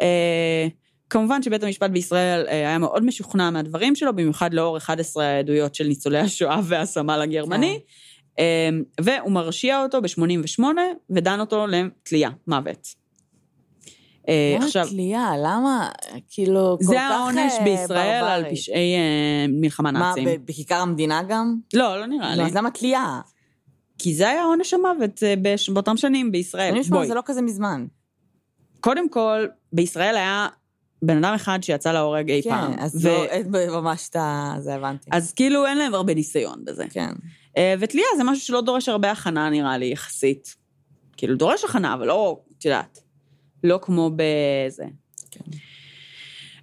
אה, 0.00 0.66
כמובן 1.10 1.42
שבית 1.42 1.62
המשפט 1.62 1.90
בישראל 1.90 2.46
אה, 2.48 2.52
היה 2.52 2.78
מאוד 2.78 3.04
משוכנע 3.04 3.50
מהדברים 3.50 3.94
שלו, 3.94 4.16
במיוחד 4.16 4.54
לאור 4.54 4.76
11 4.76 5.24
העדויות 5.24 5.74
של 5.74 5.86
ניצולי 5.86 6.18
השואה 6.18 6.60
והסמל 6.64 7.20
הגרמני, 7.22 7.72
אה, 7.72 7.78
והוא 9.00 9.32
מרשיע 9.32 9.82
אותו 9.82 10.02
ב-88 10.02 10.62
ודן 11.10 11.40
אותו 11.40 11.66
לתלייה, 11.66 12.30
מוות. 12.46 12.88
אה, 14.28 14.56
עכשיו, 14.62 14.86
תלייה? 14.88 15.32
למה? 15.38 15.90
כאילו, 16.30 16.76
כל 16.78 16.84
כך 16.84 16.90
זה 16.90 17.00
העונש 17.00 17.52
אה, 17.58 17.64
בישראל 17.64 18.24
על 18.24 18.42
ברברי. 18.42 18.56
פשעי 18.56 18.94
אה, 18.94 19.46
מלחמה 19.48 19.92
מה, 19.92 19.98
נאצים. 20.08 20.24
ב- 20.24 20.46
בכיכר 20.46 20.74
המדינה 20.74 21.22
גם? 21.22 21.56
לא, 21.74 22.00
לא 22.00 22.06
נראה 22.06 22.36
לי. 22.36 22.42
אז 22.42 22.54
למה 22.54 22.70
תלייה? 22.70 23.20
כי 23.98 24.14
זה 24.14 24.28
היה 24.28 24.44
עונש 24.44 24.74
המוות 24.74 25.22
באותם 25.72 25.96
שנים 25.96 26.32
בישראל. 26.32 26.72
אני 26.74 26.82
בואי. 26.82 27.06
זה 27.06 27.14
לא 27.14 27.22
כזה 27.24 27.42
מזמן. 27.42 27.86
קודם 28.80 29.08
כל, 29.08 29.46
בישראל 29.72 30.16
היה 30.16 30.48
בן 31.02 31.24
אדם 31.24 31.34
אחד 31.34 31.58
שיצא 31.62 31.92
להורג 31.92 32.30
אי 32.30 32.42
כן, 32.42 32.50
פעם. 32.50 32.72
אז 32.78 33.06
ו- 33.06 33.08
לא, 33.66 33.80
ממש 33.80 34.08
את 34.08 34.16
ה... 34.16 34.54
זה 34.58 34.74
הבנתי. 34.74 35.10
אז 35.12 35.32
כאילו 35.32 35.66
אין 35.66 35.78
להם 35.78 35.94
הרבה 35.94 36.14
ניסיון 36.14 36.64
בזה. 36.64 36.84
כן. 36.90 37.10
אה, 37.56 37.74
ותלייה 37.80 38.06
זה 38.16 38.24
משהו 38.24 38.46
שלא 38.46 38.60
דורש 38.60 38.88
הרבה 38.88 39.10
הכנה, 39.10 39.50
נראה 39.50 39.78
לי, 39.78 39.86
יחסית. 39.86 40.56
כאילו, 41.16 41.36
דורש 41.36 41.64
הכנה, 41.64 41.94
אבל 41.94 42.06
לא, 42.06 42.40
את 42.58 42.64
יודעת, 42.64 42.98
לא 43.64 43.78
כמו 43.82 44.10
בזה. 44.16 44.84
כן. 45.30 45.44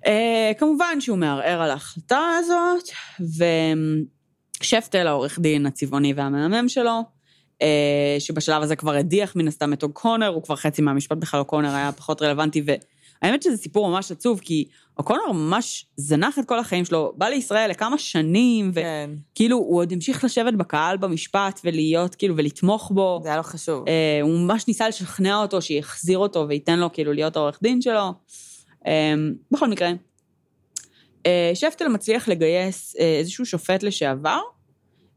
אה, 0.05 0.51
כמובן 0.57 1.01
שהוא 1.01 1.17
מערער 1.17 1.61
על 1.61 1.71
ההחלטה 1.71 2.21
הזאת, 2.39 2.89
ושפטל, 4.59 5.07
העורך 5.07 5.39
דין 5.39 5.65
הצבעוני 5.65 6.13
והמהמם 6.13 6.69
שלו, 6.69 7.01
אה, 7.61 8.15
שבשלב 8.19 8.63
הזה 8.63 8.75
כבר 8.75 8.95
הדיח 8.95 9.35
מן 9.35 9.47
הסתם 9.47 9.73
את 9.73 9.83
אוקונר, 9.83 10.27
הוא 10.27 10.43
כבר 10.43 10.55
חצי 10.55 10.81
מהמשפט 10.81 11.17
בכלל 11.17 11.39
אוקונר 11.39 11.75
היה 11.75 11.91
פחות 11.91 12.21
רלוונטי, 12.21 12.63
והאמת 13.23 13.43
שזה 13.43 13.57
סיפור 13.57 13.89
ממש 13.89 14.11
עצוב, 14.11 14.39
כי 14.39 14.65
אוקונר 14.97 15.31
ממש 15.31 15.85
זנח 15.97 16.39
את 16.39 16.45
כל 16.45 16.59
החיים 16.59 16.85
שלו, 16.85 17.13
בא 17.17 17.27
לישראל 17.27 17.69
לכמה 17.69 17.97
שנים, 17.97 18.71
ו... 18.73 18.73
כן. 18.73 19.09
כאילו, 19.35 19.57
הוא 19.57 19.77
עוד 19.77 19.91
המשיך 19.91 20.23
לשבת 20.23 20.53
בקהל 20.53 20.97
במשפט 20.97 21.59
ולהיות, 21.63 22.15
כאילו, 22.15 22.37
ולתמוך 22.37 22.91
בו. 22.91 23.19
זה 23.23 23.29
היה 23.29 23.37
לו 23.37 23.43
חשוב. 23.43 23.87
אה, 23.87 24.19
הוא 24.21 24.39
ממש 24.39 24.67
ניסה 24.67 24.87
לשכנע 24.87 25.35
אותו 25.35 25.61
שיחזיר 25.61 26.17
אותו 26.17 26.45
וייתן 26.49 26.79
לו, 26.79 26.93
כאילו, 26.93 27.13
להיות 27.13 27.35
העורך 27.35 27.59
דין 27.61 27.81
שלו. 27.81 28.13
אה, 28.87 29.13
בכל 29.51 29.67
מקרה, 29.69 29.91
אה, 31.25 31.51
שפטל 31.53 31.87
מצליח 31.87 32.27
לגייס 32.27 32.95
אה, 32.99 33.17
איזשהו 33.19 33.45
שופט 33.45 33.83
לשעבר, 33.83 34.39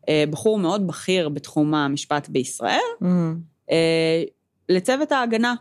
אה, 0.08 0.24
בחור 0.30 0.58
מאוד 0.58 0.86
בכיר 0.86 1.28
בתחום 1.28 1.74
המשפט 1.74 2.28
בישראל, 2.28 2.80
מהמם. 3.00 3.40
אה, 3.70 4.22
לצוות 4.68 5.12
ההגנה, 5.12 5.54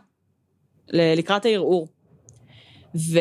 לקראת 0.88 1.44
הערעור. 1.44 1.88
ו... 2.96 3.18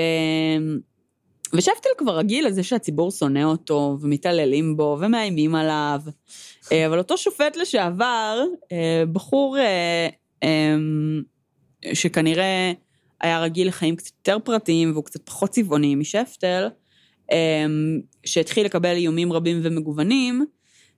ושפטל 1.54 1.90
כבר 1.98 2.18
רגיל 2.18 2.48
לזה 2.48 2.64
שהציבור 2.64 3.12
שונא 3.12 3.44
אותו, 3.44 3.98
ומתעללים 4.02 4.78
בו, 4.78 4.98
ומאיימים 5.02 5.56
עליו. 5.56 6.02
אה, 6.72 6.88
אבל 6.88 6.98
אותו 6.98 7.18
שופט 7.18 7.56
לשעבר, 7.56 8.44
אה, 8.72 9.04
בחור 9.12 9.58
אה, 9.58 10.08
אה, 10.44 10.76
שכנראה 11.94 12.72
היה 13.22 13.42
רגיל 13.42 13.68
לחיים 13.68 13.96
קצת 13.96 14.12
יותר 14.18 14.38
פרטיים, 14.44 14.92
והוא 14.92 15.04
קצת 15.04 15.26
פחות 15.26 15.50
צבעוני 15.50 15.96
משפטל, 15.96 16.68
שהתחיל 18.26 18.66
לקבל 18.66 18.96
איומים 18.96 19.34
רבים 19.34 19.60
ומגוונים, 19.64 20.46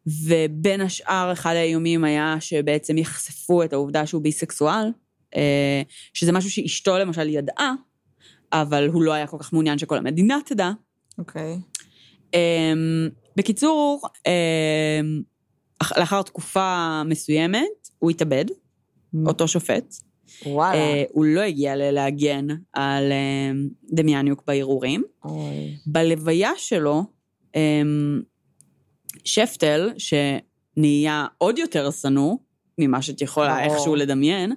ובין 0.07 0.81
השאר, 0.81 1.31
אחד 1.31 1.55
האיומים 1.55 2.03
היה 2.03 2.35
שבעצם 2.39 2.97
יחשפו 2.97 3.63
את 3.63 3.73
העובדה 3.73 4.05
שהוא 4.05 4.21
ביסקסואל, 4.21 4.91
שזה 6.13 6.31
משהו 6.31 6.51
שאשתו 6.51 6.97
למשל 6.97 7.29
ידעה, 7.29 7.73
אבל 8.53 8.87
הוא 8.87 9.03
לא 9.03 9.13
היה 9.13 9.27
כל 9.27 9.37
כך 9.39 9.53
מעוניין 9.53 9.77
שכל 9.77 9.97
המדינה 9.97 10.37
תדע. 10.45 10.71
אוקיי. 11.17 11.57
אמ, 12.33 13.09
בקיצור, 13.35 14.01
אמ, 14.27 15.21
אח- 15.81 15.97
לאחר 15.97 16.21
תקופה 16.21 17.01
מסוימת, 17.05 17.67
הוא 17.99 18.11
התאבד, 18.11 18.45
אותו 19.25 19.47
שופט. 19.47 19.93
וואלה. 20.45 20.77
אה, 20.79 21.03
הוא 21.09 21.25
לא 21.25 21.41
הגיע 21.41 21.75
להגן 21.75 22.47
על 22.73 23.11
אמ, 23.11 23.67
דמיאניוק 23.91 24.43
בערעורים. 24.47 25.03
בלוויה 25.87 26.51
שלו, 26.57 27.03
שפטל, 29.23 29.89
שנהיה 29.97 31.25
עוד 31.37 31.57
יותר 31.57 31.91
שנוא 31.91 32.35
ממה 32.77 33.01
שאת 33.01 33.21
יכולה. 33.21 33.63
איכשהו 33.63 33.95
לדמיין, 33.95 34.53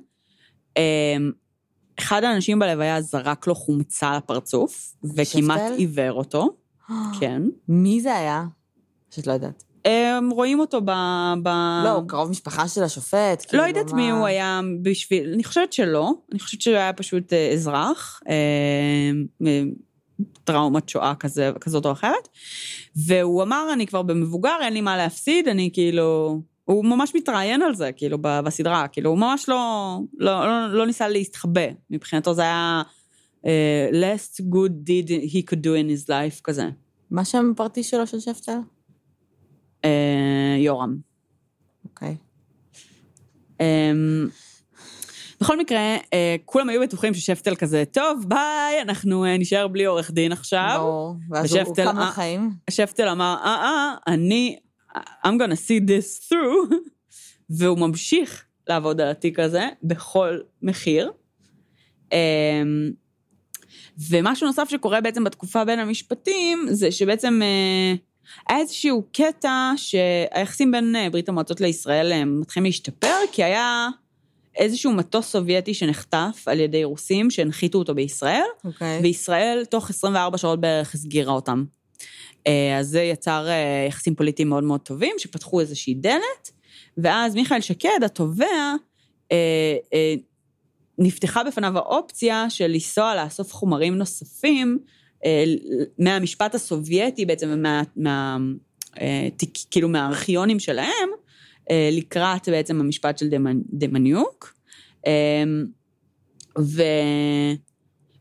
אחד 2.01 2.25
האנשים 2.25 2.59
בלוויה 2.59 3.03
זרק 3.03 3.47
לו 3.47 3.55
חומצה 3.55 4.17
לפרצוף, 4.17 4.95
וכמעט? 5.17 5.61
עיוור 5.77 6.13
אותו, 6.13 6.49
כן. 7.21 7.43
מי 7.69 8.01
זה 8.01 8.17
היה? 8.17 8.45
פשוט 9.11 9.27
לא 9.27 9.33
יודעת. 9.33 9.65
הם 9.85 10.31
רואים 10.31 10.61
אותו 10.61 10.81
ב... 10.81 10.91
ב... 11.43 11.49
לא, 11.85 11.91
הוא 11.91 12.09
קרוב 12.09 12.31
משפחה 12.31 12.69
של 12.69 12.83
השופט. 12.83 13.45
לא 13.45 13.49
כאילו, 13.49 13.65
יודעת 13.67 13.91
מה- 13.93 13.97
מי 13.97 14.11
הוא 14.11 14.27
היה 14.27 14.61
בשביל... 14.83 15.33
אני 15.35 15.45
חושבת 15.45 15.73
שלא. 15.73 16.11
אני 16.33 16.41
חושבת 16.41 16.61
שהוא 16.61 16.77
היה 16.77 16.93
פשוט 16.93 17.33
אה, 17.33 17.51
אזרח, 17.53 18.21
אה, 18.29 18.35
אה, 19.47 19.63
טראומת 20.45 20.89
שואה 20.89 21.15
כזה, 21.15 21.51
כזאת 21.61 21.87
או 21.87 21.93
אחרת. 21.93 22.29
והוא 22.97 23.43
אמר, 23.43 23.71
אני 23.73 23.87
כבר 23.87 24.03
במבוגר, 24.03 24.57
אין 24.63 24.73
לי 24.73 24.81
מה 24.81 24.97
להפסיד, 24.97 25.49
אני 25.49 25.71
כאילו... 25.73 26.41
הוא 26.71 26.85
ממש 26.85 27.13
מתראיין 27.15 27.63
על 27.63 27.75
זה, 27.75 27.93
כאילו, 27.93 28.19
בסדרה. 28.23 28.89
כאילו, 28.89 29.11
הוא 29.11 29.19
ממש 29.19 29.49
לא, 29.49 29.99
לא, 30.19 30.47
לא, 30.47 30.73
לא 30.75 30.87
ניסה 30.87 31.09
להסתחבא. 31.09 31.67
מבחינתו 31.91 32.35
זה 32.35 32.43
היה 32.43 32.83
uh, 33.43 33.45
last 33.93 34.41
good 34.55 34.71
deed 34.89 35.09
he 35.33 35.37
could 35.51 35.61
do 35.61 35.69
in 35.69 36.07
his 36.07 36.09
life 36.09 36.41
כזה. 36.45 36.69
מה 37.11 37.25
שם 37.25 37.51
הפרטי 37.55 37.83
שלו 37.83 38.07
של 38.07 38.21
שפטל? 38.21 38.59
Uh, 39.83 39.89
יורם. 40.59 40.97
אוקיי. 41.85 42.17
אמ, 43.61 44.29
בכל 45.41 45.59
מקרה, 45.59 45.79
אה, 46.13 46.37
כולם 46.45 46.69
היו 46.69 46.81
בטוחים 46.83 47.15
ששפטל 47.15 47.55
כזה, 47.55 47.85
טוב, 47.93 48.25
ביי, 48.29 48.83
אנחנו 48.83 49.25
אה, 49.25 49.37
נישאר 49.39 49.69
בלי 49.69 49.85
עורך 49.85 50.11
דין 50.11 50.33
עכשיו. 50.33 50.77
ברור. 50.81 51.15
ואז 51.31 51.55
הוא- 51.57 51.77
קם 51.77 51.99
אה, 51.99 52.09
לחיים. 52.09 52.51
שפטל 52.71 53.09
אמר, 53.09 53.37
אה, 53.45 53.49
אה, 53.49 53.95
אני, 54.07 54.57
I'm 54.97 55.39
gonna 55.39 55.57
see 55.57 55.81
this 55.81 56.29
through, 56.29 56.75
והוא 57.59 57.79
ממשיך 57.79 58.45
לעבוד 58.69 59.01
על 59.01 59.09
התיק 59.09 59.39
הזה 59.39 59.69
בכל 59.83 60.39
מחיר. 60.63 61.11
אמ, 62.13 62.91
ומשהו 64.11 64.47
נוסף 64.47 64.69
שקורה 64.71 65.01
בעצם 65.01 65.25
בתקופה 65.25 65.65
בין 65.65 65.79
המשפטים, 65.79 66.67
זה 66.71 66.93
שבעצם 66.93 67.41
אה, 67.43 67.95
היה 68.49 68.59
איזשהו 68.59 69.03
קטע 69.13 69.73
שהיחסים 69.77 70.71
בין 70.71 70.97
אה, 70.97 71.11
ברית 71.11 71.29
המועצות 71.29 71.61
לישראל 71.61 72.13
אה, 72.13 72.25
מתחילים 72.25 72.65
להשתפר, 72.65 73.15
כי 73.33 73.45
היה 73.45 73.89
איזשהו 74.57 74.93
מטוס 74.93 75.27
סובייטי 75.27 75.75
שנחטף 75.75 76.45
על 76.47 76.61
ידי 76.61 76.85
רוסים 76.85 77.31
שהנחיתו 77.31 77.79
אותו 77.79 77.95
בישראל, 77.95 78.47
אוקיי. 78.65 79.01
וישראל 79.03 79.65
תוך 79.71 79.91
24 79.91 80.39
שעות 80.39 80.61
בערך 80.61 80.95
הסגירה 80.95 81.33
אותם. 81.33 81.65
אה, 82.47 82.79
אז 82.79 82.89
זה 82.89 83.03
יצר 83.03 83.47
אה, 83.49 83.87
יחסים 83.89 84.15
פוליטיים 84.15 84.49
מאוד 84.49 84.65
מאוד 84.65 84.81
טובים, 84.81 85.15
שפתחו 85.19 85.61
איזושהי 85.61 85.95
דלת, 85.95 86.51
ואז 86.99 87.35
מיכאל 87.35 87.61
שקד, 87.61 88.01
התובע, 88.05 88.75
אה, 89.33 90.15
נפתחה 90.99 91.45
בפניו 91.45 91.79
האופציה 91.79 92.51
של 92.51 92.67
לנסוע 92.67 93.25
לאסוף 93.25 93.53
חומרים 93.53 93.95
נוספים 93.99 94.79
מהמשפט 95.99 96.55
הסובייטי 96.55 97.27
בעצם, 97.27 97.65
מה, 97.97 98.37
תיק, 99.37 99.59
כאילו 99.71 99.89
מהארכיונים 99.89 100.61
שלהם, 100.61 101.09
לקראת 101.93 102.49
בעצם 102.49 102.81
המשפט 102.81 103.19
של 103.19 103.29
דמנ- 103.29 103.65
דמניוק. 103.73 104.55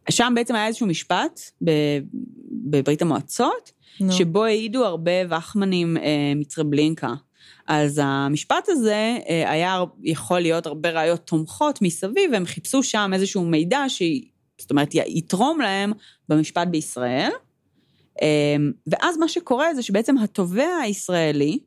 ושם 0.08 0.34
בעצם 0.36 0.56
היה 0.56 0.68
איזשהו 0.68 0.88
משפט 0.88 1.40
בברית 2.52 3.02
המועצות, 3.02 3.72
נו. 4.02 4.12
שבו 4.12 4.44
העידו 4.44 4.86
הרבה 4.86 5.12
וחמנים 5.30 5.98
אה, 5.98 6.34
מצרבלינקה. 6.36 7.14
אז 7.68 8.02
המשפט 8.04 8.70
הזה 8.70 9.18
אה, 9.30 9.52
היה 9.52 9.84
יכול 10.04 10.40
להיות 10.40 10.66
הרבה 10.66 10.90
ראיות 10.90 11.28
תומכות 11.28 11.82
מסביב, 11.82 12.32
והם 12.32 12.46
חיפשו 12.46 12.84
שם 12.84 13.12
איזשהו 13.14 13.46
מידע 13.46 13.84
ש... 13.88 14.02
זאת 14.62 14.72
אומרת, 14.72 14.96
יתרום 14.96 15.62
להם 15.62 15.92
במשפט 16.30 16.68
בישראל. 16.68 17.32
אה, 18.22 18.56
ואז 18.88 19.18
מה 19.18 19.28
שקורה 19.28 19.74
זה 19.74 19.82
שבעצם 19.82 20.18
התובע 20.18 20.78
הישראלי 20.84 21.60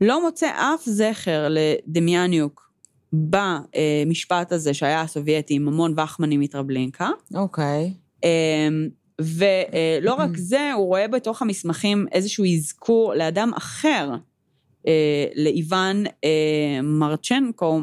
לא 0.00 0.22
מוצא 0.22 0.50
אף 0.50 0.84
זכר 0.84 1.48
לדמיאניוק 1.50 2.70
במשפט 3.12 4.52
הזה 4.52 4.74
שהיה 4.74 5.00
הסובייטי 5.00 5.54
עם 5.54 5.68
המון 5.68 5.94
וחמנים 5.98 6.40
מטרבלינקה. 6.40 7.10
אוקיי. 7.34 7.94
אמ, 8.24 8.88
ולא 9.20 10.14
רק 10.14 10.36
זה, 10.50 10.72
הוא 10.72 10.86
רואה 10.86 11.08
בתוך 11.08 11.42
המסמכים 11.42 12.06
איזשהו 12.12 12.44
אזכור 12.44 13.14
לאדם 13.14 13.50
אחר, 13.56 14.10
אה, 14.86 15.26
לאיוון 15.34 16.04
אה, 16.24 16.82
מרצ'נקו, 16.82 17.80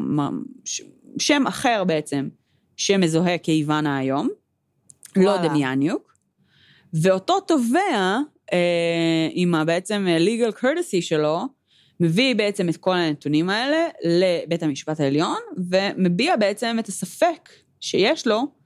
שם 1.19 1.47
אחר 1.47 1.83
בעצם, 1.83 2.27
שמזוהה 2.77 3.37
כאיוון 3.37 3.87
היום, 3.87 4.29
לא. 5.15 5.37
דמיאניוק, 5.37 6.17
ואותו 6.93 7.39
תובע, 7.39 8.17
אה, 8.53 9.27
עם 9.31 9.53
בעצם 9.65 10.07
legal 10.19 10.63
courtesy 10.63 11.01
שלו, 11.01 11.41
מביא 11.99 12.35
בעצם 12.35 12.69
את 12.69 12.77
כל 12.77 12.95
הנתונים 12.95 13.49
האלה 13.49 13.87
לבית 14.05 14.63
המשפט 14.63 14.99
העליון, 14.99 15.37
ומביע 15.69 16.35
בעצם 16.35 16.77
את 16.79 16.87
הספק 16.87 17.49
שיש 17.79 18.27
לו, 18.27 18.56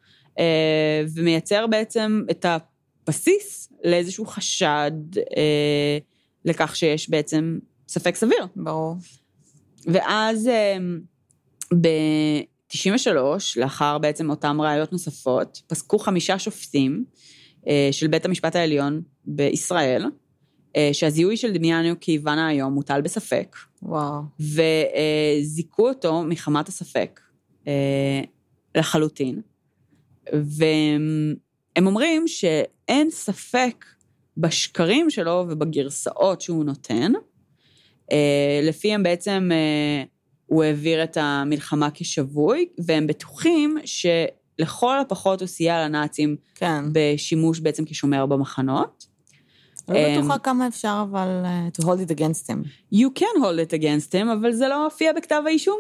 ומייצר 1.15 1.67
בעצם 1.67 2.21
את 2.31 2.45
הבסיס 2.45 3.73
לאיזשהו 3.83 4.25
חשד 4.25 4.91
אה, 5.17 5.97
לכך 6.45 6.75
שיש 6.75 7.09
בעצם 7.09 7.59
ספק 7.87 8.15
סביר. 8.15 8.47
ברור. 8.55 8.95
ואז 9.85 10.49
ב-93, 11.81 13.15
לאחר 13.55 13.97
בעצם 13.97 14.29
אותן 14.29 14.57
ראיות 14.59 14.91
נוספות, 14.91 15.61
פסקו 15.67 15.99
חמישה 15.99 16.39
שופטים 16.39 17.05
של 17.91 18.07
בית 18.07 18.25
המשפט 18.25 18.55
העליון 18.55 19.01
בישראל, 19.25 20.05
שהזיהוי 20.93 21.37
של 21.37 21.53
דמיאניו 21.53 21.95
כאיוונה 22.01 22.47
היום 22.47 22.73
מוטל 22.73 23.01
בספק. 23.01 23.55
וואו. 23.81 24.21
וזיכו 24.39 25.89
אותו 25.89 26.23
מחמת 26.23 26.67
הספק 26.67 27.19
לחלוטין. 28.75 29.41
והם 30.33 31.87
אומרים 31.87 32.27
שאין 32.27 33.09
ספק 33.09 33.85
בשקרים 34.37 35.09
שלו 35.09 35.45
ובגרסאות 35.49 36.41
שהוא 36.41 36.65
נותן. 36.65 37.11
לפיהם 38.63 39.03
בעצם 39.03 39.49
הוא 40.45 40.63
העביר 40.63 41.03
את 41.03 41.17
המלחמה 41.17 41.89
כשבוי, 41.93 42.69
והם 42.85 43.07
בטוחים 43.07 43.77
שלכל 43.85 44.99
הפחות 44.99 45.41
הוא 45.41 45.47
סייע 45.47 45.85
לנאצים 45.85 46.35
כן. 46.55 46.83
בשימוש 46.91 47.59
בעצם 47.59 47.85
כשומר 47.85 48.25
במחנות. 48.25 49.05
לא 49.87 49.95
בטוחה 50.17 50.39
כמה 50.39 50.67
אפשר 50.67 51.03
אבל 51.11 51.27
to 51.77 51.83
hold 51.83 52.09
it 52.09 52.11
against 52.11 52.47
him. 52.47 52.65
You 52.93 53.19
can 53.19 53.41
hold 53.41 53.69
it 53.69 53.73
against 53.73 54.13
him, 54.13 54.33
אבל 54.33 54.51
זה 54.51 54.67
לא 54.67 54.83
הופיע 54.83 55.13
בכתב 55.13 55.43
האישום. 55.45 55.79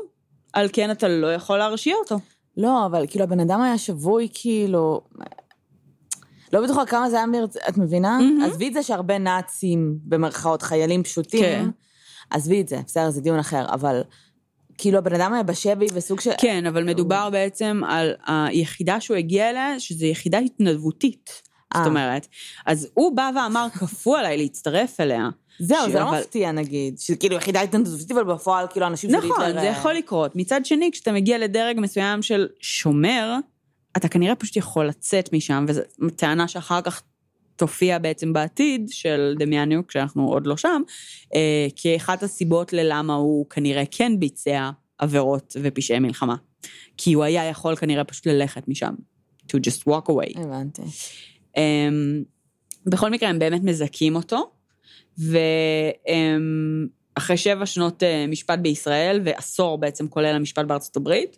על 0.53 0.69
כן 0.73 0.91
אתה 0.91 1.07
לא 1.07 1.33
יכול 1.33 1.57
להרשיע 1.57 1.95
אותו. 1.95 2.19
לא, 2.57 2.85
אבל 2.85 3.05
כאילו 3.07 3.23
הבן 3.23 3.39
אדם 3.39 3.61
היה 3.61 3.77
שבוי 3.77 4.27
כאילו... 4.33 5.01
לא 6.53 6.61
בטוחה 6.61 6.85
כמה 6.85 7.09
זה 7.09 7.15
היה 7.15 7.25
מרצ... 7.25 7.57
את 7.69 7.77
מבינה? 7.77 8.17
מהמם. 8.17 8.41
עזבי 8.41 8.67
את 8.67 8.73
זה 8.73 8.83
שהרבה 8.83 9.17
נאצים, 9.17 9.97
במרכאות, 10.03 10.61
חיילים 10.61 11.03
פשוטים. 11.03 11.41
כן. 11.41 11.69
עזבי 12.29 12.61
את 12.61 12.67
זה, 12.67 12.81
בסדר, 12.85 13.09
זה 13.09 13.21
דיון 13.21 13.39
אחר, 13.39 13.65
אבל 13.73 14.01
כאילו 14.77 14.97
הבן 14.97 15.15
אדם 15.15 15.33
היה 15.33 15.43
בשבי 15.43 15.85
וסוג 15.93 16.19
של... 16.19 16.31
כן, 16.37 16.65
אבל 16.65 16.83
מדובר 16.83 17.29
בעצם 17.29 17.81
על 17.87 18.13
היחידה 18.25 19.01
שהוא 19.01 19.17
הגיע 19.17 19.49
אליה, 19.49 19.79
שזו 19.79 20.05
יחידה 20.05 20.37
התנדבותית. 20.37 21.29
זאת 21.73 21.81
אה. 21.81 21.85
אומרת, 21.85 22.27
אז 22.65 22.87
הוא 22.93 23.15
בא 23.15 23.31
ואמר, 23.35 23.67
כפו 23.73 24.15
עליי 24.15 24.37
להצטרף 24.37 24.99
אליה. 24.99 25.29
זהו, 25.59 25.91
זה 25.91 25.99
לא 25.99 26.11
מפתיע 26.11 26.51
נגיד, 26.51 26.99
שכאילו 26.99 27.35
יחידה 27.35 27.61
התנדבותית, 27.61 28.11
אבל 28.11 28.23
בפועל 28.23 28.67
כאילו 28.67 28.87
אנשים 28.87 29.11
נכון, 29.11 29.41
היטלר, 29.41 29.61
זה 29.61 29.67
יכול 29.67 29.93
לקרות. 29.93 30.35
מצד 30.35 30.65
שני, 30.65 30.89
כשאתה 30.91 31.11
מגיע 31.11 31.37
לדרג 31.37 31.79
מסוים 31.79 32.21
של 32.21 32.47
שומר, 32.59 33.35
אתה 33.97 34.07
כנראה 34.07 34.35
פשוט 34.35 34.55
יכול 34.55 34.85
לצאת 34.85 35.33
משם, 35.33 35.65
וזו 35.67 35.81
טענה 36.15 36.47
שאחר 36.47 36.81
כך 36.81 37.01
תופיע 37.55 37.97
בעצם 37.97 38.33
בעתיד 38.33 38.89
של 38.89 39.35
דמיאניוק, 39.39 39.89
כשאנחנו 39.89 40.27
עוד 40.27 40.47
לא 40.47 40.57
שם, 40.57 40.81
אה, 41.35 41.67
כאחת 41.75 42.23
הסיבות 42.23 42.73
ללמה 42.73 43.13
הוא 43.13 43.49
כנראה 43.49 43.83
כן 43.91 44.19
ביצע 44.19 44.69
עבירות 44.97 45.55
ופשעי 45.61 45.99
מלחמה. 45.99 46.35
כי 46.97 47.13
הוא 47.13 47.23
היה 47.23 47.45
יכול 47.45 47.75
כנראה 47.75 48.03
פשוט 48.03 48.27
ללכת 48.27 48.67
משם. 48.67 48.93
to 49.51 49.59
just 49.59 49.83
walk 49.87 50.09
away. 50.09 50.39
הבנתי. 50.39 50.81
אמ, 51.57 52.23
בכל 52.85 53.09
מקרה, 53.09 53.29
הם 53.29 53.39
באמת 53.39 53.63
מזכים 53.63 54.15
אותו, 54.15 54.51
ואחרי 55.17 55.37
שבע 57.37 57.65
שנות 57.65 58.03
אה, 58.03 58.25
משפט 58.27 58.59
בישראל, 58.59 59.21
ועשור 59.23 59.77
בעצם 59.77 60.07
כולל 60.07 60.35
המשפט 60.35 60.65
בארצות 60.65 60.97
הברית, 60.97 61.37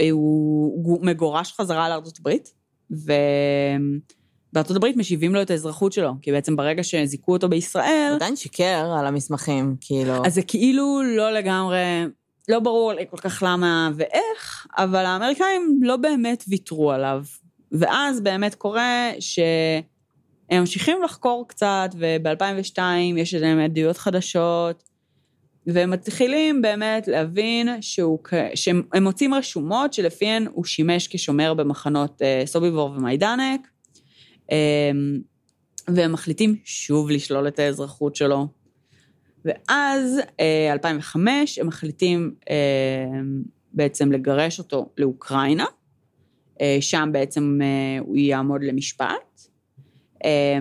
אה, 0.00 0.10
הוא 0.10 1.06
מגורש 1.06 1.52
חזרה 1.52 1.88
לארצות 1.88 2.18
הברית, 2.18 2.52
ובארצות 2.90 4.76
הברית 4.76 4.96
משיבים 4.96 5.34
לו 5.34 5.42
את 5.42 5.50
האזרחות 5.50 5.92
שלו, 5.92 6.12
כי 6.22 6.32
בעצם 6.32 6.56
ברגע 6.56 6.82
שזיכו 6.82 7.32
אותו 7.32 7.48
בישראל, 7.48 8.12
עדיין 8.14 8.36
שיקר 8.36 8.94
על 8.98 9.06
המסמכים, 9.06 9.76
כאילו. 9.80 10.26
אז 10.26 10.34
זה 10.34 10.42
כאילו 10.42 11.00
לא 11.16 11.32
לגמרי, 11.32 12.04
לא 12.48 12.60
ברור 12.60 12.92
לי 12.92 13.04
כל 13.10 13.16
כך 13.16 13.42
למה 13.46 13.90
ואיך, 13.96 14.66
אבל 14.76 15.06
האמריקאים 15.06 15.80
לא 15.82 15.96
באמת 15.96 16.44
ויתרו 16.48 16.92
עליו. 16.92 17.22
ואז 17.72 18.20
באמת 18.20 18.54
קורה 18.54 19.10
שהם 20.50 20.60
ממשיכים 20.60 21.02
לחקור 21.02 21.44
קצת, 21.48 21.90
וב-2002 21.98 22.80
יש 23.16 23.34
להם 23.34 23.58
עדויות 23.58 23.96
חדשות, 23.96 24.82
והם 25.66 25.90
מתחילים 25.90 26.62
באמת 26.62 27.08
להבין 27.08 27.68
שהוא, 27.80 28.18
שהם 28.54 28.82
הם 28.94 29.04
מוצאים 29.04 29.34
רשומות 29.34 29.92
שלפיהן 29.92 30.46
הוא 30.52 30.64
שימש 30.64 31.08
כשומר 31.08 31.54
במחנות 31.54 32.22
אה, 32.22 32.42
סוביבור 32.46 32.90
ומיידנק, 32.90 33.68
אה, 34.52 34.90
והם 35.88 36.12
מחליטים 36.12 36.56
שוב 36.64 37.10
לשלול 37.10 37.48
את 37.48 37.58
האזרחות 37.58 38.16
שלו. 38.16 38.46
ואז, 39.44 40.20
אה, 40.40 40.72
2005, 40.72 41.58
הם 41.58 41.66
מחליטים 41.66 42.34
אה, 42.50 42.56
בעצם 43.72 44.12
לגרש 44.12 44.58
אותו 44.58 44.88
לאוקראינה, 44.98 45.66
אה, 46.60 46.78
שם 46.80 47.08
בעצם 47.12 47.58
אה, 47.62 48.00
הוא 48.00 48.16
יעמוד 48.16 48.64
למשפט. 48.64 49.29
אה, 50.24 50.58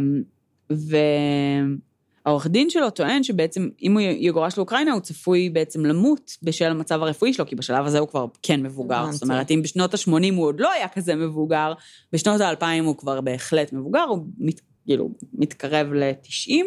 והעורך 2.25 2.47
דין 2.47 2.69
שלו 2.69 2.89
טוען 2.89 3.23
שבעצם 3.23 3.69
אם 3.81 3.93
הוא 3.93 4.01
יגורש 4.01 4.57
לאוקראינה, 4.57 4.93
הוא 4.93 5.01
צפוי 5.01 5.49
בעצם 5.49 5.85
למות 5.85 6.37
בשל 6.43 6.65
המצב 6.65 7.01
הרפואי 7.01 7.33
שלו, 7.33 7.45
כי 7.45 7.55
בשלב 7.55 7.85
הזה 7.85 7.99
הוא 7.99 8.07
כבר 8.07 8.25
כן 8.41 8.63
מבוגר. 8.63 9.11
זאת 9.11 9.23
אומרת, 9.23 9.51
אם 9.51 9.61
בשנות 9.61 9.93
ה-80 9.93 10.35
הוא 10.35 10.45
עוד 10.45 10.59
לא 10.59 10.71
היה 10.71 10.87
כזה 10.87 11.15
מבוגר, 11.15 11.73
בשנות 12.13 12.41
ה-2000 12.41 12.83
הוא 12.83 12.97
כבר 12.97 13.21
בהחלט 13.21 13.73
מבוגר, 13.73 14.03
הוא 14.03 14.25
מת, 14.37 14.61
כאילו 14.85 15.09
מתקרב 15.33 15.93
ל-90. 15.93 16.65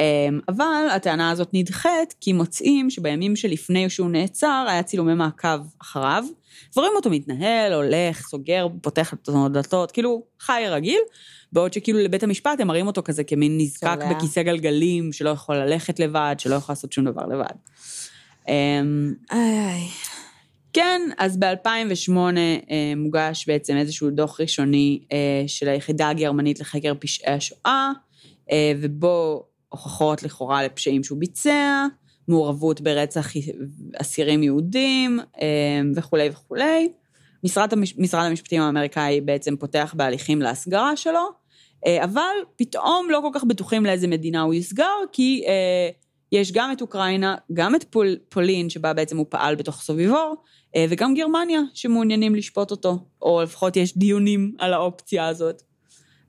אמ, 0.00 0.40
אבל 0.48 0.88
הטענה 0.96 1.30
הזאת 1.30 1.48
נדחית, 1.52 2.14
כי 2.20 2.32
מוצאים 2.32 2.90
שבימים 2.90 3.36
שלפני 3.36 3.90
שהוא 3.90 4.10
נעצר, 4.10 4.66
היה 4.68 4.82
צילומי 4.82 5.14
מעקב 5.14 5.48
אחריו, 5.82 6.24
ורואים 6.76 6.92
אותו 6.96 7.10
מתנהל, 7.10 7.72
הולך, 7.72 8.26
סוגר, 8.28 8.66
פותח 8.82 9.14
את 9.14 9.28
הדלתות, 9.28 9.92
כאילו 9.92 10.22
חי 10.40 10.62
רגיל, 10.68 11.00
בעוד 11.52 11.72
שכאילו 11.72 11.98
לבית 11.98 12.22
המשפט 12.22 12.60
הם 12.60 12.66
מראים 12.66 12.86
אותו 12.86 13.02
כזה 13.02 13.24
כמין 13.24 13.58
נזקק 13.58 13.98
צולע. 14.02 14.14
בכיסא 14.14 14.42
גלגלים, 14.42 15.12
שלא 15.12 15.30
יכול 15.30 15.56
ללכת 15.56 15.98
לבד, 15.98 16.34
שלא 16.38 16.54
יכול 16.54 16.72
לעשות 16.72 16.92
שום 16.92 17.04
דבר 17.04 17.26
לבד. 17.26 17.54
אמ, 18.48 19.14
איי 19.32 19.66
איי. 19.68 19.88
כן, 20.72 21.02
אז 21.18 21.36
ב-2008 21.36 22.16
אה, 22.16 22.92
מוגש 22.96 23.44
בעצם 23.46 23.76
איזשהו 23.76 24.10
דוח 24.10 24.40
ראשוני 24.40 25.00
אה, 25.12 25.44
של 25.46 25.68
היחידה 25.68 26.08
הגרמנית 26.08 26.60
לחקר 26.60 26.92
פשעי 26.98 27.34
השואה, 27.34 27.90
אה, 28.50 28.72
ובו 28.80 29.42
הוכחות 29.74 30.22
לכאורה 30.22 30.64
לפשעים 30.64 31.04
שהוא 31.04 31.18
ביצע, 31.18 31.86
מעורבות 32.28 32.80
ברצח 32.80 33.32
אסירים 33.96 34.42
יהודים 34.42 35.20
אה, 35.40 35.80
וכולי 35.94 36.28
וכולי. 36.32 36.88
משרד, 37.44 37.72
המש... 37.72 37.94
משרד 37.98 38.24
המשפטים 38.24 38.62
האמריקאי 38.62 39.20
בעצם 39.20 39.56
פותח 39.56 39.94
בהליכים 39.96 40.42
להסגרה 40.42 40.96
שלו, 40.96 41.28
אה, 41.86 42.04
אבל 42.04 42.34
פתאום 42.56 43.06
לא 43.10 43.20
כל 43.22 43.38
כך 43.38 43.44
בטוחים 43.44 43.86
לאיזה 43.86 44.06
מדינה 44.06 44.42
הוא 44.42 44.54
יסגר, 44.54 44.94
כי 45.12 45.44
אה, 45.46 45.88
יש 46.32 46.52
גם 46.52 46.72
את 46.72 46.80
אוקראינה, 46.80 47.34
גם 47.52 47.74
את 47.74 47.84
פול, 47.84 48.16
פולין, 48.28 48.70
שבה 48.70 48.92
בעצם 48.92 49.16
הוא 49.16 49.26
פעל 49.28 49.54
בתוך 49.54 49.82
סוביבור, 49.82 50.34
אה, 50.76 50.86
וגם 50.88 51.14
גרמניה, 51.14 51.60
שמעוניינים 51.74 52.34
לשפוט 52.34 52.70
אותו, 52.70 52.98
או 53.22 53.42
לפחות 53.42 53.76
יש 53.76 53.98
דיונים 53.98 54.54
על 54.58 54.74
האופציה 54.74 55.26
הזאת. 55.26 55.62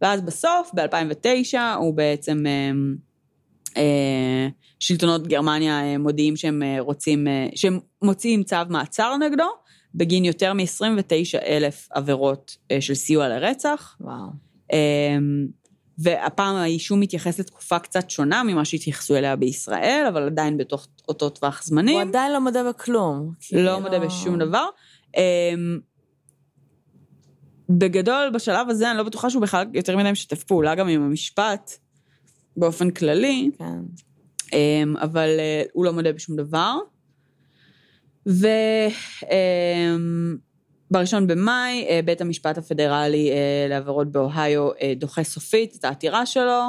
ואז 0.02 0.22
בסוף, 0.22 0.72
ב-2009, 0.74 1.58
הוא 1.78 1.94
בעצם, 1.94 2.44
אה, 2.48 2.72
שלטונות 4.80 5.28
גרמניה 5.28 5.82
אה, 5.82 5.98
מודיעים 5.98 6.36
שהם 6.36 6.64
אה, 6.64 6.76
רוצים, 6.80 7.28
אה, 7.28 7.48
שהם 7.56 7.80
מוציאים 8.02 8.44
צו 8.44 8.56
מעצר 8.70 9.18
נגדו, 9.18 9.48
בגין 9.96 10.26
יותר 10.26 10.54
מ-29 10.54 11.46
אלף 11.46 11.88
עבירות 11.92 12.58
אה, 12.72 12.82
של 12.82 12.94
סיוע 12.94 13.28
לרצח. 13.28 13.98
וואו. 14.02 14.46
והפעם 15.98 16.56
האישום 16.56 17.00
מתייחס 17.00 17.40
לתקופה 17.40 17.80
קצת 17.80 18.10
שונה 18.10 18.44
ממה 18.44 18.66
שהתייחסו 18.66 19.16
אליה 19.16 19.36
בישראל, 19.36 20.06
אבל 20.10 20.24
עדיין 20.24 20.58
בתוך 20.58 20.88
אותו 21.08 21.30
טווח 21.30 21.64
זמנים. 21.64 21.96
הוא 21.96 22.02
עדיין 22.02 22.34
לא 22.34 22.42
מודה 22.42 22.70
בכלום. 22.70 23.20
לא 23.28 23.34
כאילו- 23.40 23.80
מודה 23.80 24.00
בשום 24.00 24.40
דבר. 24.40 24.66
בגדול, 27.70 28.30
בשלב 28.34 28.70
הזה 28.70 28.90
אני 28.92 28.98
לא 28.98 29.04
בטוחה 29.04 29.30
שהוא 29.30 29.42
בכלל 29.42 29.66
יותר 29.74 29.98
מדי 29.98 30.12
משתף 30.12 30.44
פעולה 30.44 30.76
גם 30.76 30.88
עם 30.88 31.02
המשפט, 31.02 31.72
באופן 32.58 32.92
כללי, 32.92 33.50
כן. 33.58 33.80
אמ, 34.54 34.98
אבל 34.98 35.30
אה, 35.40 35.64
הוא 35.74 35.86
לא 35.86 35.94
מודה 35.94 36.14
בשום 36.14 36.36
דבר. 36.36 36.78
ובראשון 40.90 41.28
במאי, 41.28 41.86
אה, 41.90 42.00
בית 42.06 42.22
המשפט 42.22 42.58
הפדרלי 42.58 43.32
אה, 43.32 43.68
לעבירות 43.70 44.12
באוהיו 44.12 44.70
דוחה 44.96 45.24
סופית 45.24 45.76
את 45.76 45.86
העתירה 45.86 46.26
שלו, 46.26 46.62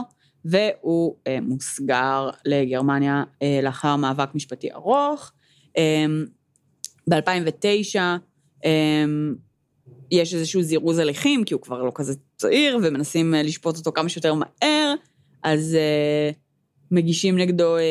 והוא 0.44 1.16
מוסגר 1.42 2.30
לגרמניה 2.44 3.24
לאחר 3.62 3.96
מאבק 3.96 4.34
משפטי 4.34 4.72
ארוך. 4.72 5.32
ב-2009 7.10 7.98
יש 10.10 10.34
איזשהו 10.34 10.62
זירוז 10.62 10.98
הליכים, 10.98 11.44
כי 11.44 11.54
הוא 11.54 11.62
כבר 11.62 11.82
לא 11.82 11.92
כזה 11.94 12.14
צעיר, 12.36 12.78
ומנסים 12.82 13.34
לשפוט 13.36 13.76
אותו 13.76 13.92
כמה 13.92 14.08
שיותר 14.08 14.34
מהר, 14.34 14.94
אז 15.46 15.74
אה, 15.74 16.30
מגישים 16.90 17.38
נגדו 17.38 17.76
אה, 17.76 17.82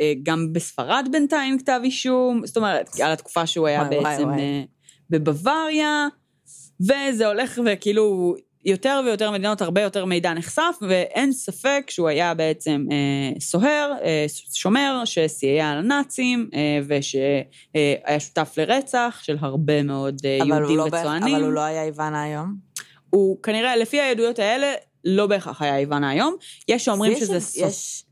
אה, 0.00 0.12
גם 0.22 0.52
בספרד 0.52 1.08
בינתיים 1.12 1.58
כתב 1.58 1.80
אישום, 1.84 2.42
זאת 2.44 2.56
אומרת, 2.56 3.00
על 3.00 3.12
התקופה 3.12 3.46
שהוא 3.46 3.66
היה 3.66 3.82
וואי, 3.82 3.98
וואי, 3.98 4.04
בעצם 4.04 4.28
וואי. 4.28 4.40
אה, 4.40 4.62
בבוואריה, 5.10 6.08
וזה 6.80 7.26
הולך 7.26 7.60
וכאילו 7.66 8.34
יותר 8.64 9.00
ויותר 9.04 9.30
מדינות, 9.30 9.62
הרבה 9.62 9.80
יותר 9.80 10.04
מידע 10.04 10.34
נחשף, 10.34 10.76
ואין 10.82 11.32
ספק 11.32 11.84
שהוא 11.88 12.08
היה 12.08 12.34
בעצם 12.34 12.86
אה, 12.90 13.40
סוהר, 13.40 13.92
אה, 14.04 14.26
שומר, 14.52 15.02
שסייע 15.04 15.74
לנאצים, 15.74 16.50
אה, 16.54 16.80
ושהיה 16.86 18.18
שותף 18.18 18.54
לרצח 18.56 19.20
של 19.22 19.36
הרבה 19.40 19.82
מאוד 19.82 20.20
אה, 20.24 20.38
הוא 20.40 20.54
יהודים 20.54 20.76
לא 20.76 20.84
ב- 20.84 20.86
וצוענים. 20.86 21.34
אבל 21.34 21.44
הוא 21.44 21.52
לא 21.52 21.60
היה 21.60 21.84
איוון 21.84 22.22
האיום? 22.22 22.56
הוא 23.10 23.42
כנראה, 23.42 23.76
לפי 23.76 24.00
העדויות 24.00 24.38
האלה, 24.38 24.72
לא 25.04 25.26
בהכרח 25.26 25.62
היה 25.62 25.78
איוון 25.78 26.10
האיום. 26.10 26.34
יש 26.68 26.84
שאומרים 26.84 27.12
יש- 27.12 27.18
שזה 27.20 27.40
סוף. 27.40 27.68
יש... 27.68 28.04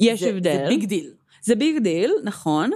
יש 0.00 0.20
זה- 0.20 0.28
הבדל. 0.28 0.56
זה 0.62 0.68
big 0.68 0.84
deal. 0.84 1.10
זה 1.44 1.54
big 1.54 1.78
deal, 1.78 2.12
נכון. 2.24 2.70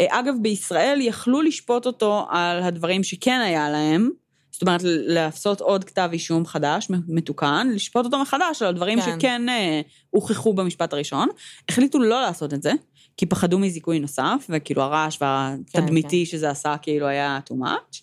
אה, 0.00 0.06
אגב, 0.20 0.34
בישראל 0.42 0.98
יכלו 1.02 1.42
לשפוט 1.42 1.86
אותו 1.86 2.26
על 2.30 2.62
הדברים 2.62 3.02
שכן 3.02 3.40
היה 3.44 3.70
להם, 3.70 4.10
זאת 4.50 4.62
אומרת, 4.62 4.80
לעשות 4.84 5.60
עוד 5.60 5.84
כתב 5.84 6.08
אישום 6.12 6.46
חדש, 6.46 6.88
מתוקן, 7.08 7.68
לשפוט 7.74 8.04
אותו 8.04 8.18
מחדש 8.18 8.62
על 8.62 8.68
הדברים 8.68 9.00
כן. 9.00 9.16
שכן 9.18 9.48
אה, 9.48 9.80
הוכחו 10.10 10.54
במשפט 10.54 10.92
הראשון. 10.92 11.28
החליטו 11.68 11.98
לא 11.98 12.20
לעשות 12.22 12.54
את 12.54 12.62
זה, 12.62 12.72
כי 13.16 13.26
פחדו 13.26 13.58
מזיכוי 13.58 13.98
נוסף, 13.98 14.46
וכאילו 14.48 14.82
הרעש 14.82 15.18
והתדמיתי 15.20 16.24
כן. 16.26 16.30
שזה 16.30 16.50
עשה 16.50 16.76
כאילו 16.82 17.06
היה 17.06 17.38
too 17.50 17.54
much. 17.54 18.00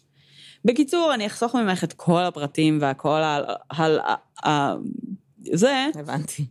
בקיצור, 0.65 1.13
אני 1.13 1.27
אחסוך 1.27 1.55
ממך 1.55 1.83
את 1.83 1.93
כל 1.93 2.21
הפרטים 2.23 2.77
והכל 2.81 3.09
על... 3.09 3.43
על, 3.69 3.99
על 4.43 4.77
זה, 5.39 5.87
הבנתי. 5.95 6.45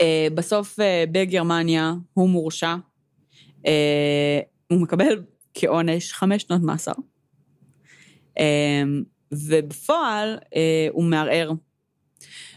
אה, 0.00 0.28
בסוף 0.34 0.80
אה, 0.80 1.04
בגרמניה 1.12 1.94
הוא 2.14 2.28
מורשע. 2.28 2.74
אה, 3.66 4.40
הוא 4.70 4.80
מקבל 4.80 5.22
כעונש 5.54 6.12
חמש 6.12 6.42
שנות 6.42 6.62
מאסר. 6.62 6.92
אה, 8.38 8.82
ובפועל 9.32 10.38
אה, 10.56 10.88
הוא 10.92 11.04
מערער. 11.04 11.52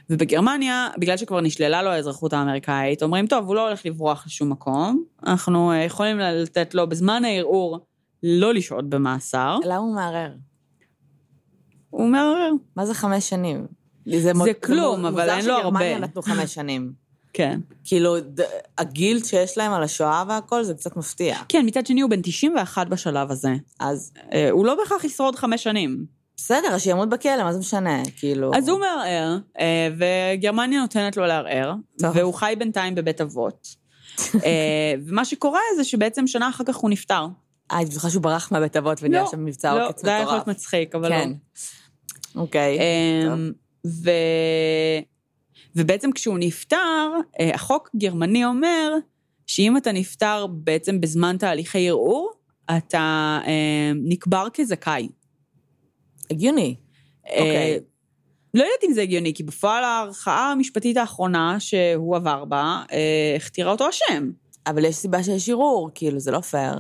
ובגרמניה, 0.10 0.90
בגלל 0.98 1.18
שכבר 1.18 1.42
נשללה 1.42 1.84
לו 1.84 1.90
האזרחות 1.90 2.34
האמריקאית, 2.34 3.04
אומרים, 3.04 3.28
טוב, 3.28 3.46
הוא 3.46 3.56
לא 3.56 3.68
הולך 3.68 3.86
לברוח 3.86 4.24
לשום 4.28 4.50
מקום, 4.50 5.04
אנחנו 5.26 5.72
אה, 5.72 5.84
יכולים 5.84 6.20
לתת 6.20 6.74
לו 6.74 6.90
בזמן 6.90 7.26
הערעור 7.26 7.80
לא 8.24 8.54
לשהות 8.54 8.90
במאסר. 8.90 9.58
למה 9.66 9.78
הוא 9.78 9.96
מערער? 9.96 10.32
הוא 11.92 12.08
מערער, 12.10 12.52
מה 12.76 12.86
זה 12.86 12.94
חמש 12.94 13.30
שנים? 13.30 13.66
זה, 14.06 14.34
מ- 14.34 14.54
כלום, 14.64 15.02
מ- 15.02 15.06
אבל 15.06 15.30
אין 15.30 15.46
לו 15.46 15.54
מוזר 15.54 15.60
שגרמניה 15.62 15.94
הרבה. 15.94 16.08
נתנו 16.08 16.22
חמש 16.22 16.54
שנים. 16.54 16.92
כן. 17.34 17.60
כאילו, 17.84 18.16
הגילד 18.78 19.26
שיש 19.26 19.58
להם 19.58 19.74
על 19.74 19.84
השואה 19.84 20.24
והכל, 20.28 20.64
זה 20.64 20.74
קצת 20.74 20.98
מפתיע. 20.98 21.38
כן, 21.50 21.64
מצד 21.66 21.86
שני 21.86 22.02
הוא 22.02 22.10
בן 22.10 22.22
91 22.22 22.88
בשלב 22.88 23.32
הזה. 23.32 23.54
אז 23.80 24.12
אה, 24.34 24.50
הוא 24.50 24.66
לא 24.66 24.76
בהכרח 24.76 25.04
ישרוד 25.04 25.36
חמש 25.36 25.64
שנים. 25.64 26.06
בסדר, 26.38 26.68
אז 26.72 26.82
שימות 26.82 27.10
בכלא, 27.10 27.44
מה 27.44 27.54
זה 27.54 27.60
משנה? 27.60 28.02
כאילו... 28.16 28.52
אז 28.56 28.70
הוא 28.70 28.80
מערער, 28.80 29.38
אה, 29.60 29.90
וגרמניה 29.98 30.82
נותנת 30.82 31.18
לו 31.18 31.26
לערער, 31.26 31.74
טוב. 32.00 32.12
והוא 32.16 32.34
חי 32.34 32.54
בינתיים 32.60 32.96
בבית 32.96 33.22
אבות. 33.22 33.68
אה, 34.36 34.94
ומה 35.08 35.26
שקורה 35.26 35.60
זה 35.76 35.84
שבעצם 35.84 36.28
שנה 36.28 36.50
אחר 36.50 36.64
כך 36.64 36.76
הוא 36.76 36.90
נפטר. 36.90 37.26
אה, 37.72 37.78
אני 37.78 37.86
בטוחה 37.86 38.10
שהוא 38.10 38.24
ברח 38.24 38.52
מהבית 38.52 38.78
אבות 38.78 38.98
ונהיה 39.02 39.22
לא, 39.22 39.28
שם 39.32 39.46
מבצע 39.46 39.76
לא, 39.76 39.88
עוקץ 39.88 40.02
זה 40.02 40.10
היה 40.10 40.22
יכול 40.22 40.34
להיות 40.34 40.48
מטורף. 40.48 40.58
מצחיק, 40.58 40.96
אבל 40.96 41.10
כן. 41.10 41.30
לא. 41.30 41.36
אוקיי. 42.36 42.80
אמ, 42.80 43.52
ו... 43.88 44.12
ובעצם 45.76 46.12
כשהוא 46.12 46.38
נפטר, 46.40 47.12
אה, 47.40 47.52
החוק 47.54 47.90
גרמני 47.96 48.46
אומר 48.46 48.94
שאם 49.48 49.78
אתה 49.78 49.92
נפטר 49.92 50.48
בעצם 50.48 51.02
בזמן 51.02 51.38
תהליכי 51.40 51.90
ערעור, 51.90 52.32
אתה 52.78 53.40
אה, 53.48 53.92
נקבר 53.96 54.48
כזכאי. 54.54 55.10
הגיוני. 56.32 56.76
אוקיי. 57.30 57.74
אה, 57.74 57.78
לא 58.54 58.64
יודעת 58.64 58.84
אם 58.84 58.94
זה 58.94 59.02
הגיוני, 59.02 59.34
כי 59.34 59.44
בפועל 59.44 59.84
הערכאה 59.84 60.52
המשפטית 60.52 60.98
האחרונה 60.98 61.60
שהוא 61.60 62.16
עבר 62.16 62.46
בה, 62.46 62.84
הכתירה 63.36 63.72
אותו 63.72 63.90
אשם. 63.90 64.32
אבל 64.68 64.86
יש 64.86 64.96
סיבה 64.96 65.24
שיש 65.24 65.50
ערעור, 65.50 65.90
כאילו, 65.96 66.20
זה 66.20 66.32
לא 66.32 66.40
פייר. 66.40 66.76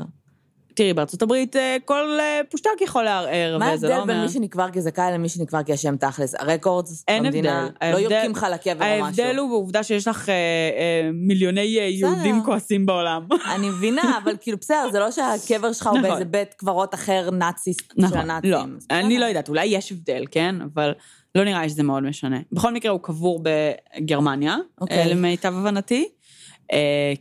תראי, 0.74 0.93
בארצות 0.93 1.22
הברית 1.22 1.55
אה, 1.55 1.78
כל 1.86 2.17
אה, 2.19 2.41
פושטק 2.49 2.82
יכול 2.82 3.03
לערער, 3.03 3.57
מה 3.57 3.72
וזה 3.74 3.88
לא 3.88 3.93
ההבדל 3.93 4.07
בין 4.07 4.15
אומר... 4.15 4.28
מי 4.28 4.34
שנקבר 4.34 4.69
כזכאי 4.74 5.13
למי 5.13 5.30
שנקבר 5.30 5.63
כאשם 5.63 5.97
תכלס? 5.97 6.36
הרקורדס 6.36 7.03
אין 7.07 7.24
במדינה 7.24 7.69
הבדל. 7.82 7.91
לא 7.93 7.97
יורקים 7.97 8.32
לך 8.32 8.45
לקבר 8.53 8.74
או 8.74 9.03
משהו. 9.03 9.05
ההבדל 9.05 9.38
הוא 9.38 9.49
בעובדה 9.49 9.84
שיש 9.84 10.07
לך 10.07 10.30
אה, 10.30 10.34
אה, 10.34 11.09
מיליוני 11.13 11.80
אה, 11.80 11.84
יהודים. 11.84 12.43
כועסים 12.45 12.86
בעולם. 12.86 13.28
אני 13.55 13.69
מבינה, 13.69 14.19
אבל 14.24 14.36
כאילו, 14.41 14.57
בסדר, 14.57 14.89
זה 14.91 14.99
לא 14.99 15.11
שהקבר 15.11 15.74
שלך 15.74 15.88
הוא 15.88 15.97
נכון. 15.97 16.09
באיזה 16.09 16.26
בית 16.26 16.53
קברות 16.53 16.93
אחר 16.93 17.30
נאצי 17.32 17.74
של 17.74 17.84
נכון, 17.97 18.17
הנאצים. 18.17 18.51
לא, 18.51 18.63
אני. 18.91 19.19
לא 19.19 19.26
יודעת, 19.26 19.49
אולי 19.49 19.65
יש 19.65 19.91
הבדל, 19.91 20.26
כן? 20.32 20.55
אבל 20.74 20.93
לא 21.36 21.43
נראה 21.43 21.61
לי 21.61 21.69
שזה 21.69 21.84
מאוד 21.84 22.03
משנה. 22.03 22.38
בכל 22.51 22.74
מקרה, 22.74 22.91
הוא 22.91 22.99
קבור 23.03 23.43
בגרמניה, 23.43 24.57
אוקיי. 24.82 24.97
אה, 24.97 25.07
למיטב 25.07 25.53
הבנתי, 25.57 26.07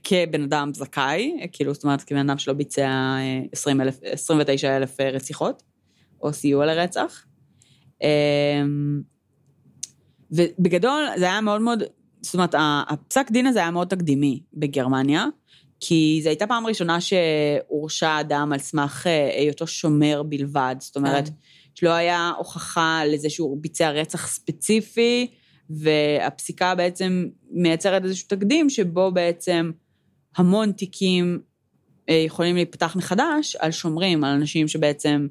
כבן 0.05 0.42
אדם 0.42 0.70
זכאי, 0.74 1.36
אה, 1.40 1.46
כאילו, 1.53 1.74
זאת 1.74 1.84
אומרת, 1.84 2.03
כבן 2.03 2.30
אדם 2.30 2.38
שלא 2.38 2.55
ביצע 2.55 2.82
אה, 2.86 3.40
20 3.53 3.80
אלף- 3.80 4.01
29 4.03 4.76
אלף 4.76 5.01
אה, 5.01 5.11
רציחות, 5.11 5.62
או 6.22 6.32
סיוע 6.32 6.66
לרצח. 6.66 7.24
אה, 8.03 8.62
ובגדול, 10.30 11.05
זה 11.16 11.24
היה 11.24 11.40
מאוד 11.40 11.61
מאוד, 11.61 11.82
זאת 12.22 12.34
אומרת, 12.34 12.55
הפסק 12.88 13.30
דין 13.30 13.46
הזה 13.46 13.59
היה 13.59 13.70
מאוד 13.70 13.88
תקדימי 13.88 14.42
בגרמניה, 14.55 15.26
כי 15.80 16.20
זו 16.22 16.28
הייתה 16.28 16.46
פעם 16.46 16.66
ראשונה 16.66 16.98
שהורשע 17.01 18.20
אדם 18.20 18.53
על 18.53 18.59
סמך 18.59 19.07
אה, 19.07 19.30
היותו 19.38 19.66
שומר 19.66 20.22
בלבד. 20.22 20.76
זאת 20.78 20.96
אומרת, 20.96 21.28
כן. 21.28 21.34
שלא 21.74 21.90
היה 21.90 22.32
הוכחה 22.38 23.03
לזה 23.07 23.30
שהוא 23.30 23.59
ביצע 23.61 23.90
רצח 23.90 24.26
ספציפי, 24.26 25.30
והפסיקה 25.71 26.75
בעצם 26.75 27.27
מייצרת 27.51 28.05
איזשהו 28.05 28.29
תקדים 28.29 28.71
שבו 28.71 29.12
בעצם 29.12 29.71
המון 30.37 30.73
תיקים 30.73 31.41
אה, 32.09 32.14
יכולים 32.14 32.55
להיפתח 32.57 32.97
מחדש 32.97 33.57
על 33.57 33.71
שומרים, 33.71 34.25
על 34.25 34.35
אנשים 34.35 34.68
שבעצם 34.68 35.27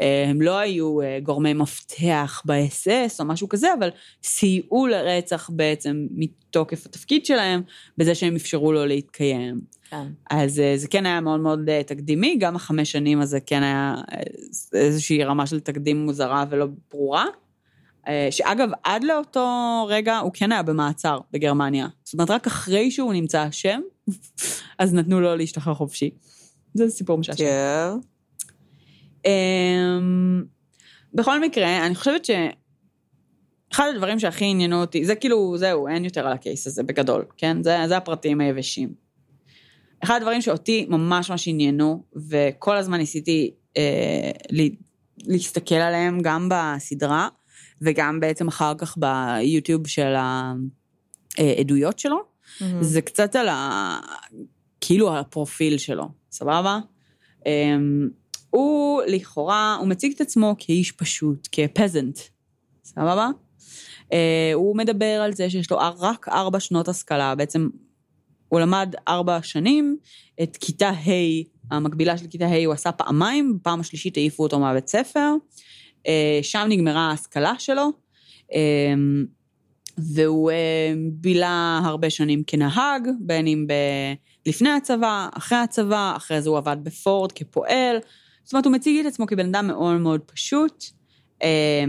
אה, 0.00 0.24
הם 0.28 0.42
לא 0.42 0.58
היו 0.58 1.00
אה, 1.00 1.18
גורמי 1.22 1.52
מפתח 1.52 2.42
באס-אס 2.44 3.20
או 3.20 3.24
משהו 3.24 3.48
כזה, 3.48 3.74
אבל 3.78 3.88
סייעו 4.22 4.86
לרצח 4.86 5.50
בעצם 5.52 6.06
מתוקף 6.10 6.86
התפקיד 6.86 7.26
שלהם, 7.26 7.62
בזה 7.98 8.14
שהם 8.14 8.36
אפשרו 8.36 8.72
לו 8.72 8.86
להתקיים. 8.86 9.60
כן. 9.90 10.06
אז 10.30 10.62
זה 10.76 10.88
כן 10.88 11.06
היה 11.06 11.20
מאוד 11.20 11.40
מאוד 11.40 11.82
תקדימי, 11.86 12.36
גם 12.38 12.56
החמש 12.56 12.92
שנים 12.92 13.20
הזה 13.20 13.40
כן 13.40 13.62
היה 13.62 13.94
איזושהי 14.72 15.24
רמה 15.24 15.46
של 15.46 15.60
תקדים 15.60 16.04
מוזרה 16.04 16.44
ולא 16.50 16.66
ברורה. 16.90 17.26
אה, 18.08 18.28
שאגב, 18.30 18.68
עד 18.84 19.04
לאותו 19.04 19.86
רגע 19.88 20.18
הוא 20.18 20.30
כן 20.34 20.52
היה 20.52 20.62
במעצר 20.62 21.18
בגרמניה. 21.32 21.88
זאת 22.04 22.14
אומרת, 22.14 22.30
רק 22.30 22.46
אחרי 22.46 22.90
שהוא 22.90 23.12
נמצא 23.12 23.48
אשם, 23.48 23.80
אז 24.78 24.94
נתנו 24.94 25.20
לו 25.20 25.36
להשתחרר 25.36 25.74
חופשי. 25.74 26.10
זה 26.74 26.90
סיפור 26.90 27.18
משעשע. 27.18 27.44
כן. 27.44 27.98
אמ, 29.26 30.44
בכל 31.14 31.40
מקרה, 31.40 31.86
אני 31.86 31.94
חושבת 31.94 32.24
שאחד 32.24 33.88
הדברים 33.94 34.18
שהכי 34.18 34.44
עניינו 34.44 34.80
אותי, 34.80 35.04
זה 35.04 35.14
כאילו, 35.14 35.54
זהו, 35.58 35.88
אין 35.88 36.04
יותר 36.04 36.26
על 36.26 36.32
הקייס 36.32 36.66
הזה 36.66 36.82
בגדול, 36.82 37.24
כן? 37.36 37.62
זה, 37.62 37.78
זה 37.88 37.96
הפרטים 37.96 38.40
היבשים. 38.40 38.94
אחד 40.04 40.16
הדברים 40.16 40.40
שאותי 40.40 40.86
ממש 40.88 41.30
ממש 41.30 41.48
עניינו, 41.48 42.02
וכל 42.28 42.76
הזמן 42.76 42.98
ניסיתי 42.98 43.50
אה, 43.76 44.30
לה, 44.50 44.64
להסתכל 45.26 45.74
עליהם 45.74 46.20
גם 46.22 46.48
בסדרה, 46.50 47.28
וגם 47.82 48.20
בעצם 48.20 48.48
אחר 48.48 48.74
כך 48.78 48.98
ביוטיוב 48.98 49.86
של 49.86 50.14
העדויות 51.38 51.98
שלו, 51.98 52.22
מהמם. 52.60 52.82
זה 52.82 53.00
קצת 53.00 53.36
על 53.36 53.48
ה... 53.48 54.00
כאילו 54.80 55.12
על 55.12 55.18
הפרופיל 55.18 55.78
שלו, 55.78 56.08
סבבה? 56.30 56.78
Um, 57.38 57.44
הוא 58.50 59.02
לכאורה, 59.06 59.76
הוא 59.80 59.88
מציג 59.88 60.12
את 60.14 60.20
עצמו 60.20 60.54
כאיש 60.58 60.92
פשוט, 60.92 61.48
כפזנט, 61.52 62.18
סבבה? 62.84 63.28
Uh, 64.00 64.14
הוא 64.54 64.76
מדבר 64.76 65.20
על 65.24 65.32
זה 65.32 65.50
שיש 65.50 65.70
לו 65.70 65.78
רק 65.98 66.28
ארבע 66.28 66.60
שנות 66.60 66.88
השכלה, 66.88 67.34
בעצם 67.34 67.68
הוא 68.48 68.60
למד 68.60 68.94
ארבע 69.08 69.42
שנים, 69.42 69.96
את 70.42 70.56
כיתה 70.56 70.90
ה', 70.90 71.42
המקבילה 71.70 72.18
של 72.18 72.26
כיתה 72.26 72.46
ה' 72.46 72.66
הוא 72.66 72.74
עשה 72.74 72.92
פעמיים, 72.92 73.58
בפעם 73.58 73.80
השלישית 73.80 74.16
העיפו 74.16 74.42
אותו 74.42 74.58
מהבית 74.58 74.88
ספר, 74.88 75.34
uh, 75.38 75.71
שם 76.42 76.66
נגמרה 76.68 77.10
ההשכלה 77.10 77.52
שלו. 77.58 77.90
Um, 78.50 78.54
והוא 79.98 80.50
אה, 80.50 80.92
בילה 81.12 81.80
הרבה 81.84 82.10
שנים 82.10 82.42
כנהג, 82.46 83.08
בין 83.20 83.46
אם 83.46 83.66
ב... 83.68 83.72
לפני 84.46 84.70
הצבא, 84.70 85.28
אחרי 85.34 85.58
הצבא, 85.58 86.12
אחרי 86.16 86.42
זה 86.42 86.50
הוא 86.50 86.58
עבד 86.58 86.76
בפורד 86.82 87.32
כפועל. 87.32 87.96
זאת 88.44 88.52
אומרת, 88.52 88.64
הוא 88.64 88.72
מציג 88.72 89.00
את 89.00 89.06
עצמו 89.06 89.26
כבן 89.26 89.46
אדם 89.46 89.66
מאוד 89.66 89.96
מאוד 89.96 90.20
פשוט. 90.20 90.84
אה, 91.42 91.84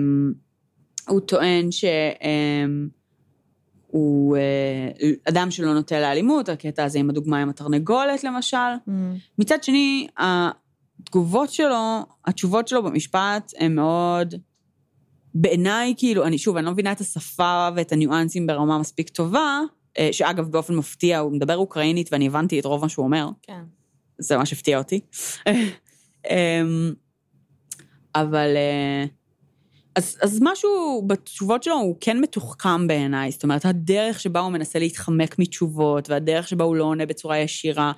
הוא 1.07 1.20
טוען 1.20 1.72
שהוא 1.72 1.89
הוא 3.88 4.38
אה, 4.38 5.11
אדם 5.30 5.51
שלא 5.51 5.74
נוטה 5.74 5.99
לאלימות, 5.99 6.49
הקטע 6.49 6.84
הזה 6.84 6.99
עם 6.99 7.09
הדוגמה 7.09 7.41
עם 7.41 7.49
התרנגולת 7.49 8.24
למשל. 8.24 8.57
Mm. 8.57 8.91
מצד 9.38 9.64
שני, 9.64 10.07
התגובות 11.04 11.54
שלו, 11.54 12.06
התשובות 12.26 12.68
שלו 12.68 12.84
במשפט 12.84 13.51
הן 13.58 13.76
מאוד, 13.76 14.36
בעיניי, 15.36 15.93
כאילו, 15.97 16.26
אני 16.26 16.38
שוב, 16.38 16.58
אני 16.58 16.66
לא 16.66 16.72
מבינה 16.72 16.91
את 16.91 17.01
השפה 17.01 17.70
ואת 17.76 17.91
הניואנסים 17.91 18.47
ברמה 18.47 18.78
מספיק 18.78 19.10
טובה, 19.10 19.60
אה, 19.99 20.10
שאגב, 20.12 20.51
באופן 20.51 20.76
מפתיע, 20.76 21.20
הוא 21.20 21.32
מדבר 21.32 21.58
אוקראינית 21.58 22.10
ואני 22.12 22.28
הבנתי 22.28 22.60
את 22.60 22.66
רוב 22.66 22.82
מה 22.82 22.89
שהוא 22.89 23.06
אומר. 23.06 23.30
כן. 23.41 23.62
זה 24.18 24.38
ממש 24.38 24.54
הפתיע 24.54 24.78
אותי. 24.78 24.99
אמ, 26.30 26.93
אבל... 28.16 28.54
אה, 28.56 29.06
אז, 29.95 30.18
אז 30.22 30.39
משהו 30.41 31.04
בתשובות 31.08 31.64
שלו 31.64 31.76
הוא 31.76 31.95
כן 31.99 32.20
מתוחכם 32.20 32.88
בעיניי, 32.88 33.32
זאת 33.32 33.43
אומרת, 33.43 33.66
הדרך 33.66 34.20
שבה 34.20 34.39
הוא 34.39 34.51
מנסה 34.51 34.80
להתחמק 34.80 35.39
מתשובות, 35.39 36.10
והדרך 36.10 36.47
שבה 36.47 36.64
הוא 36.64 36.76
לא 36.76 36.84
עונה 36.84 37.06
בצורה 37.06 37.38
ישירה, 37.38 37.91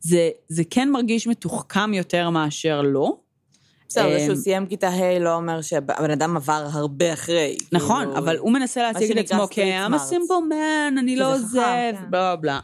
זה, 0.00 0.30
זה 0.48 0.62
כן 0.70 0.90
מרגיש 0.90 1.26
מתוחכם 1.26 1.94
יותר 1.94 2.30
מאשר 2.30 2.82
לא. 2.82 3.16
בסדר, 3.88 4.08
זה 4.08 4.16
אמ, 4.16 4.26
שהוא 4.26 4.36
סיים 4.36 4.66
כיתה 4.66 4.88
ה' 4.88 5.18
לא 5.18 5.34
אומר 5.34 5.62
שהבן 5.62 6.10
אדם 6.10 6.36
עבר 6.36 6.66
הרבה 6.72 7.12
אחרי. 7.12 7.56
נכון, 7.72 8.04
כאילו, 8.04 8.18
אבל 8.18 8.36
הוא 8.36 8.52
מנסה 8.52 8.82
להציג 8.82 9.18
את 9.18 9.24
עצמו 9.24 9.46
כ-I'm 9.50 9.94
a 9.94 10.12
simple 10.12 10.50
man, 10.50 10.98
אני 10.98 11.16
לא 11.16 11.38
זה 11.38 11.44
עוזב, 11.44 11.60
כן. 12.00 12.10
בלה 12.10 12.36
בלה. 12.36 12.60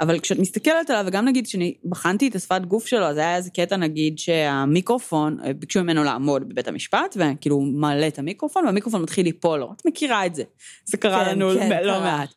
אבל 0.00 0.18
כשאת 0.18 0.38
מסתכלת 0.38 0.90
עליו, 0.90 1.04
וגם 1.06 1.24
נגיד 1.24 1.46
כשאני 1.46 1.74
בחנתי 1.84 2.28
את 2.28 2.34
השפת 2.34 2.60
גוף 2.68 2.86
שלו, 2.86 3.04
אז 3.04 3.16
היה 3.16 3.36
איזה 3.36 3.50
קטע 3.50 3.76
נגיד 3.76 4.18
שהמיקרופון, 4.18 5.38
אה, 5.44 5.52
ביקשו 5.52 5.82
ממנו 5.82 6.04
לעמוד 6.04 6.48
בבית 6.48 6.68
המשפט, 6.68 7.16
וכאילו 7.16 7.56
הוא 7.56 7.66
מעלה 7.66 8.08
את 8.08 8.18
המיקרופון, 8.18 8.64
והמיקרופון 8.64 9.02
מתחיל 9.02 9.26
ליפול 9.26 9.60
לו. 9.60 9.72
את 9.76 9.86
מכירה 9.86 10.26
את 10.26 10.34
זה. 10.34 10.42
זה 10.84 10.96
קרה 10.96 11.24
כן, 11.24 11.30
לנו 11.30 11.50
כן, 11.54 11.84
לא 11.84 11.92
קרה. 11.92 12.00
מעט. 12.00 12.34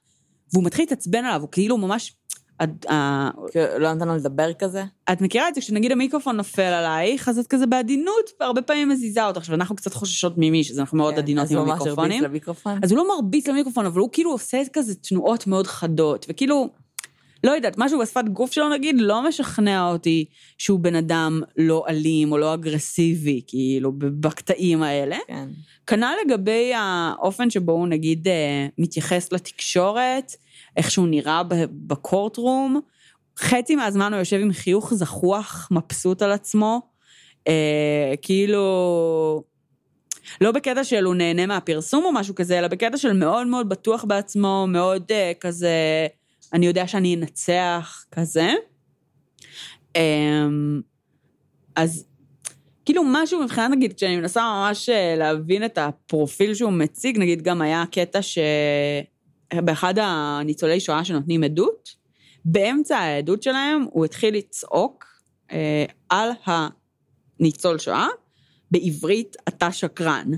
והוא 0.53 0.63
מתחיל 0.63 0.83
להתעצבן 0.83 1.25
עליו, 1.25 1.41
הוא 1.41 1.49
כאילו 1.51 1.77
ממש... 1.77 2.13
את- 2.63 2.85
ה- 2.89 3.29
כאילו, 3.51 3.79
לא 3.79 3.93
נתן 3.93 4.07
לו 4.07 4.15
לדבר 4.15 4.53
כזה? 4.53 4.83
את 5.11 5.21
מכירה 5.21 5.47
את 5.49 5.55
זה, 5.55 5.61
כשנגיד 5.61 5.91
המיקרופון 5.91 6.37
נופל 6.37 6.61
עלייך, 6.61 7.29
אז 7.29 7.39
את 7.39 7.47
כזה 7.47 7.65
בעדינות, 7.65 8.29
הרבה 8.39 8.61
פעמים 8.61 8.89
מזיזה 8.89 9.25
אותך. 9.25 9.37
עכשיו, 9.37 9.55
אנחנו 9.55 9.75
קצת 9.75 9.93
חוששות 9.93 10.33
ממי, 10.37 10.63
שזה 10.63 10.81
אנחנו 10.81 10.97
מאוד 10.97 11.13
כן, 11.13 11.19
עדינות 11.19 11.51
עם 11.51 11.57
המיקרופונים. 11.57 12.23
אז 12.83 12.91
הוא 12.91 12.97
לא 12.97 13.07
מרביץ 13.15 13.47
למיקרופון, 13.47 13.85
אבל 13.85 13.99
הוא 13.99 14.09
כאילו 14.11 14.31
עושה 14.31 14.61
כזה 14.73 14.95
תנועות 14.95 15.47
מאוד 15.47 15.67
חדות, 15.67 16.25
וכאילו, 16.29 16.69
לא 17.43 17.51
יודעת, 17.51 17.75
משהו 17.77 17.99
בשפת 17.99 18.25
גוף 18.33 18.51
שלו 18.51 18.69
נגיד, 18.69 18.95
לא 18.99 19.27
משכנע 19.27 19.89
אותי 19.91 20.25
שהוא 20.57 20.79
בן 20.79 20.95
אדם 20.95 21.41
לא 21.57 21.85
אלים 21.89 22.31
או 22.31 22.37
לא 22.37 22.53
אגרסיבי, 22.53 23.41
כאילו, 23.47 23.91
בקטעים 23.97 24.83
האלה. 24.83 25.17
כן. 25.27 25.47
כנ"ל 25.87 26.13
לגבי 26.25 26.71
האופן 26.75 27.49
שבו 27.49 27.71
הוא 27.71 27.87
נגיד 27.87 28.27
אה, 28.27 28.67
מתייחס 28.77 29.31
לתקשורת, 29.31 30.35
איך 30.77 30.91
שהוא 30.91 31.07
נראה 31.07 31.41
בקורטרום. 31.71 32.81
חצי 33.39 33.75
מהזמן 33.75 34.13
הוא 34.13 34.19
יושב 34.19 34.39
עם 34.41 34.53
חיוך 34.53 34.93
זחוח, 34.93 35.69
מבסוט 35.71 36.21
על 36.21 36.31
עצמו. 36.31 36.81
אה, 37.47 38.13
כאילו, 38.21 39.43
לא 40.41 40.51
בקטע 40.51 40.83
של 40.83 41.03
הוא 41.03 41.15
נהנה 41.15 41.45
מהפרסום 41.45 42.05
או 42.05 42.11
משהו 42.13 42.35
כזה, 42.35 42.59
אלא 42.59 42.67
בקטע 42.67 42.97
של 42.97 43.13
מאוד 43.13 43.47
מאוד 43.47 43.69
בטוח 43.69 44.03
בעצמו, 44.03 44.65
מאוד 44.67 45.03
אה, 45.11 45.31
כזה, 45.39 46.07
אני 46.53 46.65
יודע 46.65 46.87
שאני 46.87 47.15
אנצח, 47.15 48.05
כזה. 48.11 48.49
אה, 49.95 50.47
אז 51.75 52.05
כאילו 52.85 53.03
משהו 53.05 53.43
מבחינת, 53.43 53.71
נגיד, 53.71 53.93
כשאני 53.93 54.17
מנסה 54.17 54.41
ממש 54.41 54.89
אה, 54.89 55.15
להבין 55.17 55.65
את 55.65 55.77
הפרופיל 55.77 56.53
שהוא 56.53 56.71
מציג, 56.71 57.17
נגיד 57.17 57.41
גם 57.41 57.61
היה 57.61 57.83
קטע 57.91 58.19
שבאחד 59.55 59.93
הניצולי 59.97 60.79
שואה 60.79 61.05
שנותנים 61.05 61.43
עדות, 61.43 61.89
באמצע 62.45 62.97
העדות 62.97 63.43
שלהם 63.43 63.85
הוא 63.91 64.05
התחיל 64.05 64.35
לצעוק 64.35 65.05
אה, 65.51 65.85
על 66.09 66.29
הניצול 66.45 67.79
שואה, 67.79 68.07
בעברית 68.71 69.35
אתה 69.47 69.71
שקרן. 69.71 70.31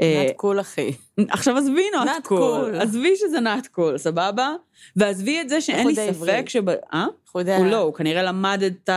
אה, 0.00 0.24
נט 0.26 0.36
קול, 0.36 0.60
אחי. 0.60 0.92
עכשיו 1.28 1.56
עזבי 1.56 1.82
cool, 2.24 2.28
cool. 2.28 2.76
עזבי 2.82 3.16
שזה 3.16 3.38
not 3.38 3.78
cool, 3.78 3.96
סבבה? 3.96 4.54
ועזבי 4.96 5.40
את 5.40 5.48
זה 5.48 5.60
שאין 5.60 5.86
לי 5.86 5.94
ספק? 5.94 6.44
שב... 6.48 6.68
אה? 6.68 7.06
הוא 7.32 7.40
יודע... 7.40 7.56
הוא 7.56 7.66
לא, 7.66 7.78
הוא 7.78 7.94
כנראה 7.94 8.22
למד 8.22 8.62
את 8.66 8.90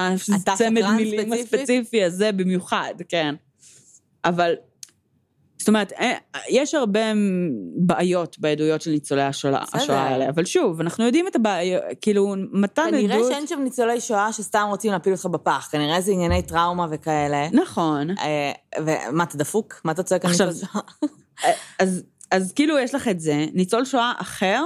הצמד 0.48 0.92
מילים? 0.96 1.34
הספציפי 1.34 2.04
הזה 2.04 2.32
במיוחד, 2.32 2.94
כן. 3.10 3.36
אבל, 4.26 4.54
זאת 5.60 5.68
אומרת, 5.68 5.94
אה, 5.94 6.14
יש 6.50 6.76
הרבה 6.76 7.00
בעיות 7.76 8.40
בעדויות 8.40 8.82
של 8.82 8.92
ניצולי 8.92 9.22
השואה 9.22 9.64
האלה, 9.90 10.30
אבל 10.30 10.46
שוב, 10.46 10.82
אנחנו 10.82 11.06
יודעים 11.06 11.28
את 11.28 11.36
הבעיות, 11.36 11.84
כאילו, 12.02 12.36
מתן 12.52 12.88
כנראה 12.92 13.16
עדות... 13.16 13.32
שאין 13.32 13.48
שם 13.48 13.60
ניצולי 13.64 14.02
שואה 14.02 14.34
שסתם 14.34 14.66
רוצים 14.70 14.92
להפיל 14.92 15.14
אותך 15.14 15.26
בפח, 15.26 15.68
כנראה 15.72 16.02
זה 16.02 16.12
ענייני 16.12 16.42
טראומה 16.42 16.88
וכאלה. 16.92 17.48
נכון. 17.52 18.10
אה, 18.10 18.52
ומה, 18.78 19.24
אתה 19.24 19.38
דפוק? 19.38 19.82
מה 19.84 19.92
אתה 19.92 20.04
צועק 20.04 20.26
על 20.26 20.32
ניצול 20.32 20.54
שואה? 20.54 20.82
אז, 21.80 22.04
אז 22.32 22.54
כאילו 22.54 22.80
יש 22.80 22.96
לך 22.96 23.08
את 23.08 23.20
זה, 23.20 23.46
ניצול 23.54 23.86
שואה 23.86 24.14
אחר, 24.18 24.64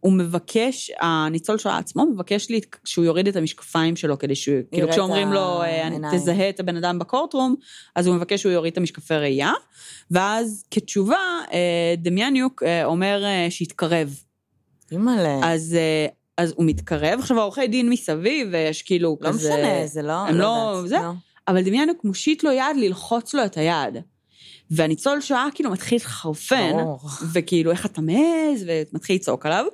הוא 0.00 0.12
מבקש, 0.12 0.90
הניצול 1.00 1.58
שואה 1.58 1.78
עצמו 1.78 2.06
מבקש 2.06 2.50
לי, 2.50 2.60
שהוא 2.84 3.04
יוריד 3.04 3.28
את 3.28 3.36
המשקפיים 3.36 3.96
שלו, 3.96 4.18
כדי 4.18 4.34
שהוא, 4.34 4.56
כאילו 4.72 4.90
כשאומרים 4.90 5.32
לו, 5.32 5.62
אה. 5.62 5.88
תזהה 6.12 6.48
את 6.48 6.60
הבן 6.60 6.76
אדם 6.76 6.98
בקורטרום, 6.98 7.54
אז 7.96 8.06
הוא 8.06 8.16
מבקש 8.16 8.40
שהוא 8.40 8.52
יוריד 8.52 8.72
את 8.72 8.78
המשקפי 8.78 9.14
ראייה, 9.14 9.52
ואז 10.10 10.64
כתשובה, 10.70 11.16
אה, 11.52 11.94
דמיאניוק 11.98 12.62
אה, 12.62 12.84
אומר 12.84 13.24
שיתקרב. 13.50 14.20
אימא'לה. 14.92 15.40
אז, 15.42 15.76
אז 16.36 16.52
הוא 16.56 16.66
מתקרב, 16.66 17.18
עכשיו 17.18 17.38
העורכי 17.38 17.66
דין 17.66 17.90
מסביב, 17.90 18.48
ויש 18.52 18.82
כאילו 18.82 19.18
לא 19.20 19.28
כזה... 19.28 19.50
משנה, 19.50 19.86
זה 19.86 20.02
לא... 20.02 20.12
הם 20.12 20.34
לא- 20.34 20.72
יודעת, 20.74 20.88
זה? 20.88 20.96
לא. 20.96 21.12
אבל 21.48 21.62
דמיאניוק 21.62 22.04
מושיט 22.04 22.44
לו 22.44 22.52
יד 22.52 22.76
ללחוץ 22.76 23.34
לו 23.34 23.44
את 23.44 23.56
היד. 23.56 23.96
והניצול 24.70 25.20
שואה 25.20 25.46
כאילו 25.54 25.70
מתחיל 25.70 25.98
ברור. 26.72 27.00
וכאילו, 27.32 27.70
איך 27.70 27.86
אתה 27.86 28.00
מעז, 28.00 28.66
ומתחיל 28.66 29.16
לצעוק 29.16 29.46
עליו. 29.46 29.64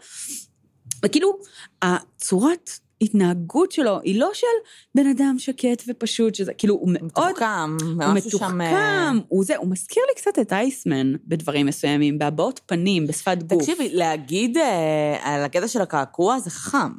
וכאילו, 1.05 1.39
הצורת 1.83 2.71
התנהגות 3.01 3.73
שלו 3.73 4.01
היא 4.01 4.21
לא 4.21 4.31
של 4.35 4.47
בן 4.95 5.07
אדם 5.07 5.35
שקט 5.39 5.83
ופשוט, 5.89 6.35
שזה, 6.35 6.55
כאילו, 6.55 6.75
הוא 6.75 6.89
מאוד... 6.93 7.05
מתוחכם, 7.05 7.77
הוא 7.81 8.15
מתוחכם, 8.15 9.19
הוא 9.29 9.45
זה, 9.45 9.57
הוא 9.57 9.69
מזכיר 9.71 10.03
לי 10.09 10.21
קצת 10.21 10.39
את 10.39 10.53
אייסמן 10.53 11.13
בדברים 11.27 11.67
מסוימים, 11.67 12.19
בהבעות 12.19 12.61
פנים, 12.67 13.07
בשפת 13.07 13.43
גוף. 13.43 13.63
תקשיבי, 13.63 13.89
להגיד 13.93 14.57
אה, 14.57 15.19
על 15.23 15.45
הקטע 15.45 15.69
של 15.69 15.81
הקעקוע 15.81 16.39
זה 16.39 16.51
חכם. 16.51 16.93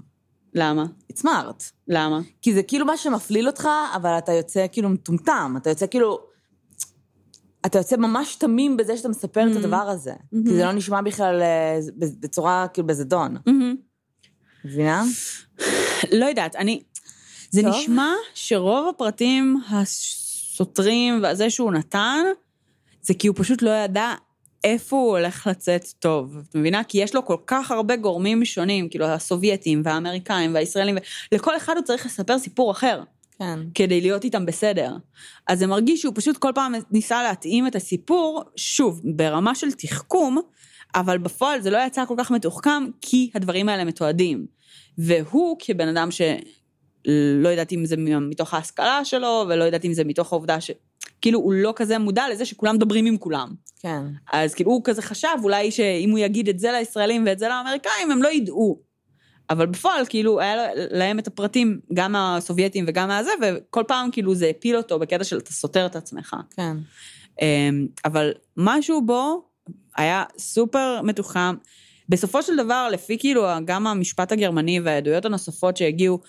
למה? 0.54 0.86
It's 1.14 1.22
smart. 1.22 1.64
למה? 1.88 2.20
כי 2.42 2.54
זה 2.54 2.64
כאילו 2.64 2.86
מה 2.86 2.98
שמפליל 2.98 3.48
אותך, 3.48 3.68
אבל 3.96 4.18
אתה 4.18 4.32
יוצא 4.32 4.66
כאילו 4.72 4.90
מטומטם, 4.90 5.56
אתה 5.58 5.70
יוצא 5.70 5.88
כאילו... 5.88 6.27
אתה 7.66 7.78
יוצא 7.78 7.98
ממש 7.98 8.36
תמים 8.36 8.78
בזה 8.78 8.98
שאתה 8.98 9.10
מספר 9.10 9.52
את 9.52 9.56
הדבר 9.56 9.78
הזה. 9.78 10.14
כי 10.30 10.54
זה 10.54 10.64
לא 10.64 10.72
נשמע 10.72 11.02
בכלל 11.02 11.42
אה, 11.42 11.80
בצורה, 11.98 12.68
כאילו, 12.74 12.88
בזדון. 12.88 13.38
מבינה? 14.66 15.04
לא 16.12 16.26
יודעת, 16.26 16.56
אני... 16.56 16.82
זה 17.52 17.62
טוב. 17.62 17.72
נשמע 17.72 18.14
שרוב 18.34 18.88
הפרטים 18.90 19.62
הסותרים 19.70 21.20
והזה 21.24 21.50
שהוא 21.50 21.72
נתן, 21.72 22.26
זה 23.02 23.14
כי 23.14 23.28
הוא 23.28 23.36
פשוט 23.40 23.62
לא 23.62 23.70
ידע 23.70 24.14
איפה 24.64 24.96
הוא 24.96 25.18
הולך 25.18 25.48
לצאת 25.48 25.86
טוב. 26.00 26.38
את 26.50 26.56
מבינה? 26.56 26.84
כי 26.84 26.98
יש 26.98 27.16
לו 27.16 27.26
כל 27.26 27.38
כך 27.48 27.72
הרבה 27.72 27.96
גורמים 27.96 28.46
שונים, 28.46 28.90
כאילו 28.90 29.06
הסובייטים 29.06 29.82
והאמריקאים 29.86 30.54
והישראלים, 30.54 30.98
לכל 31.32 31.58
אחד 31.58 31.76
הוא 31.76 31.84
צריך 31.84 32.06
לספר 32.06 32.40
סיפור 32.40 32.72
אחר. 32.72 33.04
כן. 33.40 33.60
כדי 33.76 34.02
להיות 34.02 34.24
איתם 34.24 34.46
בסדר. 34.46 34.96
אז 35.48 35.60
זה 35.60 35.68
מרגיש 35.68 36.02
שהוא 36.02 36.14
פשוט 36.16 36.38
כל 36.38 36.52
פעם 36.56 36.74
ניסה 36.92 37.24
להתאים 37.24 37.68
את 37.68 37.76
הסיפור, 37.76 38.44
שוב, 38.56 39.02
ברמה 39.16 39.56
של 39.56 39.72
תחכום, 39.72 40.42
אבל 40.96 41.18
בפועל 41.18 41.62
זה 41.62 41.70
לא 41.70 41.78
יצא 41.88 42.06
כל 42.06 42.16
כך 42.18 42.32
מתוחכם, 42.32 42.84
כי 43.02 43.32
הדברים 43.36 43.70
האלה 43.70 43.84
מתועדים. 43.84 44.46
והוא, 44.98 45.58
כבן 45.60 45.88
אדם 45.88 46.12
שלא 46.12 47.50
יודעת 47.50 47.74
אם 47.74 47.86
זה 47.86 47.98
מתוך 48.22 48.54
ההשכלה 48.54 49.06
שלו, 49.06 49.46
ולא 49.50 49.64
יודעת 49.64 49.86
אם 49.86 49.94
זה 49.94 50.04
מתוך 50.04 50.34
העובדה 50.34 50.62
ש... 50.62 50.72
כאילו, 51.22 51.40
הוא 51.40 51.54
לא 51.54 51.74
כזה 51.76 51.98
מודע 51.98 52.24
לזה 52.32 52.46
שכולם 52.46 52.76
מדברים 52.76 53.06
עם 53.06 53.18
כולם. 53.18 53.54
כן. 53.80 54.02
אז 54.34 54.54
כאילו, 54.54 54.72
הוא 54.72 54.82
כזה 54.84 55.02
חשב 55.02 55.28
אולי 55.44 55.72
שאם 55.72 56.10
הוא 56.12 56.20
יגיד 56.20 56.50
את 56.50 56.60
זה 56.60 56.72
לישראלים 56.72 57.24
ואת 57.26 57.40
זה 57.40 57.48
לאמריקאים, 57.48 58.12
הם 58.12 58.24
לא 58.24 58.28
ידעו. 58.28 58.87
אבל 59.50 59.66
בפועל, 59.66 60.06
כאילו, 60.10 60.40
היה 60.40 60.56
להם 60.76 61.20
את 61.20 61.28
הפרטים, 61.28 61.80
גם 61.94 62.16
הסובייטים 62.16 62.86
וגם 62.88 63.08
מהזה, 63.08 63.32
וכל 63.42 63.84
פעם, 63.88 64.12
כאילו, 64.12 64.36
זה 64.36 64.48
הפיל 64.48 64.78
אותו 64.78 65.00
בקטע 65.00 65.24
של 65.24 65.38
אתה 65.38 65.54
סותר 65.54 65.86
את 65.86 65.96
עצמך. 65.96 66.36
כן. 66.56 66.78
אמ, 67.42 67.88
אבל 68.06 68.32
משהו 68.58 69.06
בו 69.06 69.44
היה 69.98 70.24
סופר 70.38 71.02
מתוחם. 71.04 71.56
בסופו 72.10 72.44
של 72.44 72.56
דבר, 72.58 72.90
לפי 72.92 73.18
כאילו 73.18 73.46
גם 73.66 73.88
המשפט 73.88 74.32
הגרמני 74.32 74.80
והעדויות 74.80 75.26
הנוספות 75.26 75.78
שהגיעו, 75.78 76.20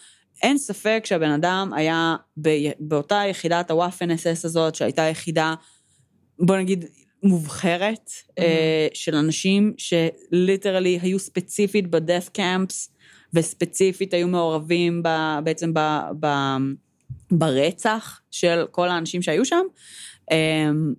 אין 0.42 0.58
ספק 0.58 1.02
שהבן 1.06 1.30
אדם 1.30 1.70
היה 1.76 2.16
ב- 2.42 2.70
באותה 2.80 3.22
יחידת 3.30 3.70
הוואפן 3.70 4.10
אס 4.10 4.26
אס 4.26 4.44
הזאת, 4.44 4.74
שהייתה 4.74 5.02
יחידה, 5.02 5.54
בוא 6.38 6.56
נגיד, 6.56 6.84
מובחרת 7.22 8.10
mm-hmm. 8.10 8.42
של 8.94 9.14
אנשים 9.14 9.74
שליטרלי 9.78 10.98
היו 11.02 11.18
ספציפית 11.18 11.90
בדף 11.90 12.28
קמפס, 12.32 12.90
וספציפית 13.34 14.14
היו 14.14 14.28
מעורבים 14.28 15.02
ב, 15.02 15.08
בעצם 15.44 15.74
ב, 15.74 15.80
ב, 16.20 16.26
ברצח 17.30 18.20
של 18.30 18.64
כל 18.70 18.88
האנשים 18.88 19.22
שהיו 19.22 19.44
שם. 19.44 19.62
אמ, 20.30 20.94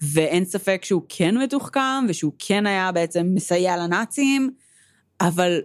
ואין 0.00 0.44
ספק 0.44 0.80
שהוא 0.84 1.02
כן 1.08 1.38
מתוחכם, 1.38 2.04
ושהוא 2.08 2.32
כן 2.38 2.66
היה 2.66 2.92
בעצם 2.92 3.26
מסייע 3.34 3.76
לנאצים, 3.76 4.50
אבל 5.20 5.60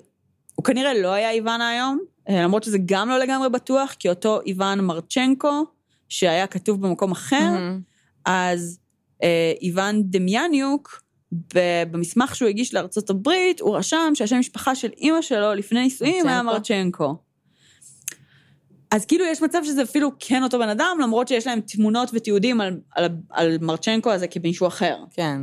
הוא 0.55 0.65
כנראה 0.65 0.93
לא 0.93 1.13
היה 1.13 1.31
איוון 1.31 1.61
היום, 1.61 1.99
אה, 2.29 2.43
למרות 2.43 2.63
שזה 2.63 2.77
גם 2.85 3.09
לא 3.09 3.19
לגמרי 3.19 3.49
בטוח, 3.49 3.95
כי 3.99 4.09
אותו 4.09 4.39
איוון 4.45 4.79
מרצ'נקו, 4.79 5.65
שהיה 6.09 6.47
כתוב 6.47 6.81
במקום 6.81 7.11
אחר, 7.11 7.55
mm-hmm. 7.55 8.21
אז 8.25 8.79
אה, 9.23 9.53
איוון 9.61 10.03
דמיאניוק, 10.05 11.02
במסמך 11.53 12.35
שהוא 12.35 12.49
הגיש 12.49 12.73
לארצות 12.73 13.09
הברית, 13.09 13.59
הוא 13.59 13.77
רשם 13.77 14.11
שהשם 14.13 14.39
משפחה 14.39 14.75
של 14.75 14.89
אימא 14.97 15.21
שלו 15.21 15.53
לפני 15.53 15.83
נישואים 15.83 16.27
היה 16.27 16.43
מרצ'נקו. 16.43 17.15
אז 18.91 19.05
כאילו 19.05 19.25
יש 19.25 19.41
מצב 19.41 19.61
שזה 19.63 19.83
אפילו 19.83 20.11
כן 20.19 20.43
אותו 20.43 20.59
בן 20.59 20.69
אדם, 20.69 20.97
למרות 21.01 21.27
שיש 21.27 21.47
להם 21.47 21.61
תמונות 21.61 22.09
ותיעודים 22.13 22.61
על, 22.61 22.79
על, 22.91 23.09
על 23.29 23.57
מרצ'נקו 23.61 24.11
הזה 24.11 24.27
כמישהו 24.27 24.67
אחר. 24.67 24.97
כן. 25.13 25.41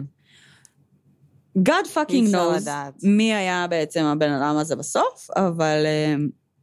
God 1.58 1.86
fucking 1.94 2.32
knows 2.32 2.70
מי 3.02 3.34
היה 3.34 3.66
בעצם 3.70 4.04
הבן 4.04 4.30
אדם 4.32 4.56
הזה 4.56 4.76
בסוף, 4.76 5.28
אבל 5.36 5.82
אה, 5.84 6.14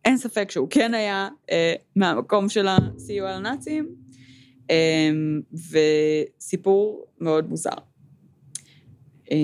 אין 0.06 0.18
ספק 0.18 0.52
שהוא 0.52 0.68
כן 0.70 0.94
היה 0.94 1.30
אה, 1.52 1.74
מהמקום 1.96 2.50
של 2.50 2.68
הסיוע 2.68 3.36
לנאצים, 3.36 3.90
אה, 4.72 5.10
וסיפור 5.72 7.06
מאוד 7.20 7.50
מוזר. 7.50 7.87
אה, 9.32 9.38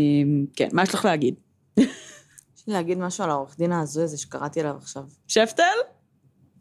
כן, 0.55 0.69
מה 0.71 0.83
יש 0.83 0.93
לך 0.93 1.05
להגיד? 1.05 1.35
יש 1.77 2.67
לי 2.67 2.73
להגיד 2.73 2.97
משהו 2.97 3.23
על 3.23 3.29
העורך 3.29 3.57
דין 3.57 3.71
ההזוי 3.71 4.03
הזה 4.03 4.17
שקראתי 4.17 4.59
עליו 4.59 4.75
עכשיו. 4.77 5.03
שפטל? 5.27 5.63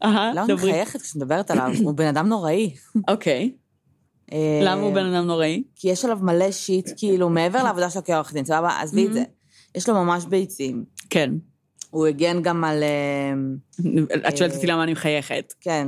אהה, 0.03 0.31
דברי. 0.31 0.43
למה 0.43 0.45
אני 0.45 0.53
מחייכת 0.53 1.01
כשאת 1.01 1.15
מדברת 1.15 1.51
עליו? 1.51 1.71
הוא 1.83 1.93
בן 1.93 2.07
אדם 2.07 2.27
נוראי. 2.27 2.75
אוקיי. 3.07 3.51
אה, 4.33 4.61
למה 4.63 4.81
הוא 4.81 4.93
בן 4.93 5.05
אדם 5.05 5.25
נוראי? 5.25 5.63
כי 5.75 5.89
יש 5.89 6.05
עליו 6.05 6.19
מלא 6.21 6.51
שיט, 6.51 6.89
כאילו, 6.97 7.29
מעבר 7.29 7.63
לעבודה 7.63 7.89
שלו 7.89 8.03
כעורך 8.03 8.33
דין, 8.33 8.45
סבבה? 8.45 8.81
עזבי 8.81 9.07
את 9.07 9.13
זה. 9.13 9.23
יש 9.75 9.89
לו 9.89 9.95
ממש 9.95 10.25
ביצים. 10.25 10.85
כן. 11.09 11.33
הוא 11.89 12.07
הגן 12.07 12.41
גם 12.41 12.63
על... 12.63 12.83
אה, 12.83 13.33
את 14.29 14.37
שואלת 14.37 14.55
אותי 14.55 14.67
למה 14.67 14.83
אני 14.83 14.91
מחייכת. 14.91 15.53
כן. 15.61 15.87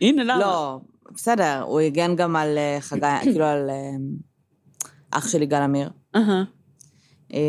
הנה, 0.00 0.24
למה? 0.24 0.38
לא, 0.38 0.80
בסדר, 1.14 1.62
הוא 1.62 1.80
הגן 1.80 2.16
גם 2.16 2.36
על 2.36 2.58
אה, 2.58 2.76
חגי, 2.80 3.06
כאילו 3.22 3.44
על 3.44 3.70
אח 5.10 5.28
שלי 5.28 5.46
גל 5.46 5.62
אמיר. 5.62 5.90
אהה. 7.34 7.40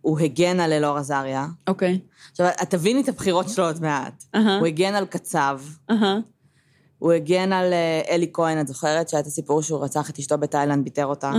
הוא 0.00 0.18
הגן 0.20 0.60
על 0.60 0.72
אלאור 0.72 0.96
עזריה. 0.96 1.46
אוקיי. 1.66 1.98
עכשיו, 2.30 2.46
את 2.62 2.70
תביני 2.70 3.00
את 3.00 3.08
הבחירות 3.08 3.48
שלו 3.48 3.64
עוד 3.64 3.82
מעט. 3.82 4.24
הוא 4.34 4.66
הגן 4.66 4.94
על 4.94 5.06
קצב. 5.06 5.60
הוא 6.98 7.12
הגן 7.12 7.52
על 7.52 7.72
אה, 7.72 8.00
אלי 8.10 8.30
כהן, 8.32 8.60
את 8.60 8.68
זוכרת? 8.68 9.08
שהיה 9.08 9.20
את 9.20 9.26
הסיפור 9.26 9.62
שהוא 9.62 9.84
רצח 9.84 10.10
את 10.10 10.18
אשתו 10.18 10.38
בתאילנד, 10.38 10.84
ביטר 10.84 11.06
אותה. 11.06 11.32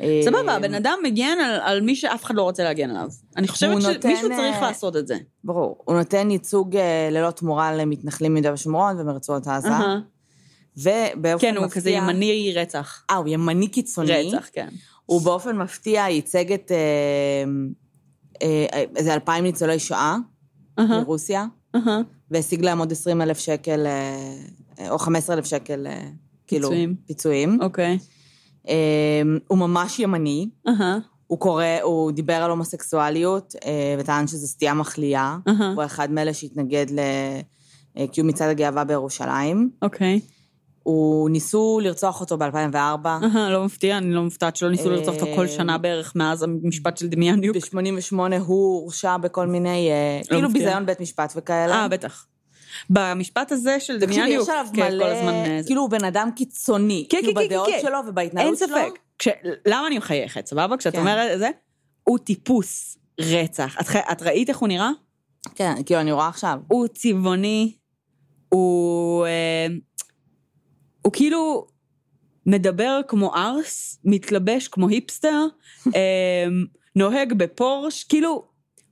אה, 0.00 0.20
סבבה, 0.24 0.54
הבן 0.54 0.74
אדם 0.74 0.98
מגן 1.02 1.38
על, 1.44 1.60
על 1.62 1.80
מי 1.80 1.96
שאף 1.96 2.24
אחד 2.24 2.34
לא 2.34 2.42
רוצה 2.42 2.64
להגן 2.64 2.90
עליו. 2.90 3.08
אני 3.36 3.48
חושבת 3.48 3.82
שמישהו 3.82 4.00
צריך 4.00 4.24
אה, 4.32 4.60
לעשות 4.60 4.96
את 4.96 5.06
זה. 5.06 5.16
ברור. 5.44 5.78
הוא 5.84 5.96
נותן 5.96 6.30
ייצוג 6.30 6.76
ללא 7.10 7.30
תמורה 7.30 7.74
למתנחלים 7.74 8.34
מיהודה 8.34 8.52
ושומרון 8.52 9.00
ומרצועות 9.00 9.46
עזה. 9.46 9.68
ובאופן 10.76 11.32
מפתיע... 11.34 11.52
כן, 11.52 11.56
הוא 11.56 11.68
כזה 11.68 11.90
ימני 11.90 12.52
רצח. 12.56 13.04
אה, 13.10 13.16
הוא 13.16 13.28
ימני 13.28 13.68
קיצוני. 13.68 14.32
רצח, 14.32 14.48
כן. 14.52 14.68
הוא 15.06 15.20
באופן 15.20 15.56
מפתיע 15.56 16.08
ייצג 16.08 16.52
את 16.52 16.72
איזה 18.96 19.14
אלפיים 19.14 19.44
ניצולי 19.44 19.78
שואה 19.78 20.16
מרוסיה. 20.78 21.46
והשיג 22.32 22.64
להם 22.64 22.78
עוד 22.78 22.92
20 22.92 23.22
אלף 23.22 23.38
שקל, 23.38 23.86
אה, 23.86 24.90
או 24.90 24.98
15 24.98 25.36
אלף 25.36 25.44
שקל, 25.44 25.86
אה, 25.86 26.02
כאילו, 26.46 26.68
פיצויים. 26.68 26.94
פיצויים. 27.06 27.58
אוקיי. 27.62 27.98
אמ, 28.68 29.38
הוא 29.48 29.58
ממש 29.58 29.98
ימני. 29.98 30.48
הוא 31.26 31.38
קורא, 31.38 31.64
הוא 31.82 32.12
דיבר 32.12 32.34
על 32.34 32.50
הומוסקסואליות, 32.50 33.54
אה, 33.64 33.96
וטען 33.98 34.26
שזו 34.26 34.46
סטייה 34.46 34.74
מחליאה. 34.74 35.36
הוא 35.74 35.84
אחד 35.84 36.10
מאלה 36.10 36.34
שהתנגד 36.34 36.86
לקיום 37.96 38.26
מצעד 38.26 38.50
הגאווה 38.50 38.84
בירושלים. 38.84 39.70
אוקיי. 39.82 40.20
הוא 40.82 41.30
ניסו 41.30 41.80
לרצוח 41.82 42.20
אותו 42.20 42.38
ב-2004. 42.38 43.08
לא 43.50 43.64
מפתיע, 43.64 43.98
אני 43.98 44.14
לא 44.14 44.22
מופתעת 44.22 44.56
שלא 44.56 44.70
ניסו 44.70 44.90
לרצוח 44.90 45.14
אותו 45.14 45.26
כל 45.36 45.48
שנה 45.48 45.78
בערך 45.78 46.16
מאז 46.16 46.42
המשפט 46.42 46.96
של 46.96 47.08
דמיאניוק. 47.08 47.56
ב-88 47.56 48.16
הוא 48.46 48.80
הורשע 48.80 49.16
בכל 49.16 49.46
מיני, 49.46 49.90
לא 50.24 50.36
כאילו 50.36 50.52
ביזיון 50.52 50.86
בית 50.86 51.00
משפט 51.00 51.32
וכאלה. 51.36 51.74
אה, 51.74 51.88
בטח. 51.88 52.26
במשפט 52.90 53.52
הזה 53.52 53.80
של 53.80 53.98
דמיאניוק, 53.98 54.42
יש 54.42 54.48
עליו 54.48 54.66
מלא, 54.74 55.06
כאילו 55.66 55.80
הוא 55.82 55.90
בן 55.90 56.04
אדם 56.04 56.30
קיצוני, 56.36 57.06
כן, 57.08 57.18
כאילו 57.20 57.34
כן, 57.34 57.46
בדעות 57.46 57.68
כן. 57.68 57.78
שלו 57.82 57.98
ובהתנהלות 58.08 58.58
שלו. 58.58 58.76
אין 58.76 58.90
ספק. 58.90 58.98
למה 59.66 59.86
אני 59.86 59.98
מחייכת, 59.98 60.46
סבבה? 60.46 60.76
כשאת 60.76 60.92
כן. 60.92 60.98
אומרת 60.98 61.38
זה, 61.38 61.50
הוא 62.04 62.18
טיפוס 62.18 62.98
רצח. 63.20 63.76
את 64.12 64.22
ראית 64.22 64.48
איך 64.48 64.58
הוא 64.58 64.68
נראה? 64.68 64.90
כן, 65.54 65.74
כאילו 65.86 66.00
אני 66.00 66.12
רואה 66.12 66.28
עכשיו. 66.28 66.58
הוא 66.68 66.86
צבעוני, 66.86 67.72
הוא... 68.48 69.26
הוא 71.02 71.12
כאילו 71.12 71.66
מדבר 72.46 73.00
כמו 73.08 73.34
ארס, 73.34 73.98
מתלבש 74.04 74.68
כמו 74.68 74.88
היפסטר, 74.88 75.46
אמ, 75.86 75.92
נוהג 76.96 77.32
בפורש, 77.32 78.04
כאילו, 78.04 78.44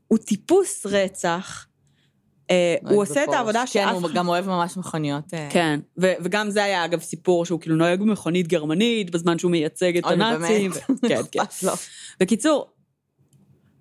הוא 0.09 0.19
טיפוס 0.19 0.87
רצח. 0.87 1.67
אה, 2.51 2.75
הוא 2.89 3.03
עושה 3.03 3.25
את 3.25 3.29
העבודה 3.33 3.67
שאף 3.67 3.85
אחד... 3.85 3.95
כן, 3.95 4.03
הוא 4.03 4.11
גם 4.15 4.29
אוהב 4.29 4.47
ממש 4.47 4.77
מכוניות. 4.77 5.35
אה. 5.35 5.49
כן, 5.53 5.81
וגם 5.97 6.51
זה 6.51 6.65
היה 6.65 6.85
אגב 6.85 7.01
סיפור 7.01 7.45
שהוא 7.45 7.61
כאילו 7.61 7.77
נוהג 7.77 8.01
במכונית 8.01 8.49
גרמנית 8.49 9.11
בזמן 9.11 9.39
שהוא 9.39 9.51
מייצג 9.51 9.97
את 9.97 10.07
הנאצים. 10.07 10.71
כן, 11.09 11.21
כן. 11.33 11.43
בקיצור, 12.21 12.71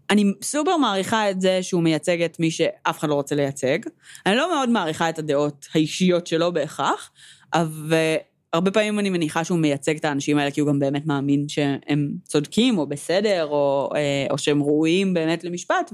אני 0.09 0.34
סופר 0.41 0.77
מעריכה 0.77 1.30
את 1.32 1.41
זה 1.41 1.63
שהוא 1.63 1.84
מייצג 1.84 2.21
את 2.21 2.39
מי 2.39 2.51
שאף 2.51 2.99
אחד 2.99 3.09
לא 3.09 3.13
רוצה 3.13 3.36
לייצג. 3.36 3.80
אני 4.25 4.36
לא 4.36 4.55
מאוד 4.55 4.69
מעריכה 4.69 5.09
את 5.09 5.19
הדעות 5.19 5.67
האישיות 5.75 6.27
שלו 6.27 6.53
בהכרח, 6.53 7.11
והרבה 7.56 8.72
פעמים 8.72 9.00
אני 9.00 9.10
מניחה 9.10 9.43
שהוא 9.43 9.60
מייצג 9.60 9.95
את 9.97 10.06
האנשים 10.06 10.38
האלה 10.38 10.52
כי 10.52 10.62
הוא 10.62 10.68
גם 10.68 10.80
באמת 10.80 11.06
מאמין 11.06 11.50
שהם 11.50 12.12
צודקים 12.24 12.78
או 12.78 12.88
בסדר, 12.88 13.45
או, 13.45 13.89
אה, 13.95 14.28
או 14.30 14.38
שהם 14.38 14.64
ראויים 14.64 15.14
באמת 15.14 15.43
למשפט, 15.43 15.93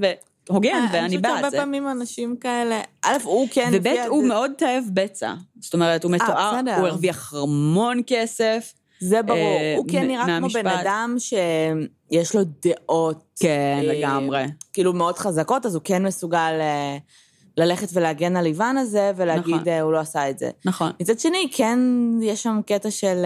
והוגן, 0.49 0.69
אה, 0.69 0.87
ואני 0.93 0.93
בעד 0.93 0.99
זה. 0.99 0.99
אני 0.99 1.17
חושבת 1.17 1.41
שהרבה 1.41 1.57
פעמים 1.57 1.87
אנשים 1.87 2.35
כאלה, 2.39 2.81
א', 3.01 3.17
הוא 3.23 3.47
כן... 3.51 3.69
וב', 3.73 3.87
הוא 4.07 4.21
זה... 4.21 4.27
מאוד 4.27 4.51
תאב 4.57 4.83
בצע. 4.93 5.33
זאת 5.59 5.73
אומרת, 5.73 6.03
הוא 6.03 6.11
מתואר, 6.11 6.59
הוא 6.77 6.87
הרוויח 6.87 7.33
המון 7.33 8.01
כסף. 8.07 8.73
זה 8.99 9.21
ברור, 9.21 9.59
הוא 9.77 9.85
כן 9.91 10.07
נראה 10.07 10.25
כמו 10.39 10.47
בן 10.49 10.67
אדם 10.67 11.15
שיש 11.19 12.35
לו 12.35 12.41
דעות. 12.63 13.23
כן, 13.39 13.79
לגמרי. 13.83 14.45
כאילו 14.73 14.93
מאוד 14.93 15.17
חזקות, 15.17 15.65
אז 15.65 15.75
הוא 15.75 15.81
כן 15.85 16.05
מסוגל 16.05 16.53
ללכת 17.57 17.87
ולהגן 17.93 18.35
על 18.35 18.45
איוון 18.45 18.77
הזה, 18.77 19.11
ולהגיד, 19.15 19.55
נכון. 19.55 19.73
הוא 19.81 19.93
לא 19.93 19.99
עשה 19.99 20.29
את 20.29 20.39
זה. 20.39 20.49
נכון. 20.65 20.91
מצד 21.01 21.19
שני, 21.19 21.49
כן, 21.53 21.79
יש 22.21 22.43
שם 22.43 22.59
קטע 22.65 22.91
של... 22.91 23.25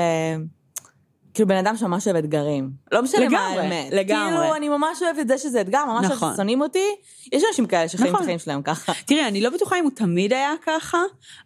כאילו 1.33 1.47
בן 1.47 1.55
אדם 1.55 1.77
שממש 1.77 2.07
אוהב 2.07 2.17
אתגרים. 2.17 2.71
לא 2.91 3.01
משנה 3.01 3.29
מה 3.29 3.39
האמת. 3.39 3.93
לגמרי. 3.93 4.37
כאילו, 4.37 4.55
אני 4.55 4.69
ממש 4.69 5.01
אוהבת 5.01 5.19
את 5.19 5.27
זה 5.27 5.37
שזה 5.37 5.61
אתגר, 5.61 5.85
ממש 5.85 6.05
נכון. 6.05 6.35
שונאים 6.35 6.61
אותי. 6.61 6.85
יש 7.31 7.43
אנשים 7.49 7.65
כאלה 7.65 7.89
שחיים 7.89 8.07
נכון. 8.07 8.19
את 8.19 8.21
החיים 8.21 8.39
שלהם 8.39 8.61
ככה. 8.61 8.93
תראי, 9.07 9.27
אני 9.27 9.41
לא 9.41 9.49
בטוחה 9.49 9.79
אם 9.79 9.83
הוא 9.83 9.91
תמיד 9.95 10.33
היה 10.33 10.51
ככה, 10.65 10.97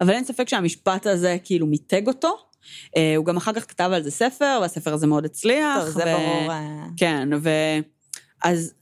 אבל 0.01 0.09
אין 0.09 0.23
ספק 0.23 0.49
שהמשפט 0.49 1.07
הזה 1.07 1.37
כאילו 1.43 1.67
מיתג 1.67 2.07
אותו. 2.07 2.37
Uh, 2.85 2.99
הוא 3.17 3.25
גם 3.25 3.37
אחר 3.37 3.53
כך 3.53 3.69
כתב 3.69 3.89
על 3.93 4.03
זה 4.03 4.11
ספר, 4.11 4.59
והספר 4.61 4.93
הזה 4.93 5.07
מאוד 5.07 5.25
הצליח. 5.25 5.85
טוב, 5.85 5.89
זה 5.89 6.03
ו... 6.05 6.11
ברור. 6.11 6.53
כן, 6.97 7.29
ו... 7.41 7.49
אז 8.43 8.73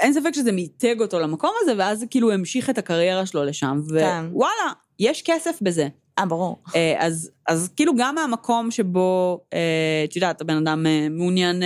אין 0.00 0.12
ספק 0.12 0.34
שזה 0.34 0.52
מיתג 0.52 1.00
אותו 1.00 1.20
למקום 1.20 1.50
הזה, 1.62 1.72
ואז 1.78 2.04
כאילו 2.10 2.26
הוא 2.26 2.34
המשיך 2.34 2.70
את 2.70 2.78
הקריירה 2.78 3.26
שלו 3.26 3.44
לשם, 3.44 3.80
כן. 3.98 4.24
ווואלה, 4.32 4.72
יש 4.98 5.22
כסף 5.22 5.58
בזה. 5.62 5.88
אה, 6.18 6.26
ברור. 6.26 6.62
אה, 6.74 6.94
אז, 6.98 7.30
אז 7.46 7.70
כאילו 7.76 7.92
גם 7.96 8.14
מהמקום 8.14 8.70
שבו, 8.70 9.40
אה, 9.52 10.04
את 10.04 10.16
יודעת, 10.16 10.40
הבן 10.40 10.56
אדם 10.56 10.86
אה, 10.86 11.08
מעוניין 11.10 11.62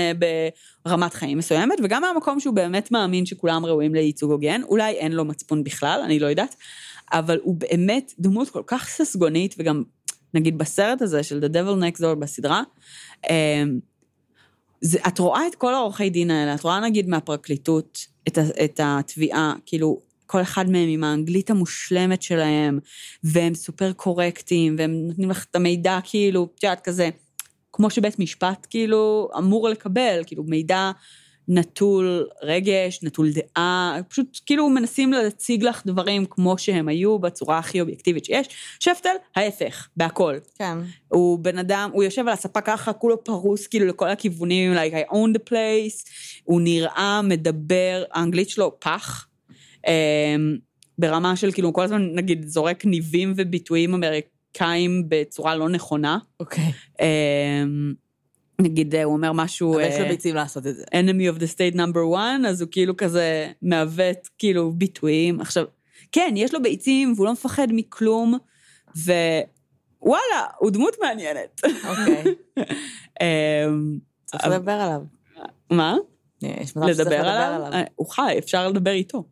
ברמת 0.84 1.14
חיים 1.14 1.38
מסוימת, 1.38 1.78
וגם 1.82 2.02
מהמקום 2.02 2.40
שהוא 2.40 2.54
באמת 2.54 2.92
מאמין 2.92 3.26
שכולם 3.26 3.66
ראויים 3.66 3.94
לייצוג 3.94 4.30
הוגן, 4.30 4.62
אולי 4.62 4.92
אין 4.92 5.12
לו 5.12 5.24
מצפון 5.24 5.64
בכלל, 5.64 6.00
אני 6.04 6.18
לא 6.18 6.26
יודעת, 6.26 6.54
אבל 7.12 7.38
הוא 7.42 7.54
באמת 7.54 8.12
דמות 8.18 8.50
כל 8.50 8.62
כך 8.66 8.88
ססגונית, 8.88 9.54
וגם 9.58 9.82
נגיד 10.34 10.58
בסרט 10.58 11.02
הזה 11.02 11.22
של 11.22 11.44
The 11.44 11.54
Devil 11.54 11.82
Next 11.82 12.00
Door 12.00 12.14
בסדרה, 12.14 12.62
זה, 14.80 14.98
את 15.08 15.18
רואה 15.18 15.46
את 15.46 15.54
כל 15.54 15.74
העורכי 15.74 16.10
דין 16.10 16.30
האלה, 16.30 16.54
את 16.54 16.60
רואה 16.60 16.80
נגיד 16.80 17.08
מהפרקליטות 17.08 18.13
את, 18.28 18.38
את 18.64 18.80
התביעה, 18.82 19.54
כאילו, 19.66 20.00
כל 20.26 20.42
אחד 20.42 20.70
מהם 20.70 20.88
עם 20.88 21.04
האנגלית 21.04 21.50
המושלמת 21.50 22.22
שלהם, 22.22 22.78
והם 23.24 23.54
סופר 23.54 23.92
קורקטים, 23.92 24.76
והם 24.78 24.90
נותנים 24.90 25.30
לך 25.30 25.44
את 25.50 25.56
המידע 25.56 25.98
כאילו, 26.04 26.48
את 26.54 26.62
יודעת, 26.62 26.80
כזה, 26.84 27.08
כמו 27.72 27.90
שבית 27.90 28.18
משפט 28.18 28.66
כאילו 28.70 29.28
אמור 29.38 29.68
לקבל, 29.68 30.22
כאילו 30.26 30.44
מידע 30.44 30.90
נטול 31.48 32.26
רגש, 32.42 33.00
נטול 33.02 33.28
דעה, 33.32 33.98
פשוט 34.08 34.40
כאילו 34.46 34.70
מנסים 34.70 35.12
להציג 35.12 35.64
לך 35.64 35.82
דברים 35.86 36.26
כמו 36.30 36.58
שהם 36.58 36.88
היו 36.88 37.18
בצורה 37.18 37.58
הכי 37.58 37.80
אובייקטיבית 37.80 38.24
שיש. 38.24 38.48
שפטל, 38.80 39.14
ההפך, 39.36 39.88
בהכל. 39.96 40.34
כן. 40.58 40.78
הוא 41.08 41.38
בן 41.38 41.58
אדם, 41.58 41.90
הוא 41.92 42.02
יושב 42.02 42.20
על 42.20 42.32
הספה 42.32 42.60
ככה, 42.60 42.92
כולו 42.92 43.24
פרוס 43.24 43.66
כאילו 43.66 43.86
לכל 43.86 44.08
הכיוונים, 44.08 44.74
like 44.74 45.08
I 45.08 45.12
own 45.12 45.36
the 45.36 45.50
place, 45.50 46.10
הוא 46.44 46.60
נראה, 46.60 47.22
מדבר, 47.22 48.04
האנגלית 48.12 48.48
שלו 48.48 48.76
פח. 48.80 49.26
אמ, 49.86 50.56
ברמה 50.98 51.36
של 51.36 51.52
כאילו, 51.52 51.72
כל 51.72 51.82
הזמן 51.82 52.14
נגיד 52.14 52.48
זורק 52.48 52.84
ניבים 52.84 53.32
וביטויים 53.36 53.94
אמריקאים 53.94 55.04
בצורה 55.08 55.56
לא 55.56 55.68
נכונה. 55.68 56.18
אוקיי. 56.40 56.72
אמ, 57.00 57.94
נגיד, 58.58 58.94
הוא 58.94 59.12
אומר 59.12 59.32
משהו... 59.32 59.74
אבל 59.74 59.82
יש 59.82 59.98
לו 59.98 60.04
אה, 60.04 60.08
ביצים 60.08 60.34
לעשות 60.34 60.66
את 60.66 60.76
זה. 60.76 60.84
enemy 60.84 61.36
of 61.36 61.40
the 61.40 61.54
state 61.54 61.76
number 61.76 62.14
one, 62.14 62.48
אז 62.48 62.60
הוא 62.60 62.68
כאילו 62.70 62.96
כזה 62.96 63.52
מעוות 63.62 64.28
כאילו 64.38 64.72
ביטויים. 64.72 65.40
עכשיו, 65.40 65.64
כן, 66.12 66.34
יש 66.36 66.54
לו 66.54 66.62
ביצים 66.62 67.12
והוא 67.16 67.26
לא 67.26 67.32
מפחד 67.32 67.68
מכלום, 67.70 68.38
ווואלה, 68.96 70.46
הוא 70.58 70.70
דמות 70.70 70.96
מעניינת. 71.02 71.60
אוקיי. 71.64 72.24
אמ, 73.22 73.98
צריך 74.24 74.46
לדבר 74.46 74.72
עליו. 74.72 75.00
מה? 75.70 75.96
יש 76.42 76.76
מצב 76.76 76.92
שצריך 76.92 77.00
לדבר 77.00 77.28
עליו? 77.28 77.72
אה, 77.72 77.82
הוא 77.96 78.10
חי, 78.10 78.34
אפשר 78.38 78.68
לדבר 78.68 78.90
איתו. 78.90 79.24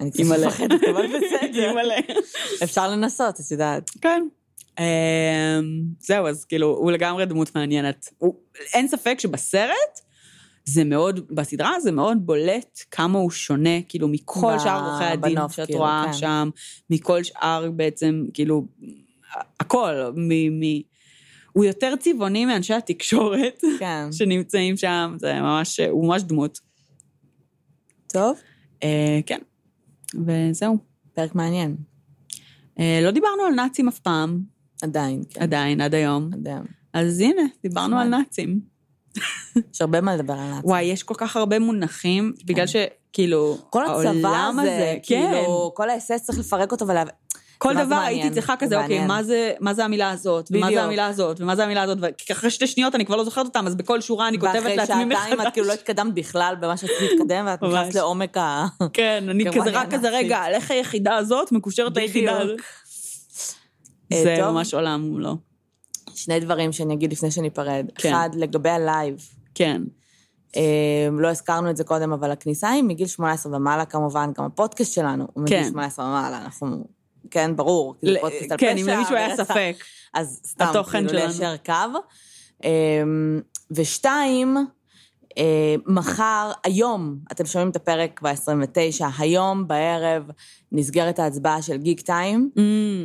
אני 0.00 0.10
קצת 0.10 0.20
אימא'לה. 0.20 0.46
מפחדת, 0.46 0.80
אבל 0.90 1.06
בסדר. 1.16 1.72
אפשר 2.64 2.90
לנסות, 2.90 3.40
את 3.40 3.50
יודעת. 3.50 3.90
כן. 4.00 4.28
אמ, 4.78 4.84
זהו, 5.98 6.26
אז 6.26 6.44
כאילו, 6.44 6.66
הוא 6.76 6.90
לגמרי 6.92 7.26
דמות 7.26 7.54
מעניינת. 7.54 8.08
הוא- 8.18 8.34
אין 8.74 8.88
ספק 8.88 9.16
שבסרט, 9.20 10.00
זה 10.64 10.84
מאוד, 10.84 11.20
בסדרה 11.30 11.80
זה 11.80 11.92
מאוד 11.92 12.26
בולט 12.26 12.80
כמה 12.90 13.18
הוא 13.18 13.30
שונה, 13.30 13.82
כאילו, 13.88 14.08
מכל 14.08 14.52
ב- 14.56 14.58
שאר 14.58 14.84
עורכי 14.90 15.04
הדין 15.04 15.34
בנוף, 15.34 15.52
שאת 15.52 15.66
כאילו, 15.66 15.78
רואה 15.80 16.04
כן. 16.06 16.12
שם, 16.12 16.50
מכל 16.90 17.22
שאר 17.22 17.70
בעצם, 17.70 18.24
כאילו, 18.34 18.66
הכל, 19.60 19.94
מ... 20.16 20.28
מ- 20.60 20.82
הוא 21.52 21.64
יותר 21.64 21.94
צבעוני 22.00 22.44
מאנשי 22.44 22.74
התקשורת 22.74 23.62
כן. 23.78 24.08
שנמצאים 24.18 24.76
שם, 24.76 25.16
זה 25.20 25.40
ממש, 25.40 25.80
הוא 25.80 26.06
ממש 26.08 26.22
דמות. 26.22 26.58
טוב, 28.06 28.38
אה, 28.82 29.20
כן, 29.26 29.38
וזהו. 30.26 30.78
פרק 31.14 31.34
מעניין. 31.34 31.76
אה, 32.80 33.00
לא 33.02 33.10
דיברנו 33.10 33.42
על 33.42 33.54
נאצים 33.54 33.88
אף 33.88 33.98
פעם, 33.98 34.40
עדיין, 34.82 35.22
כן. 35.30 35.42
עדיין, 35.42 35.80
עד 35.80 35.94
היום. 35.94 36.30
עדיין. 36.32 36.62
אז 36.92 37.20
הנה, 37.20 37.42
דיברנו 37.62 37.98
על. 37.98 38.08
נאצים. 38.08 38.60
יש 39.74 39.80
הרבה 39.80 40.00
מה 40.00 40.16
לדבר 40.16 40.34
על 40.34 40.50
נאצים. 40.50 40.70
וואי, 40.70 40.82
יש 40.82 41.02
כל 41.02 41.14
כך 41.18 41.36
הרבה 41.36 41.58
מונחים, 41.58 42.32
בגלל 42.44 42.66
שכאילו, 42.66 43.58
כל 43.70 43.84
הצבא 43.84 43.98
העולם 44.00 44.58
הזה, 44.58 44.96
כן. 45.02 45.32
כאילו, 45.32 45.72
כל 45.74 45.90
האסס 45.90 46.22
צריך 46.22 46.38
לפרק 46.38 46.72
אותו 46.72 46.86
ולה... 46.86 47.04
כל 47.58 47.74
דבר 47.74 47.84
מעניין? 47.84 48.22
הייתי 48.22 48.34
צריכה 48.34 48.54
זה 48.60 48.66
כזה, 48.66 48.82
אוקיי. 48.82 49.06
מה 49.06 49.22
זה, 49.22 49.52
מה 49.60 49.74
זה 49.74 49.84
המילה 49.84 50.10
הזאת, 50.10 50.48
ומה. 50.50 50.70
זה 50.70 50.82
המילה 50.82 51.06
הזאת, 51.06 51.40
ומה 51.40 51.56
זה 51.56 51.64
המילה 51.64 51.82
הזאת, 51.82 51.98
ואחרי 52.00 52.50
שתי 52.50 52.66
שניות 52.66 52.94
אני 52.94 53.06
כבר 53.06 53.16
לא 53.16 53.24
זוכרת 53.24 53.46
אותם, 53.46 53.66
אז 53.66 53.74
בכל 53.74 54.00
שורה 54.00 54.28
אני 54.28 54.38
כותבת 54.38 54.54
ואחרי 54.54 54.76
לעצמי 54.76 55.04
שעתיים 55.12 55.40
את 55.40 55.46
כאילו 55.52 55.66
לא 55.66 55.72
מחדש. 55.72 55.82
התקדמת 55.82 56.14
בכלל 56.14 56.54
במה 56.60 56.76
שרצית 56.76 56.96
להתקדם, 57.00 57.44
ואת 57.46 57.62
נכנסת. 57.62 57.94
לעומק 57.94 58.36
ה... 58.36 58.66
כן, 58.92 59.24
אני 59.28 59.44
כזה 59.52 59.70
רק 59.70 59.94
כזה. 59.94 60.08
רגע, 60.10 60.38
על 60.38 60.54
איך 60.54 60.70
היחידה 60.70 61.16
הזאת 61.16 61.52
מקושרת 61.52 61.96
ליחידה 61.96 62.40
הזאת. 62.40 62.60
אה, 64.12 64.22
זה 64.22 64.36
טוב. 64.40 64.50
ממש 64.50 64.74
עולם 64.74 65.00
מולו. 65.00 65.36
שני 66.14 66.40
דברים 66.40 66.72
שאני 66.72 66.94
אגיד 66.94 67.12
לפני 67.12 67.30
שניפרד. 67.30 67.86
כן. 67.94 68.08
אחד, 68.08 68.30
לגבי 68.34 68.70
הלייב. 68.70 69.28
כן, 69.54 69.82
אה, 70.56 71.08
לא 71.12 71.28
הזכרנו 71.28 71.70
את 71.70 71.76
זה 71.76 71.84
קודם, 71.84 72.12
אבל 72.12 72.30
הכניסה 72.30 72.70
היא 72.70 72.82
מגיל 72.82 73.06
18 73.06 73.56
ומעלה 73.56 73.84
כמובן, 73.84 74.30
גם 74.38 74.44
הפודקאסט 74.44 74.92
שלנו 74.92 75.26
הוא 75.32 75.42
מגיל 75.42 75.62
כן. 75.62 75.68
18 75.70 76.06
ומעלה, 76.06 76.38
אנחנו... 76.44 76.84
כן, 77.30 77.56
ברור, 77.56 77.94
כי 78.00 78.06
זה 78.12 78.18
פודקאסט 78.20 78.52
על 78.52 78.58
פשע. 78.58 78.66
כן, 78.66 78.78
אם 78.78 78.88
למישהו 78.88 79.16
היה. 79.16 79.36
ספק. 79.36 79.76
אז 80.14 80.40
סתם, 80.46 80.72
כאילו. 80.90 81.12
ליישר 81.12 81.56
קו. 81.56 81.72
אמ, 82.64 83.40
ושתיים, 83.70 84.56
אה, 84.56 84.62
מחר, 85.86 86.52
היום, 86.64 87.18
אתם 87.32 87.46
שומעים 87.46 87.70
את 87.70 87.76
הפרק 87.76 88.20
ב-29, 88.22 89.04
היום 89.18 89.68
בערב 89.68 90.30
נסגרת 90.72 91.18
ההצבעה 91.18 91.62
של 91.62 91.76
גיק 91.76 92.00
טיים, 92.00 92.50
Mm, 92.56 92.58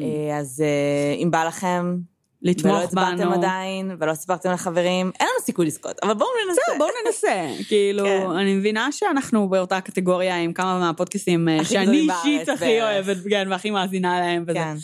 אה, 0.03 0.37
אז 0.37 0.63
אה, 0.65 1.15
אם 1.23 1.31
בא 1.31 1.43
לכם, 1.43 1.97
ולא 2.43 2.51
לתמוך 2.51 2.77
הצבעתם 2.77 3.17
בנו. 3.17 3.33
עדיין, 3.33 3.95
ולא 3.99 4.13
סיפרתם 4.13 4.51
לחברים, 4.51 5.11
אין 5.19 5.27
לנו 5.27 5.45
סיכוי 5.45 5.65
לזכות, 5.65 5.99
אבל 6.03 6.13
בואו 6.13 6.29
ננסה. 6.47 6.61
בסדר, 6.67 6.77
בואו 6.77 6.89
ננסה. 7.05 7.47
כאילו, 7.69 8.03
כן. 8.03 8.29
אני 8.39 8.55
מבינה 8.55 8.91
שאנחנו 8.91 9.49
באותה 9.49 9.81
קטגוריה 9.81 10.37
עם 10.37 10.53
כמה 10.53 10.79
מהפודקאסטים 10.79 11.49
אה, 11.49 11.65
שאני 11.65 11.97
אישית 11.97 12.49
הכי. 12.49 12.81
אוהבת, 12.81 13.17
כן, 13.29 13.47
והכי 13.49 13.71
מאזינה 13.71 14.19
להם 14.19 14.43
וזה. 14.47 14.53
כן. 14.53 14.75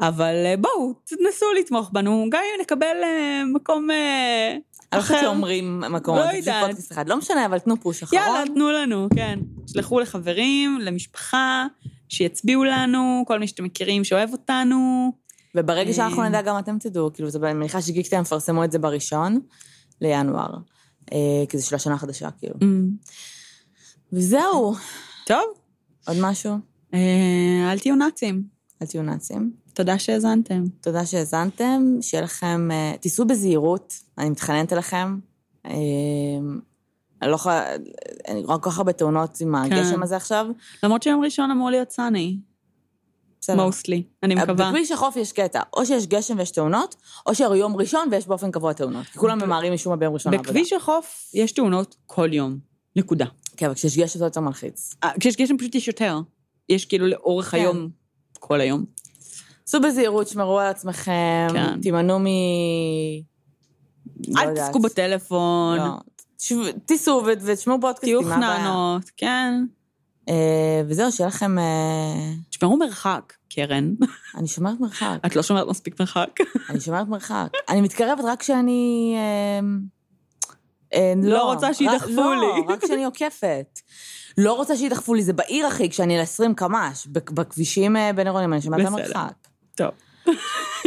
אבל 0.00 0.34
אה, 0.46 0.54
בואו, 0.56 0.92
תנסו 1.04 1.46
לתמוך 1.58 1.90
בנו, 1.92 2.26
גם 2.30 2.40
אם 2.54 2.60
נקבל 2.60 2.96
אה, 3.02 3.42
מקום 3.54 3.90
אה, 3.90 4.56
אני 4.92 4.98
לא 4.98 5.02
חושבת 5.02 5.16
אחר. 5.16 5.26
שאומרים 5.26 5.80
מקום, 5.80 6.18
לא 6.18 6.22
יודעת. 6.22 6.76
לא 7.06 7.16
משנה, 7.16 7.46
אבל 7.46 7.58
תנו 7.58 7.80
פוש 7.80 8.02
אחרון. 8.02 8.22
יאללה, 8.22 8.46
תנו 8.46 8.70
לנו, 8.70 9.08
כן. 9.14 9.38
שלחו 9.66 10.00
לחברים, 10.00 10.78
למשפחה, 10.80 11.66
שיצביעו 12.08 12.64
לנו, 12.64 13.24
כל 13.26 13.38
מי 13.38 13.46
שאתם 13.46 13.64
מכירים 13.64 14.04
שאוהב 14.04 14.32
אותנו. 14.32 15.12
וברגע 15.54 15.92
שאנחנו 15.92 16.22
אה. 16.22 16.28
נדע, 16.28 16.42
גם 16.42 16.58
אתם 16.58 16.78
תדעו, 16.78 17.12
כאילו, 17.12 17.30
זה, 17.30 17.38
אני 17.42 17.52
מניחה 17.52 17.82
שגיקטם 17.82 18.20
יפרסמו 18.20 18.64
את 18.64 18.72
זה 18.72 18.78
בראשון 18.78 19.40
לינואר, 20.00 20.56
אה, 21.12 21.44
כי 21.48 21.58
זה 21.58 21.66
של 21.66 21.74
השנה 21.74 21.94
החדשה, 21.94 22.28
כאילו. 22.30 22.54
וזהו, 24.12 24.74
טוב, 25.26 25.44
עוד 26.06 26.16
משהו? 26.20 26.54
אה, 26.94 27.72
אל 27.72 27.78
תהיו 27.78 27.96
נאצים. 27.96 28.42
אל 28.82 28.86
תהיו 28.86 29.02
נאצים. 29.02 29.65
תודה 29.76 29.98
שהאזנתם. 29.98 30.64
תודה 30.80 31.06
שהאזנתם, 31.06 31.82
שיהיה 32.00 32.22
לכם, 32.22 32.68
אה, 32.70 32.94
תיסעו 33.00 33.26
בזהירות, 33.26 33.94
אני 34.18 34.30
מתחננת 34.30 34.72
אליכם. 34.72 35.18
אה, 35.66 35.72
אני 37.22 37.30
לא 37.30 37.34
יכולה, 37.34 37.74
אני 38.28 38.44
רואה 38.44 38.58
כל 38.58 38.70
כך 38.70 38.78
הרבה 38.78 38.92
תאונות 38.92 39.40
עם 39.40 39.54
הגשם 39.54 40.02
הזה 40.02 40.16
עכשיו. 40.16 40.46
למרות 40.82 41.02
שיום 41.02 41.24
ראשון 41.24 41.50
אמור 41.50 41.70
להיות 41.70 41.90
סאני, 41.90 42.36
בסדר. 43.40 43.64
מוסטלי, 43.64 44.02
אני 44.22 44.34
מקווה. 44.34 44.54
בכביש 44.54 44.90
החוף 44.90 45.16
יש 45.16 45.32
קטע, 45.32 45.60
או 45.76 45.86
שיש 45.86 46.06
גשם 46.06 46.38
ויש 46.38 46.50
תאונות, 46.50 46.96
או 47.26 47.34
שיום 47.34 47.76
ראשון 47.76 48.08
ויש 48.10 48.26
באופן 48.26 48.50
קבוע 48.50 48.72
תאונות. 48.72 49.06
כי 49.06 49.18
כולם 49.18 49.38
ממהרים 49.42 49.72
משום 49.72 49.92
מה 49.92 49.96
ביום 49.96 50.14
ראשון 50.14 50.32
לעבודה. 50.32 50.50
בכביש 50.52 50.72
החוף 50.72 51.30
יש 51.34 51.52
תאונות 51.52 51.96
כל 52.06 52.32
יום, 52.32 52.58
נקודה. 52.96 53.26
כן, 53.56 53.66
אבל 53.66 53.74
כשיש 53.74 53.98
גשם 53.98 54.18
זה 54.18 54.24
יותר 54.24 54.40
מלחיץ. 54.40 54.94
אה, 55.04 55.10
כשיש 55.20 55.36
גשם 55.36 55.58
פשוט 55.58 55.74
יש 55.74 55.88
יותר. 55.88 56.20
יש 56.68 56.84
כאילו 56.84 57.06
לאורך 57.06 57.50
כן. 57.50 57.56
היום, 57.58 57.88
כל 58.40 58.60
היום. 58.60 58.95
סעו 59.66 59.82
בזהירות, 59.82 60.28
שמרו 60.28 60.60
על 60.60 60.66
עצמכם, 60.66 61.46
כן. 61.52 61.80
תימנעו 61.80 62.18
מ... 62.18 62.24
לא 62.24 62.30
אל 64.40 64.48
יודעת. 64.48 64.64
תעסקו 64.66 64.78
בטלפון, 64.78 65.78
לא. 65.78 65.92
תיסעו 66.86 67.22
ו- 67.26 67.44
ותשמעו 67.44 67.80
פודקאסטים, 67.80 68.18
תהיו 68.20 68.28
מה 68.28 68.36
הבעיה? 68.36 68.58
חננות, 68.60 69.10
כן. 69.16 69.64
אה, 70.28 70.34
וזהו, 70.88 71.12
שיהיה 71.12 71.28
לכם... 71.28 71.58
אה, 71.58 72.32
תשמרו 72.50 72.76
מרחק, 72.76 73.32
קרן. 73.50 73.94
אני 74.38 74.48
שומרת 74.48 74.80
מרחק, 74.80 75.18
את 75.26 75.36
לא 75.36 75.42
שומרת 75.42 75.68
מספיק 75.68 76.00
מרחק. 76.00 76.28
אני 76.70 76.80
שומרת 76.80 77.08
מרחק. 77.08 77.48
אני 77.68 77.80
מתקרבת 77.80 78.24
רק 78.24 78.40
כשאני... 78.40 79.14
אה, 79.16 79.60
אה, 80.94 81.12
לא 81.22 81.52
רוצה 81.52 81.74
שידחפו 81.74 82.20
רק- 82.20 82.38
לי. 82.38 82.62
לא, 82.66 82.68
רק 82.68 82.84
כשאני 82.84 83.04
עוקפת. 83.10 83.80
לא 84.38 84.52
רוצה 84.52 84.76
שידחפו 84.76 85.14
לי, 85.14 85.22
זה 85.22 85.32
בעיר, 85.32 85.68
אחי, 85.68 85.90
כשאני 85.90 86.16
על 86.16 86.22
20 86.22 86.54
קמ"ש. 86.54 87.06
בכבישים 87.06 87.96
בין 88.14 88.26
עירונים, 88.26 88.52
אני 88.52 88.62
שומרת 88.62 88.86
על 88.86 88.92
בסדר. 89.02 89.26
טוב. 89.76 89.90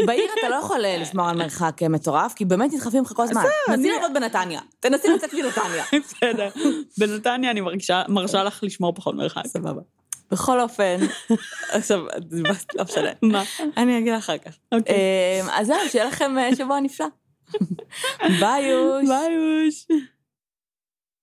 בעיר 0.06 0.26
אתה 0.40 0.50
לא 0.50 0.56
יכול 0.56 0.86
אה, 0.86 0.98
לשמור 0.98 1.30
על 1.30 1.38
מרחק 1.38 1.84
אה, 1.84 1.90
מטורף, 1.90 2.34
כי 2.34 2.46
באמת 2.46 2.74
נדחפים 2.74 3.04
לך 3.04 3.14
כל 3.16 3.24
הזמן. 3.24 3.42
בסדר, 3.42 3.74
אני- 3.74 3.90
לעבוד 3.92 4.14
בנתניה. 4.14 4.62
תנסי 4.80 5.08
לצאת 5.08 5.34
מנתניה. 5.34 5.84
בסדר. 6.06 6.50
בנתניה 6.98 7.52
אני 7.52 7.62
מרשה 8.08 8.44
לך 8.44 8.60
לשמור 8.64 8.94
פחות 8.96 9.16
מרחק. 9.16 9.48
סבבה. 9.48 9.82
בכל 10.32 10.60
אופן, 10.62 10.98
עכשיו, 11.72 12.00
לא 12.32 12.84
משנה. 12.84 13.10
מה? 13.22 13.44
אני 13.78 13.98
אגיד 13.98 14.14
אחר 14.14 14.38
כך. 14.38 14.52
אוקיי. 14.72 14.96
אה, 14.96 15.60
אז 15.60 15.68
זהו, 15.68 15.78
שיהיה 15.90 16.06
לכם 16.06 16.32
שבוע 16.58 16.80
נפלא. 16.80 17.06
ביי, 18.40 18.66
יוש. 18.66 19.08
ביי, 19.08 19.38
אוש. 19.38 19.86